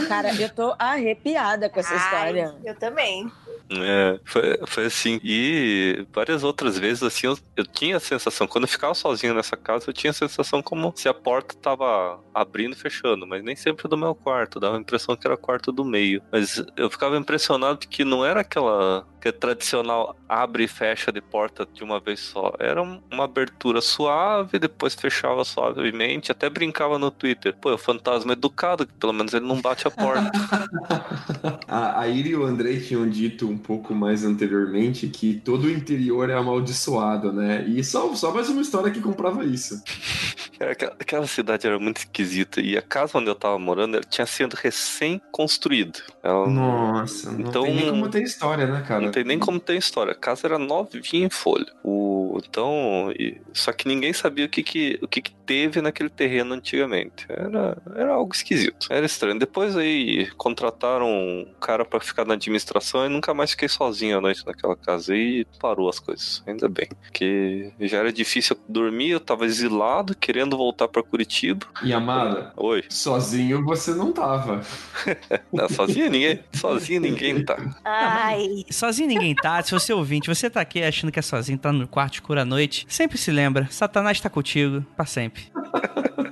[0.07, 2.55] Cara, eu tô arrepiada com essa Ai, história.
[2.63, 3.31] Eu também.
[3.71, 5.19] É, foi, foi assim.
[5.23, 9.55] E várias outras vezes, assim, eu, eu tinha a sensação, quando eu ficava sozinho nessa
[9.55, 13.55] casa, eu tinha a sensação como se a porta tava abrindo e fechando, mas nem
[13.55, 16.21] sempre do meu quarto, dava a impressão que era o quarto do meio.
[16.31, 21.21] Mas eu ficava impressionado que não era aquela que é tradicional abre e fecha de
[21.21, 22.53] porta de uma vez só.
[22.57, 27.55] Era uma abertura suave, depois fechava suavemente, até brincava no Twitter.
[27.59, 30.31] Pô, é o fantasma educado, que pelo menos ele não bate a porta.
[31.67, 36.29] a, Iri e o Andrei tinham dito um pouco mais anteriormente que todo o interior
[36.29, 37.65] é amaldiçoado, né?
[37.67, 39.81] E só, só mais uma história que comprava isso.
[40.59, 42.59] Aquela, aquela cidade era muito esquisita.
[42.59, 45.99] E a casa onde eu tava morando tinha sido recém-construída.
[46.23, 49.01] Nossa, não Então- tem nem como ter história, né, cara?
[49.01, 50.11] Não tem nem como ter história.
[50.11, 51.65] A casa era novinha em folha.
[51.83, 56.09] O, então, e- só que ninguém sabia o que que, o que que teve naquele
[56.09, 57.25] terreno antigamente.
[57.29, 58.87] Era, era algo esquisito.
[58.91, 59.39] Era estranho.
[59.39, 64.21] Depois aí contrataram um cara pra ficar na administração e nunca mais fiquei sozinho à
[64.21, 65.15] noite naquela casa.
[65.15, 66.43] E parou as coisas.
[66.47, 66.87] Ainda bem.
[67.03, 71.65] Porque já era difícil dormir, eu tava exilado, querendo voltar pra Curitiba.
[71.83, 72.83] E amada, Oi.
[72.89, 74.61] sozinho você não tava.
[75.51, 76.39] Não, sozinho ninguém.
[76.53, 77.57] Sozinho ninguém tá.
[77.83, 78.65] Ai.
[78.69, 79.61] Sozinho ninguém tá.
[79.63, 82.39] Se você é ouvinte, você tá aqui achando que é sozinho, tá no quarto escuro
[82.39, 85.43] à noite, sempre se lembra, Satanás tá contigo, pra sempre.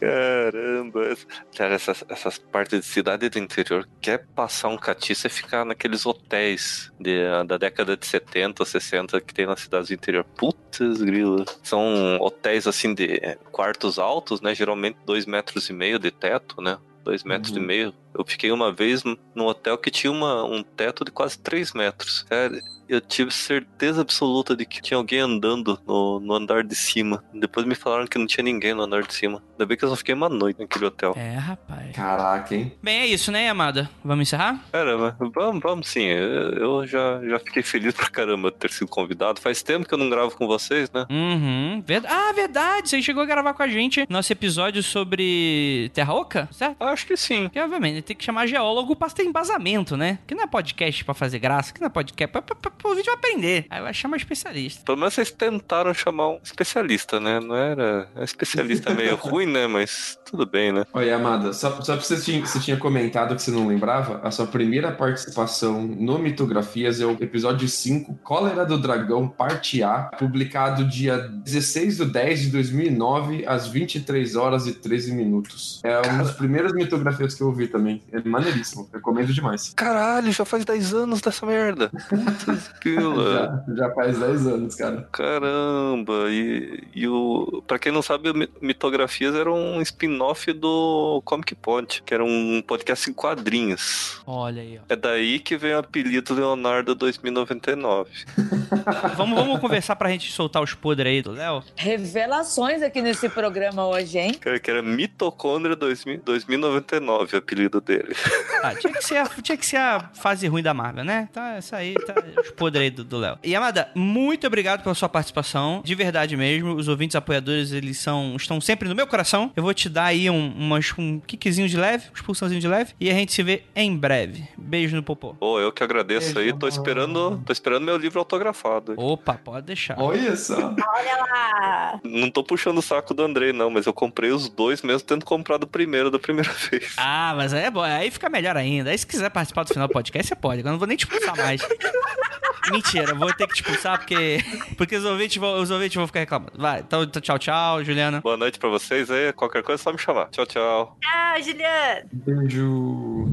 [0.00, 5.30] Caramba, essa- cara, essas, essas partes de cidade do interior, quer passar um catiço é
[5.30, 10.24] ficar naqueles hotéis de- da década de 70, 60 que tem nas cidades do interior.
[10.36, 11.44] Putz, grila.
[11.62, 13.18] São hotéis assim de
[13.50, 14.54] quartos altos, né?
[14.54, 16.78] Geralmente dois metros e meio de teto, né?
[17.02, 17.62] Dois metros Uhum.
[17.62, 17.94] e meio.
[18.18, 22.22] Eu fiquei uma vez num hotel que tinha uma, um teto de quase três metros.
[22.24, 27.22] Cara, eu tive certeza absoluta de que tinha alguém andando no, no andar de cima.
[27.32, 29.42] Depois me falaram que não tinha ninguém no andar de cima.
[29.52, 31.14] Ainda bem que eu só fiquei uma noite naquele hotel.
[31.16, 31.94] É, rapaz.
[31.94, 32.72] Caraca, hein?
[32.82, 33.88] Bem, é isso, né, amada?
[34.04, 34.62] Vamos encerrar?
[34.70, 36.04] Caramba, vamos, vamos sim.
[36.04, 39.40] Eu, eu já, já fiquei feliz pra caramba de ter sido convidado.
[39.40, 41.06] Faz tempo que eu não gravo com vocês, né?
[41.10, 41.82] Uhum.
[42.08, 42.88] Ah, verdade.
[42.88, 46.82] Você chegou a gravar com a gente nosso episódio sobre Terra Oca, certo?
[46.82, 47.44] Acho que sim.
[47.44, 50.18] Porque, obviamente, tem que chamar geólogo pra ter embasamento, né?
[50.26, 52.90] Que não é podcast pra fazer graça, que não é podcast pra, pra, pra, pra
[52.90, 53.66] o vídeo aprender.
[53.70, 54.82] Aí vai chamar especialista.
[54.84, 57.40] Pelo menos vocês tentaram chamar um especialista, né?
[57.40, 58.08] Não era.
[58.14, 59.66] É um especialista meio ruim, né?
[59.66, 60.84] Mas tudo bem, né?
[60.92, 64.30] Olha, Amada, só, só pra você tinha, você tinha comentado que você não lembrava, a
[64.30, 70.84] sua primeira participação no Mitografias é o episódio 5, Cólera do Dragão, parte A, publicado
[70.84, 75.80] dia 16 de 10 de 2009, às 23 horas e 13 minutos.
[75.82, 78.02] É um dos primeiros mitografias que eu ouvi também.
[78.12, 79.72] É maneiríssimo, recomendo demais.
[79.74, 81.90] Caralho, já faz 10 anos dessa merda.
[82.08, 83.64] Putz, pila.
[83.66, 85.08] Já, já faz 10 anos, cara.
[85.12, 87.62] Caramba, e, e o.
[87.66, 93.08] Pra quem não sabe, Mitografias era um spin-off do Comic Pod, que era um podcast
[93.08, 94.20] em quadrinhos.
[94.26, 94.92] Olha aí, ó.
[94.92, 98.10] É daí que vem o apelido Leonardo 2099.
[99.16, 101.62] Vamos, vamos conversar pra gente soltar os podres aí do Léo?
[101.76, 104.34] Revelações aqui nesse programa hoje, hein?
[104.34, 108.14] Cara, que era Mitocôndria 2000 2099, o apelido dele.
[108.62, 111.28] Ah, tinha que, ser a, tinha que ser a fase ruim da Marvel, né?
[111.32, 113.38] Tá, essa aí, tá os podres aí do Léo.
[113.44, 115.82] E Amada, muito obrigado pela sua participação.
[115.84, 116.74] De verdade mesmo.
[116.74, 119.52] Os ouvintes apoiadores, eles são, estão sempre no meu coração.
[119.54, 122.94] Eu vou te dar aí um, umas, um kickzinho de leve, um expulsãozinho de leve.
[123.00, 124.48] E a gente se vê em breve.
[124.56, 125.34] Beijo no popô.
[125.34, 128.94] Pô, eu que agradeço aí, tô esperando, tô esperando meu livro autografado.
[128.96, 129.98] Opa, pode deixar.
[129.98, 130.56] Olha só.
[130.76, 132.00] Olha lá.
[132.04, 135.24] Não tô puxando o saco do Andrei, não, mas eu comprei os dois mesmo tendo
[135.24, 136.94] comprado o primeiro da primeira vez.
[136.96, 137.82] Ah, mas aí é bom.
[137.82, 138.90] Aí fica melhor ainda.
[138.90, 140.62] Aí se quiser participar do final do podcast, você pode.
[140.62, 141.60] Eu não vou nem te expulsar mais.
[142.70, 144.38] Mentira, vou ter que te expulsar porque,
[144.76, 146.52] porque os, ouvintes vão, os ouvintes vão ficar reclamando.
[146.56, 148.20] Vai, então tchau, tchau, Juliana.
[148.20, 150.28] Boa noite pra vocês aí, qualquer coisa é só me chamar.
[150.30, 150.96] Tchau, tchau.
[151.04, 152.06] Ah, Juliana.
[152.12, 153.26] Beijo.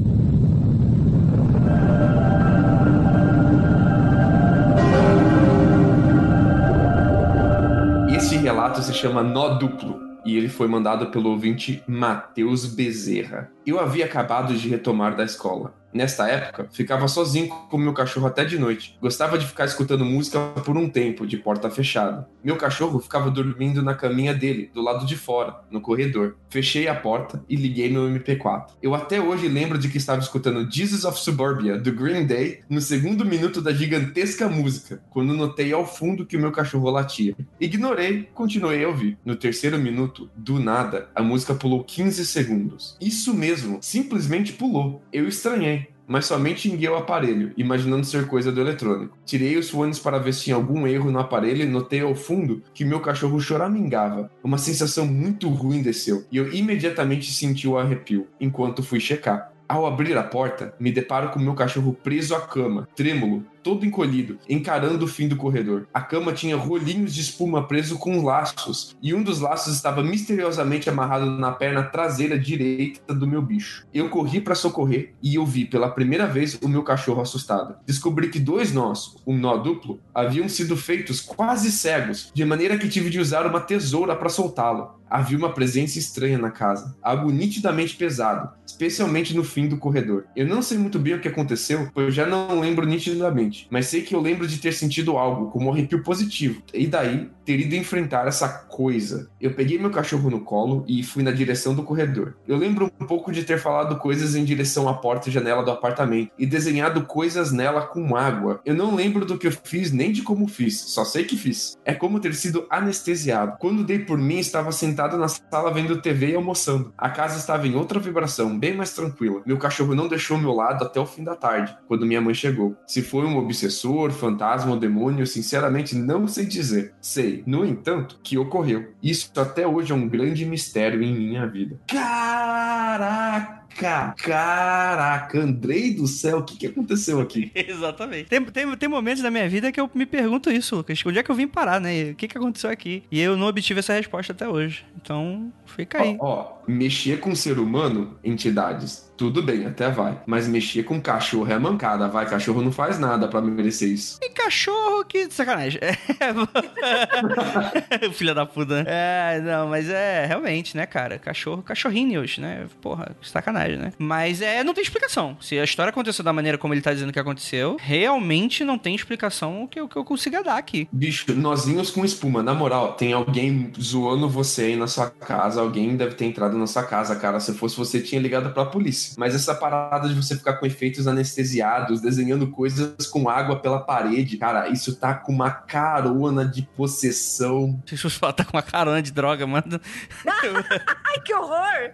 [8.16, 13.50] Este relato se chama Nó Duplo e ele foi mandado pelo ouvinte Matheus Bezerra.
[13.66, 15.74] Eu havia acabado de retomar da escola.
[15.94, 18.98] Nesta época, ficava sozinho com meu cachorro até de noite.
[19.00, 22.28] Gostava de ficar escutando música por um tempo, de porta fechada.
[22.42, 26.34] Meu cachorro ficava dormindo na caminha dele, do lado de fora, no corredor.
[26.50, 28.72] Fechei a porta e liguei meu MP4.
[28.82, 32.80] Eu até hoje lembro de que estava escutando Jesus of Suburbia, do Green Day, no
[32.80, 37.36] segundo minuto da gigantesca música, quando notei ao fundo que o meu cachorro latia.
[37.60, 39.16] Ignorei, continuei a ouvir.
[39.24, 42.96] No terceiro minuto, do nada, a música pulou 15 segundos.
[43.00, 45.00] Isso mesmo, simplesmente pulou.
[45.12, 49.16] Eu estranhei mas somente enguei o aparelho, imaginando ser coisa do eletrônico.
[49.24, 52.62] Tirei os fones para ver se tinha algum erro no aparelho e notei ao fundo
[52.72, 54.30] que meu cachorro choramingava.
[54.42, 59.52] Uma sensação muito ruim desceu e eu imediatamente senti o arrepio, enquanto fui checar.
[59.66, 64.38] Ao abrir a porta, me deparo com meu cachorro preso à cama, trêmulo, todo encolhido,
[64.48, 65.88] encarando o fim do corredor.
[65.92, 70.90] A cama tinha rolinhos de espuma preso com laços, e um dos laços estava misteriosamente
[70.90, 73.86] amarrado na perna traseira direita do meu bicho.
[73.92, 77.76] Eu corri para socorrer e eu vi pela primeira vez o meu cachorro assustado.
[77.86, 82.88] Descobri que dois nós, um nó duplo, haviam sido feitos quase cegos, de maneira que
[82.88, 85.02] tive de usar uma tesoura para soltá-lo.
[85.08, 90.24] Havia uma presença estranha na casa, algo nitidamente pesado, especialmente no fim do corredor.
[90.34, 94.02] Eu não sei muito bem o que aconteceu, pois já não lembro nitidamente, mas sei
[94.02, 97.74] que eu lembro de ter sentido algo, como um arrepio positivo, e daí ter ido
[97.74, 99.28] enfrentar essa coisa.
[99.40, 102.34] Eu peguei meu cachorro no colo e fui na direção do corredor.
[102.48, 105.70] Eu lembro um pouco de ter falado coisas em direção à porta e janela do
[105.70, 108.60] apartamento e desenhado coisas nela com água.
[108.64, 111.76] Eu não lembro do que eu fiz nem de como fiz, só sei que fiz.
[111.84, 113.58] É como ter sido anestesiado.
[113.58, 116.92] Quando dei por mim, estava sentado na sala vendo TV e almoçando.
[116.96, 119.42] A casa estava em outra vibração, bem mais tranquila.
[119.46, 122.76] Meu cachorro não deixou meu lado até o fim da tarde, quando minha mãe chegou.
[122.86, 126.94] Se foi um obsessor, fantasma ou demônio, sinceramente não sei dizer.
[127.00, 128.92] Sei, no entanto, que ocorreu.
[129.02, 131.78] Isso até hoje é um grande mistério em minha vida.
[131.86, 133.63] Caraca!
[133.76, 137.50] Caraca, Andrei do céu, o que, que aconteceu aqui?
[137.54, 138.28] Exatamente.
[138.28, 141.00] Tem, tem, tem momentos da minha vida que eu me pergunto isso, Lucas.
[141.04, 142.10] Onde é que eu vim parar, né?
[142.10, 143.02] O que, que aconteceu aqui?
[143.10, 144.84] E eu não obtive essa resposta até hoje.
[144.96, 146.16] Então, fica aí.
[146.20, 150.20] Ó, ó, mexer com ser humano, entidades, tudo bem, até vai.
[150.26, 152.28] Mas mexer com cachorro é mancada, vai.
[152.28, 154.18] Cachorro não faz nada pra merecer isso.
[154.22, 155.30] E cachorro que.
[155.30, 155.80] Sacanagem.
[155.80, 155.94] É...
[158.12, 158.84] Filha da puta, né?
[158.88, 161.16] É, não, mas é realmente, né, cara?
[161.18, 162.66] Cachorro, cachorrinhos, né?
[162.80, 163.92] Porra, sacanagem, né?
[163.98, 165.36] Mas é, não tem explicação.
[165.40, 168.94] Se a história aconteceu da maneira como ele tá dizendo que aconteceu, realmente não tem
[168.94, 170.88] explicação que eu, que eu consiga dar aqui.
[170.92, 172.42] Bicho, nozinhos com espuma.
[172.42, 175.60] Na moral, tem alguém zoando você aí na sua casa.
[175.60, 177.40] Alguém deve ter entrado na sua casa, cara.
[177.40, 179.14] Se fosse você, tinha ligado pra polícia.
[179.18, 184.36] Mas essa parada de você ficar com efeitos anestesiados, desenhando coisas com água pela parede,
[184.36, 187.80] cara, isso tá com uma carona de possessão.
[187.86, 189.80] Se você falar tá com uma carona de droga, mano.
[190.26, 191.92] Ai, que horror!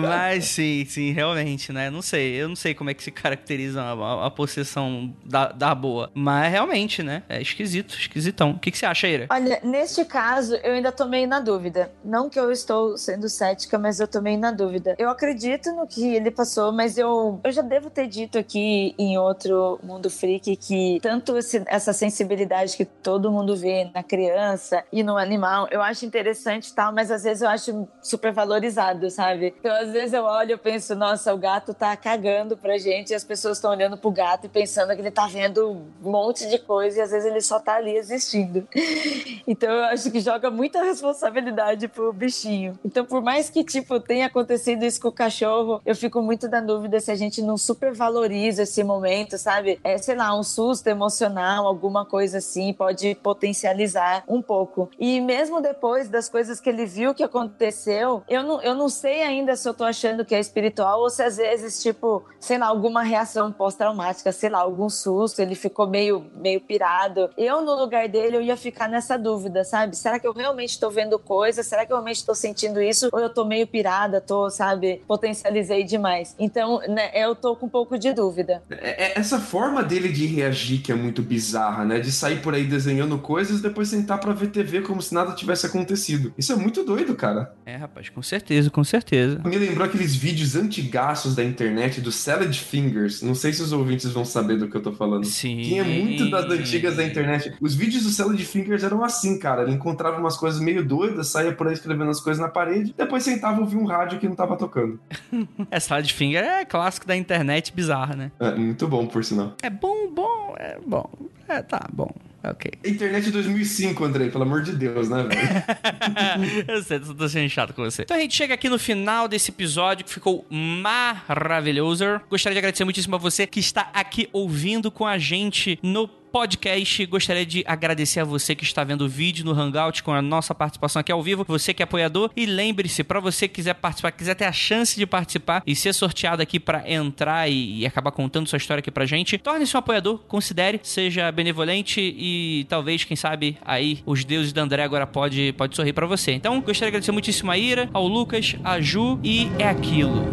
[0.00, 1.90] Mas sim, sim, realmente, né?
[1.90, 5.74] Não sei, eu não sei como é que se caracteriza a, a- possessão da, da
[5.74, 6.10] boa.
[6.14, 7.22] Mas realmente, né?
[7.28, 8.50] É esquisito, esquisitão.
[8.52, 9.26] O que, que você acha, Ira?
[9.30, 11.90] Olha, neste caso, eu ainda tô meio na dúvida.
[12.04, 14.94] Não que eu estou sendo cética, mas eu tô meio na dúvida.
[14.98, 19.16] Eu acredito no que ele passou, mas eu, eu já devo ter dito aqui em
[19.18, 25.02] outro Mundo Freak que tanto esse- essa sensibilidade que todo mundo vê na criança e
[25.02, 29.54] no animal, eu acho interessante e tal, mas às vezes eu acho super valorizado, sabe?
[29.60, 33.14] Então às vezes eu olho e penso, nossa, o gato tá cagando pra gente e
[33.14, 36.58] as pessoas estão olhando pro gato e pensando que ele tá vendo um monte de
[36.58, 38.66] coisa e às vezes ele só tá ali existindo.
[39.44, 42.78] Então eu acho que joga muita responsabilidade pro bichinho.
[42.84, 46.60] Então por mais que, tipo, tenha acontecido isso com o cachorro, eu fico muito na
[46.60, 49.80] dúvida se a gente não supervaloriza esse momento, sabe?
[49.82, 54.88] É, sei lá, um susto emocional, alguma coisa assim, pode potencializar um pouco.
[54.98, 59.22] E mesmo depois das coisas que ele viu que aconteceu, eu não, eu não sei
[59.22, 62.66] ainda se eu tô achando que é espiritual ou se às vezes, tipo, sei lá,
[62.66, 67.30] alguma reação pós-traumática, sei lá, algum susto, ele ficou meio, meio pirado.
[67.36, 69.96] Eu, no lugar dele, eu ia ficar nessa dúvida, sabe?
[69.96, 71.62] Será que eu realmente tô vendo coisa?
[71.62, 73.08] Será que eu realmente tô sentindo isso?
[73.12, 76.34] Ou eu tô meio pirada, tô, sabe, potencializei demais?
[76.38, 78.62] Então, né, eu tô com um pouco de dúvida.
[78.70, 82.00] É, é essa forma dele de reagir que é muito bizarra, né?
[82.00, 85.32] De sair por aí desenhando coisas e depois sentar pra ver TV como se nada
[85.34, 86.32] tivesse acontecido.
[86.36, 87.54] Isso é muito doido, cara.
[87.64, 89.40] É, rapaz, com certeza, com certeza.
[89.44, 93.22] Me lembrou aqueles vídeos antigaços da internet do Salad Fingers.
[93.22, 95.24] Não sei se os ouvintes vão saber do que eu tô falando.
[95.24, 95.60] Sim.
[95.62, 97.54] Tinha muito das antigas da internet.
[97.60, 99.62] Os vídeos do Salad Fingers eram assim, cara.
[99.62, 103.22] Ele encontrava umas coisas meio doidas, saía por aí escrevendo as coisas na parede, depois
[103.22, 104.98] sentava e ouvia um rádio que não tava tocando.
[105.70, 108.32] Essa de finger é clássico da internet bizarra, né?
[108.40, 109.54] É, muito bom, por sinal.
[109.62, 111.10] É bom, bom, é bom.
[111.48, 112.10] É, tá, bom.
[112.44, 112.72] Ok.
[112.84, 116.64] Internet 2005, Andrei, pelo amor de Deus, né, velho?
[116.66, 118.02] eu sei, tô sendo chato com você.
[118.02, 122.20] Então a gente chega aqui no final desse episódio que ficou maravilhoso.
[122.28, 127.04] Gostaria de agradecer muitíssimo a você que está aqui ouvindo com a gente no podcast.
[127.06, 130.54] Gostaria de agradecer a você que está vendo o vídeo no Hangout com a nossa
[130.54, 132.30] participação aqui ao vivo, você que é apoiador.
[132.34, 135.92] E lembre-se, para você que quiser participar, quiser ter a chance de participar e ser
[135.92, 139.78] sorteado aqui para entrar e, e, acabar contando sua história aqui pra gente, torne-se um
[139.78, 145.52] apoiador, considere, seja benevolente e talvez, quem sabe, aí os deuses da André agora pode,
[145.52, 146.32] pode sorrir para você.
[146.32, 150.24] Então, gostaria de agradecer muitíssimo a Ira, ao Lucas, a Ju e é aquilo.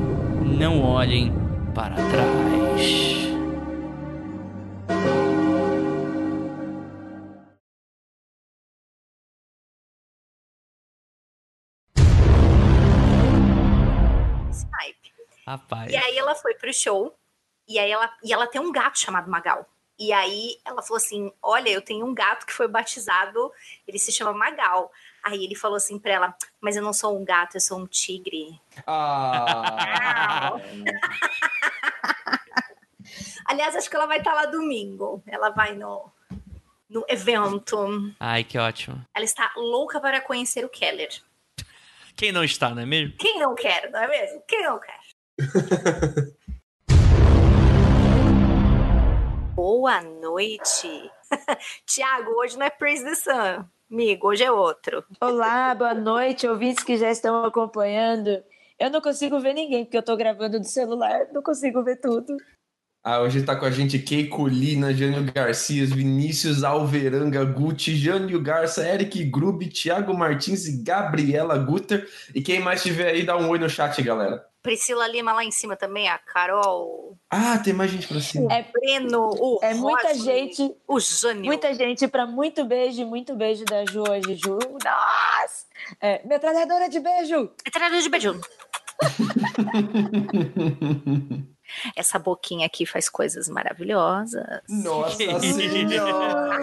[0.58, 1.34] Não olhem
[1.74, 3.30] para trás.
[15.50, 15.92] Rapaz.
[15.92, 17.18] E aí ela foi pro show,
[17.68, 19.68] e aí ela, e ela tem um gato chamado Magal.
[19.98, 23.52] E aí ela falou assim: Olha, eu tenho um gato que foi batizado,
[23.88, 24.92] ele se chama Magal.
[25.24, 27.88] Aí ele falou assim pra ela: Mas eu não sou um gato, eu sou um
[27.88, 28.62] tigre.
[28.86, 30.54] Ah.
[33.46, 35.24] Aliás, acho que ela vai estar lá domingo.
[35.26, 36.12] Ela vai no,
[36.88, 38.14] no evento.
[38.20, 39.04] Ai, que ótimo.
[39.16, 41.10] Ela está louca para conhecer o Keller.
[42.16, 43.18] Quem não está, não é mesmo?
[43.18, 44.44] Quem não quer, não é mesmo?
[44.48, 44.99] Quem não quer?
[49.56, 51.10] Boa noite.
[51.86, 55.04] Tiago, hoje não é Praise the Sun, amigo, hoje é outro.
[55.22, 58.44] Olá, boa noite, ouvintes que já estão acompanhando.
[58.78, 62.36] Eu não consigo ver ninguém, porque eu tô gravando do celular, não consigo ver tudo.
[63.02, 68.86] Ah, hoje tá com a gente Keiko Lina, Jânio Garcia, Vinícius Alveranga, Guti, Jânio Garça,
[68.86, 72.06] Eric Grube, Thiago Martins e Gabriela Guter.
[72.36, 74.49] E quem mais tiver aí, dá um oi no chat, galera.
[74.62, 77.18] Priscila Lima lá em cima também, a Carol.
[77.30, 78.48] Ah, tem mais gente pra cima.
[78.48, 80.76] O é, Breno, o É muita Roger, gente.
[80.88, 81.46] O Jânio.
[81.46, 84.58] Muita gente pra muito beijo, muito beijo da Ju hoje, Ju.
[84.58, 85.66] Nossa!
[86.02, 87.52] É, metralhadora de beijo!
[87.66, 88.42] Metralhadora de beijo.
[91.96, 94.62] Essa boquinha aqui faz coisas maravilhosas.
[94.68, 96.60] Nossa senhora!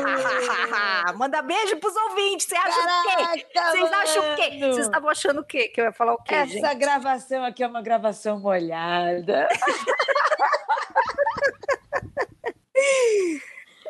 [1.17, 2.47] Manda beijo pros ouvintes.
[2.47, 3.47] Você acha o quê?
[3.55, 4.51] Vocês acham o quê?
[4.59, 5.69] Vocês estavam achando o quê?
[5.69, 6.75] Que eu ia falar o quê, Essa gente?
[6.77, 9.49] gravação aqui é uma gravação molhada.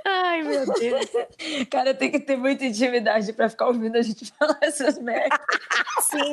[0.08, 1.10] Ai, meu Deus.
[1.70, 5.38] Cara, tem que ter muita intimidade pra ficar ouvindo a gente falar essas merdas.
[6.02, 6.32] Sim.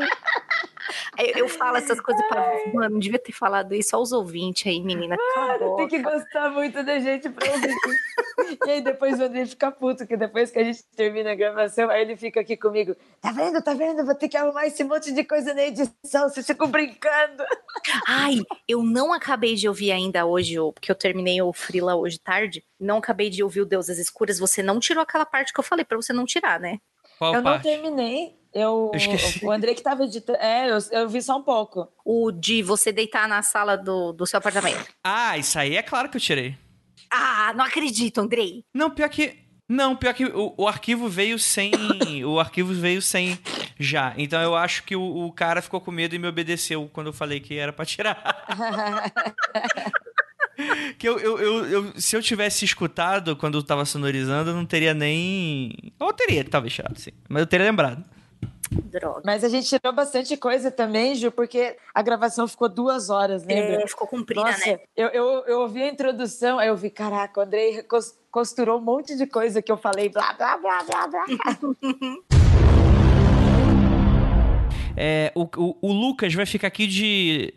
[1.17, 2.45] Eu, eu falo essas coisas pra.
[2.73, 5.17] Mano, não devia ter falado isso aos ouvintes aí, menina.
[5.33, 7.73] Cara, tem que gostar muito da gente pra ouvir.
[8.67, 11.89] E aí depois o André fica puto, que depois que a gente termina a gravação,
[11.89, 12.95] aí ele fica aqui comigo.
[13.21, 14.05] Tá vendo, tá vendo?
[14.05, 17.43] Vou ter que arrumar esse monte de coisa na edição, vocês ficam brincando.
[18.07, 22.19] Ai, eu não acabei de ouvir ainda hoje, o- porque eu terminei o Frila hoje
[22.19, 22.63] tarde.
[22.83, 24.39] Não acabei de ouvir o Deusas Escuras.
[24.39, 26.79] Você não tirou aquela parte que eu falei pra você não tirar, né?
[27.17, 27.63] Qual eu não parte?
[27.63, 28.35] terminei.
[28.53, 30.37] Eu, Eu o André que tava editando.
[30.37, 31.91] É, eu, eu vi só um pouco.
[32.05, 34.85] O de você deitar na sala do, do seu apartamento.
[35.03, 36.55] Ah, isso aí é claro que eu tirei.
[37.09, 38.63] Ah, não acredito, Andrei.
[38.73, 39.41] Não, pior que.
[39.67, 41.71] Não, pior que o, o arquivo veio sem.
[42.25, 43.39] o arquivo veio sem
[43.79, 44.13] já.
[44.17, 47.13] Então eu acho que o, o cara ficou com medo e me obedeceu quando eu
[47.13, 48.45] falei que era pra tirar.
[50.97, 54.65] que eu, eu, eu, eu- se eu tivesse escutado quando eu tava sonorizando, eu não
[54.65, 55.75] teria nem.
[55.99, 57.11] Ou teria, talvez, chato, sim.
[57.29, 58.03] Mas eu teria lembrado.
[58.71, 59.21] Droga.
[59.23, 63.75] Mas a gente tirou bastante coisa também, Ju, porque a gravação ficou duas horas, lembra?
[63.83, 64.79] É, ficou comprida, Nossa, né?
[64.95, 68.83] eu, eu, eu ouvi a introdução, aí eu vi, caraca, o Andrei cos- costurou um
[68.83, 71.25] monte de coisa que eu falei, blá, blá, blá, blá, blá.
[74.95, 77.53] É, o, o, o Lucas vai ficar aqui de,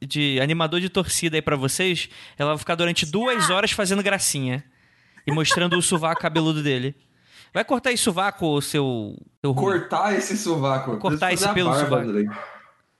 [0.00, 2.08] de animador de torcida aí pra vocês.
[2.36, 4.64] Ela vai ficar durante duas horas fazendo gracinha.
[5.26, 6.94] E mostrando o sovaco cabeludo dele.
[7.52, 9.14] Vai cortar esse sovaco, seu.
[9.40, 9.54] seu.
[9.54, 10.96] Cortar esse sovaco.
[10.96, 12.08] Cortar esse pelo barba, sovaco.
[12.08, 12.26] Andrei.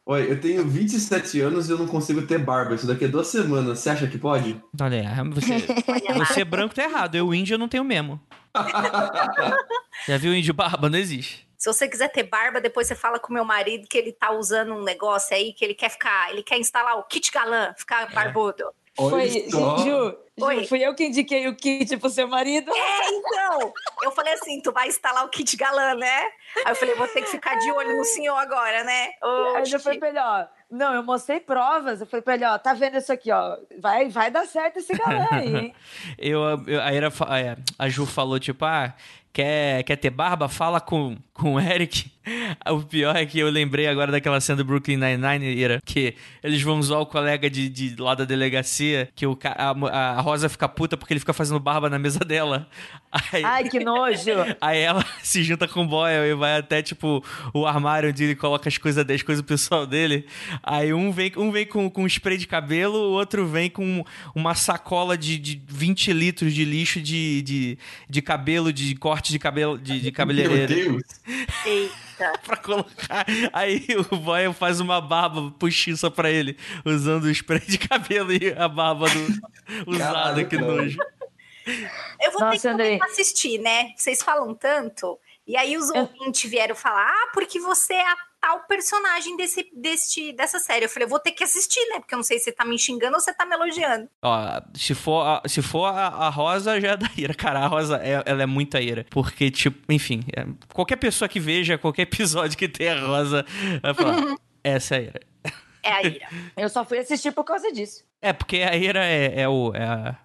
[0.04, 2.74] Olha, eu tenho 27 anos e eu não consigo ter barba.
[2.74, 3.78] Isso daqui é duas semanas.
[3.78, 4.58] Você acha que pode?
[4.80, 5.66] Olha, você,
[6.16, 7.14] você branco tá errado.
[7.14, 8.20] Eu, índio, eu não tenho mesmo.
[10.06, 10.88] Já viu índio barba?
[10.88, 11.47] Não existe.
[11.58, 14.72] Se você quiser ter barba, depois você fala com meu marido que ele tá usando
[14.74, 18.64] um negócio aí que ele quer ficar, ele quer instalar o kit galã, ficar barbudo.
[18.96, 19.28] Olha Foi.
[19.28, 20.66] Ju, Ju, Oi.
[20.66, 22.70] fui eu que indiquei o kit pro seu marido.
[22.72, 23.72] É, então,
[24.02, 26.20] eu falei assim, tu vai instalar o kit galã, né?
[26.64, 29.10] Aí eu falei, vou ter que ficar de olho no senhor agora, né?
[29.22, 30.46] Ô, Aí eu falei pra ele, ó.
[30.70, 32.00] Não, eu mostrei provas.
[32.00, 33.56] Eu falei pra ele, ó, tá vendo isso aqui, ó.
[33.80, 35.74] Vai, vai dar certo esse galã aí, hein?
[36.18, 38.92] Eu, eu- a, Ira, a, a Ju falou, tipo, ah,
[39.32, 40.48] quer, quer ter barba?
[40.48, 42.10] Fala com, com o Eric.
[42.70, 46.60] O pior é que eu lembrei agora daquela cena do Brooklyn Nine-Nine, Ira, que eles
[46.62, 50.68] vão zoar o colega de, de lá da delegacia, que o, a, a Rosa fica
[50.68, 52.68] puta porque ele fica fazendo barba na mesa dela.
[53.32, 54.30] Aí, Ai, que nojo.
[54.60, 57.24] Aí ela se junta com o Boyle e vai até, tipo,
[57.54, 60.26] o armário onde ele coloca as coisas dele, as coisas pessoal dele.
[60.62, 64.04] Aí um vem, um vem com, com spray de cabelo, o outro vem com
[64.34, 67.78] uma sacola de, de 20 litros de lixo de, de,
[68.08, 70.74] de cabelo, de corte de cabelo, de, de Meu cabeleireiro.
[70.74, 71.02] Deus.
[71.64, 72.32] Eita.
[72.44, 73.26] pra colocar.
[73.52, 78.52] Aí o Boyle faz uma barba postiça pra ele, usando o spray de cabelo e
[78.56, 80.98] a barba do usada, que nojo.
[82.20, 83.92] Eu vou ter Nossa, que começar a assistir, né?
[83.96, 85.18] Vocês falam tanto.
[85.46, 90.32] E aí os ouvintes vieram falar, ah, porque você é a tal personagem desse, deste,
[90.32, 90.84] dessa série.
[90.84, 91.98] Eu falei, eu vou ter que assistir, né?
[91.98, 94.08] Porque eu não sei se você tá me xingando ou você tá me elogiando.
[94.22, 97.34] Ó, se for, a, se for a, a Rosa, já é da ira.
[97.34, 99.06] Cara, a Rosa, é- ela é muita ira.
[99.10, 103.44] Porque, tipo, enfim, é- qualquer pessoa que veja qualquer episódio que tem a Rosa
[103.82, 105.20] vai falar, essa é a ira.
[105.82, 106.28] É a Ira.
[106.56, 108.04] Eu só fui assistir por causa disso.
[108.20, 109.72] É, porque a ira é, é o...
[109.74, 110.16] é a...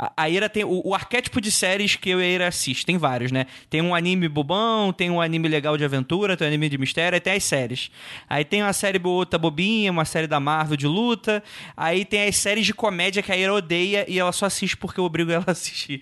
[0.00, 2.86] A a Ira tem o, o arquétipo de séries que eu e a Ira assiste.
[2.86, 3.46] Tem vários, né?
[3.68, 7.16] Tem um anime bobão, tem um anime legal de aventura, tem um anime de mistério,
[7.16, 7.90] aí tem as séries.
[8.28, 11.42] Aí tem uma série outra bobinha, uma série da Marvel de luta.
[11.76, 14.98] Aí tem as séries de comédia que a Ira odeia e ela só assiste porque
[15.00, 16.00] eu obrigo ela a assistir.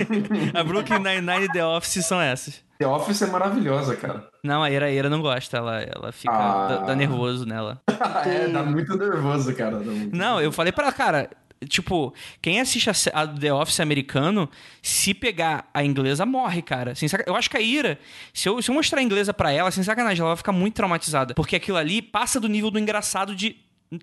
[0.54, 2.62] a Brooklyn Nine-Nine e The Office são essas.
[2.78, 4.28] The Office é maravilhosa, cara.
[4.42, 6.32] Não, a Ira, a Ira não gosta, ela, ela fica.
[6.34, 6.66] Ah.
[6.68, 7.80] dá, dá nervoso nela.
[8.26, 9.78] é, dá muito nervoso, cara.
[9.78, 11.30] Muito- Não, eu falei pra ela, cara,
[11.66, 14.48] tipo, quem assiste a, a The Office americano,
[14.82, 16.94] se pegar a inglesa, morre, cara.
[16.94, 17.98] Sem Eu acho que a Ira,
[18.32, 20.74] se eu, se eu mostrar a inglesa pra ela, sem sacanagem, ela vai ficar muito
[20.74, 21.34] traumatizada.
[21.34, 23.56] Porque aquilo ali passa do nível do engraçado de.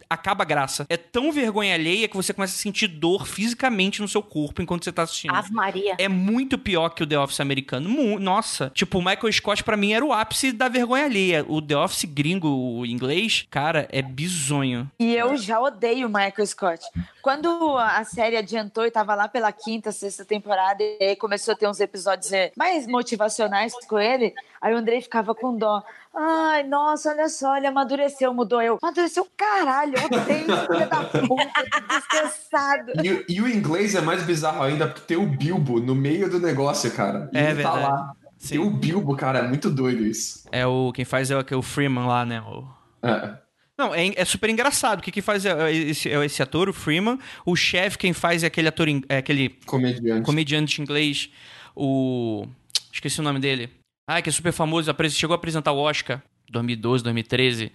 [0.09, 0.85] Acaba a graça.
[0.89, 4.85] É tão vergonha alheia que você começa a sentir dor fisicamente no seu corpo enquanto
[4.85, 5.33] você tá assistindo.
[5.35, 5.95] Ave Maria.
[5.97, 7.89] É muito pior que o The Office americano.
[7.89, 8.71] Mu- Nossa.
[8.73, 11.45] Tipo, o Michael Scott pra mim era o ápice da vergonha alheia.
[11.47, 14.89] O The Office gringo, o inglês, cara, é bizonho.
[14.99, 16.85] E eu já odeio o Michael Scott.
[17.21, 21.57] Quando a série adiantou e tava lá pela quinta, sexta temporada, e aí começou a
[21.57, 25.83] ter uns episódios eh, mais motivacionais com ele, aí o Andrei ficava com dó.
[26.13, 28.77] Ai, nossa, olha só, ele amadureceu, mudou eu.
[28.81, 32.91] Amadureceu caralho, eu odeio esse filho da puta, que desgraçado.
[33.03, 36.29] E, o- e o inglês é mais bizarro ainda porque tem o Bilbo no meio
[36.29, 37.29] do negócio, cara.
[37.33, 37.91] E É ele tá verdade.
[37.93, 38.11] lá.
[38.37, 38.49] Sim.
[38.49, 39.39] Tem o Bilbo, cara.
[39.39, 40.49] É muito doido isso.
[40.51, 40.91] É o.
[40.93, 42.41] Quem faz é o, é o Freeman lá, né?
[42.41, 42.67] O-
[43.03, 43.37] É.
[43.77, 44.99] Não, é, é super engraçado.
[44.99, 47.17] O que, que faz é, é esse, é esse ator, o Freeman.
[47.45, 48.87] O chefe, quem faz é aquele ator.
[48.89, 50.25] in- É aquele Comediante.
[50.25, 51.29] comediante inglês.
[51.75, 52.45] O.
[52.91, 53.69] Esqueci o nome dele.
[54.15, 54.93] Ah, que é super famoso.
[55.11, 56.21] Chegou a apresentar o Oscar.
[56.49, 57.71] 2012, 2013.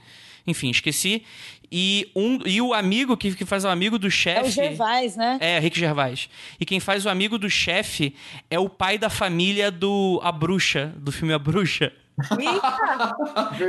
[0.46, 1.24] Enfim, esqueci.
[1.72, 4.50] E, um, e o amigo que, que faz o amigo do É o chefe.
[4.50, 5.38] Gervais, né?
[5.40, 6.28] É, Rick Gervais.
[6.60, 8.14] E quem faz o amigo do chefe
[8.50, 11.92] é o pai da família do A Bruxa, do filme A Bruxa.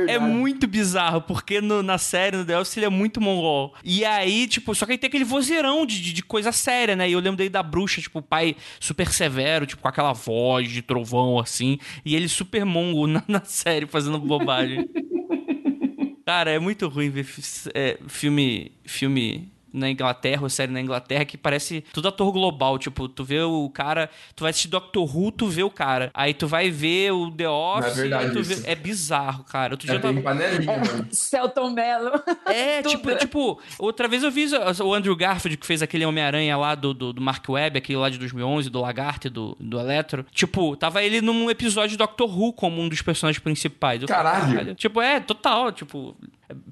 [0.08, 3.74] É muito bizarro, porque no- na série, no The Office, ele é muito mongol.
[3.84, 7.08] E aí, tipo, só que ele tem aquele vozeirão de, de, de coisa séria, né?
[7.08, 10.70] E eu lembro daí da bruxa, tipo, o pai super severo, tipo, com aquela voz
[10.70, 11.78] de trovão, assim.
[12.04, 14.88] E ele super mongo na, na série, fazendo bobagem.
[16.24, 17.26] Cara, é muito ruim ver
[17.74, 22.78] é, filme, filme na Inglaterra, ou série na Inglaterra, que parece tudo ator global.
[22.78, 26.10] Tipo, tu vê o cara, tu vai assistir Doctor Who, tu vê o cara.
[26.14, 28.54] Aí tu vai ver o The Office, verdade aí tu vê...
[28.54, 28.62] isso.
[28.66, 29.74] É bizarro, cara.
[29.74, 30.14] Outro dia É eu tava...
[30.14, 31.06] bem panelinha, mano.
[31.10, 32.12] Celton Mello.
[32.46, 34.46] É, tipo, tipo, outra vez eu vi
[34.82, 38.08] o Andrew Garfield que fez aquele Homem-Aranha lá do, do, do Mark Webb, aquele lá
[38.08, 40.24] de 2011, do Lagarto e do, do Eletro.
[40.32, 44.02] Tipo, tava ele num episódio de Doctor Who como um dos personagens principais.
[44.02, 44.74] Eu falei, Caralho.
[44.74, 46.16] Tipo, é, total, tipo...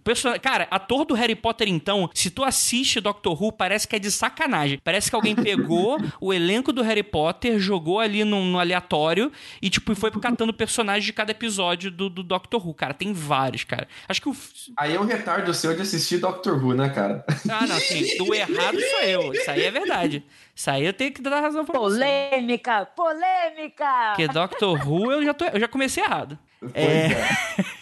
[0.04, 3.98] person- Cara, ator do Harry Potter, então, se tu assiste Doctor Who, parece que é
[3.98, 4.80] de sacanagem.
[4.82, 9.30] Parece que alguém pegou o elenco do Harry Potter, jogou ali no, no aleatório
[9.60, 12.74] e, tipo, foi catando personagens de cada episódio do, do Doctor Who.
[12.74, 13.86] Cara, tem vários, cara.
[14.08, 14.36] Acho que o,
[14.78, 17.24] Aí é um retardo seu de assistir Doctor Who, né, cara?
[17.48, 18.04] ah, não, sim.
[18.26, 19.32] O errado sou eu.
[19.32, 20.24] Isso aí é verdade.
[20.54, 21.98] Isso aí eu tenho que dar razão pra você.
[21.98, 23.84] Polêmica, polêmica!
[24.08, 26.38] Porque Doctor Who eu já, tô, eu já comecei errado.
[26.74, 26.82] É.
[26.84, 27.28] é.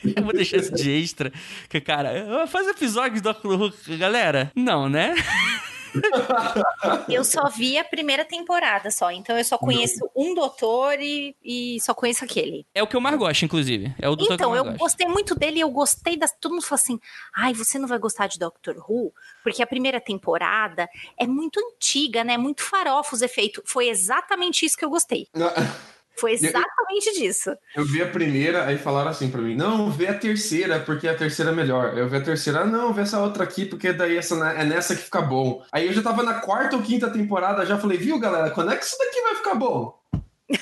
[0.17, 1.33] Eu vou deixar isso de extra.
[1.69, 3.73] Que, cara, faz episódio de Doctor Who.
[3.99, 5.15] Galera, não, né?
[7.09, 11.79] Eu só vi a primeira temporada só, então eu só conheço um doutor e, e
[11.81, 12.67] só conheço aquele.
[12.75, 13.95] É o que eu mais gosto, inclusive.
[14.01, 16.33] É o doutor Então, que eu eu gostei muito dele e eu gostei das.
[16.41, 16.99] Todo mundo falou assim:
[17.35, 19.13] ai, você não vai gostar de Doctor Who?
[19.43, 20.89] Porque a primeira temporada
[21.19, 22.37] é muito antiga, né?
[22.37, 23.63] Muito farofa os efeitos.
[23.67, 25.29] Foi exatamente isso que eu gostei.
[26.17, 27.57] Foi exatamente disso.
[27.75, 31.15] Eu vi a primeira, aí falaram assim pra mim: não, vê a terceira, porque a
[31.17, 31.97] terceira é melhor.
[31.99, 34.95] Eu vi a terceira, ah, não, vê essa outra aqui, porque daí essa é nessa
[34.95, 35.65] que fica bom.
[35.73, 38.77] Aí eu já tava na quarta ou quinta temporada, já falei, viu, galera, quando é
[38.77, 39.99] que isso daqui vai ficar bom?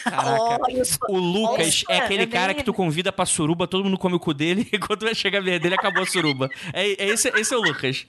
[0.03, 0.71] Caraca.
[0.71, 3.85] Eu sou- O Lucas Olha, é aquele é cara que tu convida pra suruba, todo
[3.85, 6.49] mundo come o cu dele, e quando vai chegar a vez dele, acabou a suruba.
[6.73, 8.07] É, é esse, esse é o Lucas.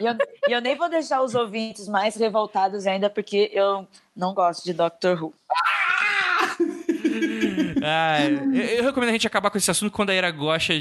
[0.00, 0.14] E eu,
[0.48, 3.86] e eu nem vou deixar os ouvintes mais revoltados ainda, porque eu
[4.16, 5.32] não gosto de Doctor Who.
[5.50, 5.91] Ah,
[8.52, 10.72] eu, eu recomendo a gente acabar com esse assunto quando a Ira gosta,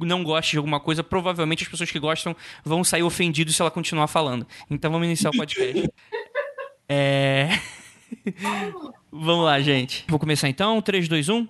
[0.00, 1.02] não gosta de alguma coisa.
[1.02, 4.46] Provavelmente as pessoas que gostam vão sair ofendidos se ela continuar falando.
[4.70, 5.88] Então vamos iniciar o podcast.
[6.88, 7.48] É.
[9.10, 10.04] vamos lá, gente.
[10.08, 10.82] Vou começar então.
[10.82, 11.48] 3, 2, 1.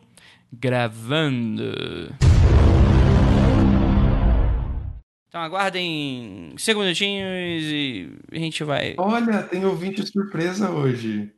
[0.52, 1.74] Gravando.
[5.26, 8.94] Então aguardem 5 minutinhos e a gente vai.
[8.98, 11.32] Olha, tem ouvinte surpresa hoje.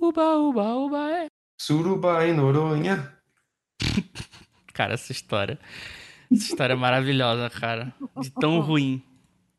[0.00, 1.10] Uba, uba, uba.
[1.10, 1.26] É.
[1.60, 3.14] Suruba em Noronha.
[4.72, 5.58] Cara, essa história.
[6.32, 7.92] Essa história é maravilhosa, cara.
[8.20, 9.02] De tão ruim.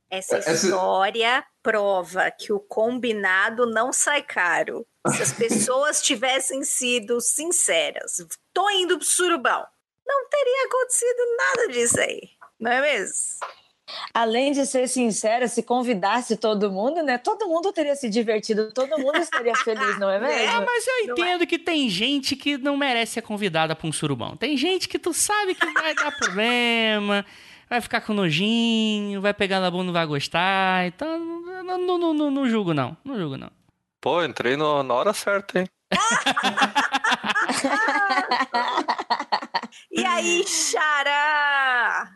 [0.10, 4.86] Essa Essa- história prova que o combinado não sai caro.
[5.10, 8.18] Se as pessoas tivessem sido sinceras,
[8.54, 9.66] tô indo pro surubão,
[10.08, 12.22] não teria acontecido nada disso aí.
[12.60, 13.16] Não é mesmo?
[14.14, 17.18] Além de ser sincera, se convidasse todo mundo, né?
[17.18, 20.66] Todo mundo teria se divertido, todo mundo estaria feliz, não é É, mesmo?
[20.66, 24.36] mas eu Não entendo que tem gente que não merece ser convidada pra um surubão.
[24.38, 27.26] Tem gente que tu sabe que vai dar problema,
[27.70, 30.86] vai ficar com nojinho, vai pegar na bunda, não vai gostar.
[30.88, 31.18] Então,
[31.64, 32.96] não, não, não, não, não julgo, não.
[33.04, 33.50] Não julgo, não.
[34.02, 35.68] Pô, entrei no- na hora certa, hein?
[39.92, 42.10] E aí, Xara?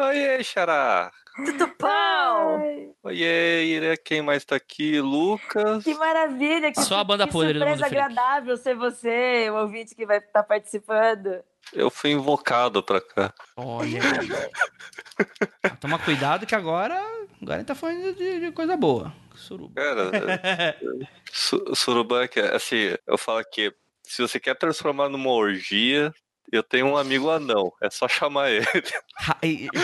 [0.00, 1.10] Oiê, Xará!
[1.34, 2.94] Tudo bom?
[3.02, 5.00] Oiê, Ire, quem mais tá aqui?
[5.00, 5.82] Lucas.
[5.82, 6.70] que maravilha!
[6.70, 10.44] Que, Só a banda que podre surpresa agradável ser você, o ouvinte que vai estar
[10.44, 11.42] participando.
[11.72, 13.34] Eu fui invocado pra cá.
[13.56, 13.98] Olha.
[15.80, 16.94] Toma cuidado que agora.
[17.42, 19.12] Agora a gente tá falando de, de coisa boa.
[19.34, 19.74] Suruba.
[19.74, 20.76] Cara,
[21.32, 26.14] su Suruban, que, assim, eu falo que se você quer transformar numa orgia,
[26.50, 27.72] eu tenho um amigo anão.
[27.80, 28.66] É só chamar ele.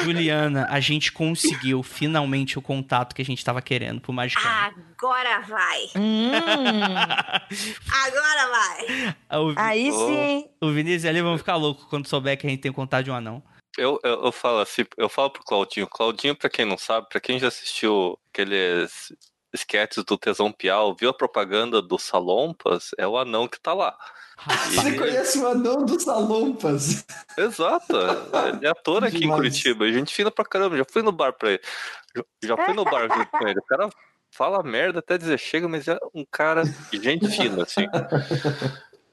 [0.05, 4.49] Juliana, a gente conseguiu finalmente o contato que a gente tava querendo pro Magicano.
[4.49, 5.85] Agora vai.
[5.97, 6.31] Hum,
[8.07, 9.41] Agora vai.
[9.41, 10.49] o, aí sim.
[10.61, 13.11] o Vinícius e ali vão ficar loucos quando souber que a gente tem contato de
[13.11, 13.43] um anão.
[13.77, 15.87] Eu, eu, eu falo assim, eu falo pro Claudinho.
[15.87, 19.13] Claudinho, pra quem não sabe, pra quem já assistiu aqueles
[19.53, 23.97] esquetes do Tesão Piau, viu a propaganda do Salompas, é o anão que tá lá.
[24.71, 27.05] Você conhece o anão dos Salompas?
[27.39, 27.97] Exato,
[28.57, 29.39] ele é ator aqui em Demais.
[29.41, 29.91] Curitiba.
[29.93, 31.61] Gente fina pra caramba, já fui no bar pra ele.
[32.15, 32.25] Já-
[32.57, 33.59] Já fui no bar junto com ele.
[33.59, 33.89] O cara
[34.31, 37.87] fala merda até dizer chega, mas é um cara de gente fina, assim.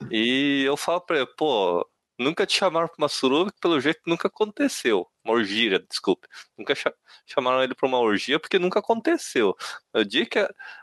[0.09, 1.87] E eu falo pra ele, pô,
[2.19, 5.07] nunca te chamaram pra uma suruba, que pelo jeito nunca aconteceu.
[5.23, 6.27] Uma orgia, desculpe.
[6.57, 6.93] Nunca cha-
[7.27, 9.55] chamaram ele pra uma orgia porque nunca aconteceu.
[9.93, 10.39] No dia que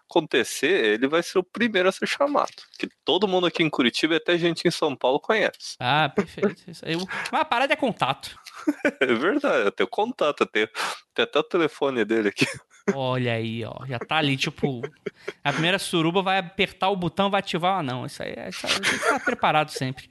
[0.08, 2.52] acontecer, ele vai ser o primeiro a ser chamado.
[2.78, 5.76] Que todo mundo aqui em Curitiba e até gente em São Paulo conhece.
[5.80, 6.62] Ah, perfeito.
[6.70, 6.96] Isso aí.
[6.96, 8.36] Mas a parada é contato.
[9.00, 10.68] É verdade, eu tenho contato, eu tenho,
[11.14, 12.44] tenho até o telefone dele aqui.
[12.94, 13.86] Olha aí, ó.
[13.86, 14.82] Já tá ali, tipo.
[15.42, 18.06] A primeira suruba vai apertar o botão, vai ativar o anão.
[18.06, 20.08] Isso aí, aí tem que estar preparado sempre.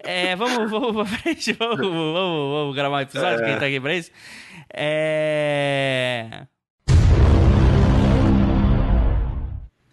[0.00, 3.94] É, vamos, vamos pra frente, vamos, vamos, vamos gravar um episódio, quem tá aqui pra
[3.94, 4.10] isso.
[4.72, 6.46] É.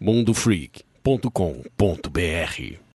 [0.00, 2.78] mundofreak.com.br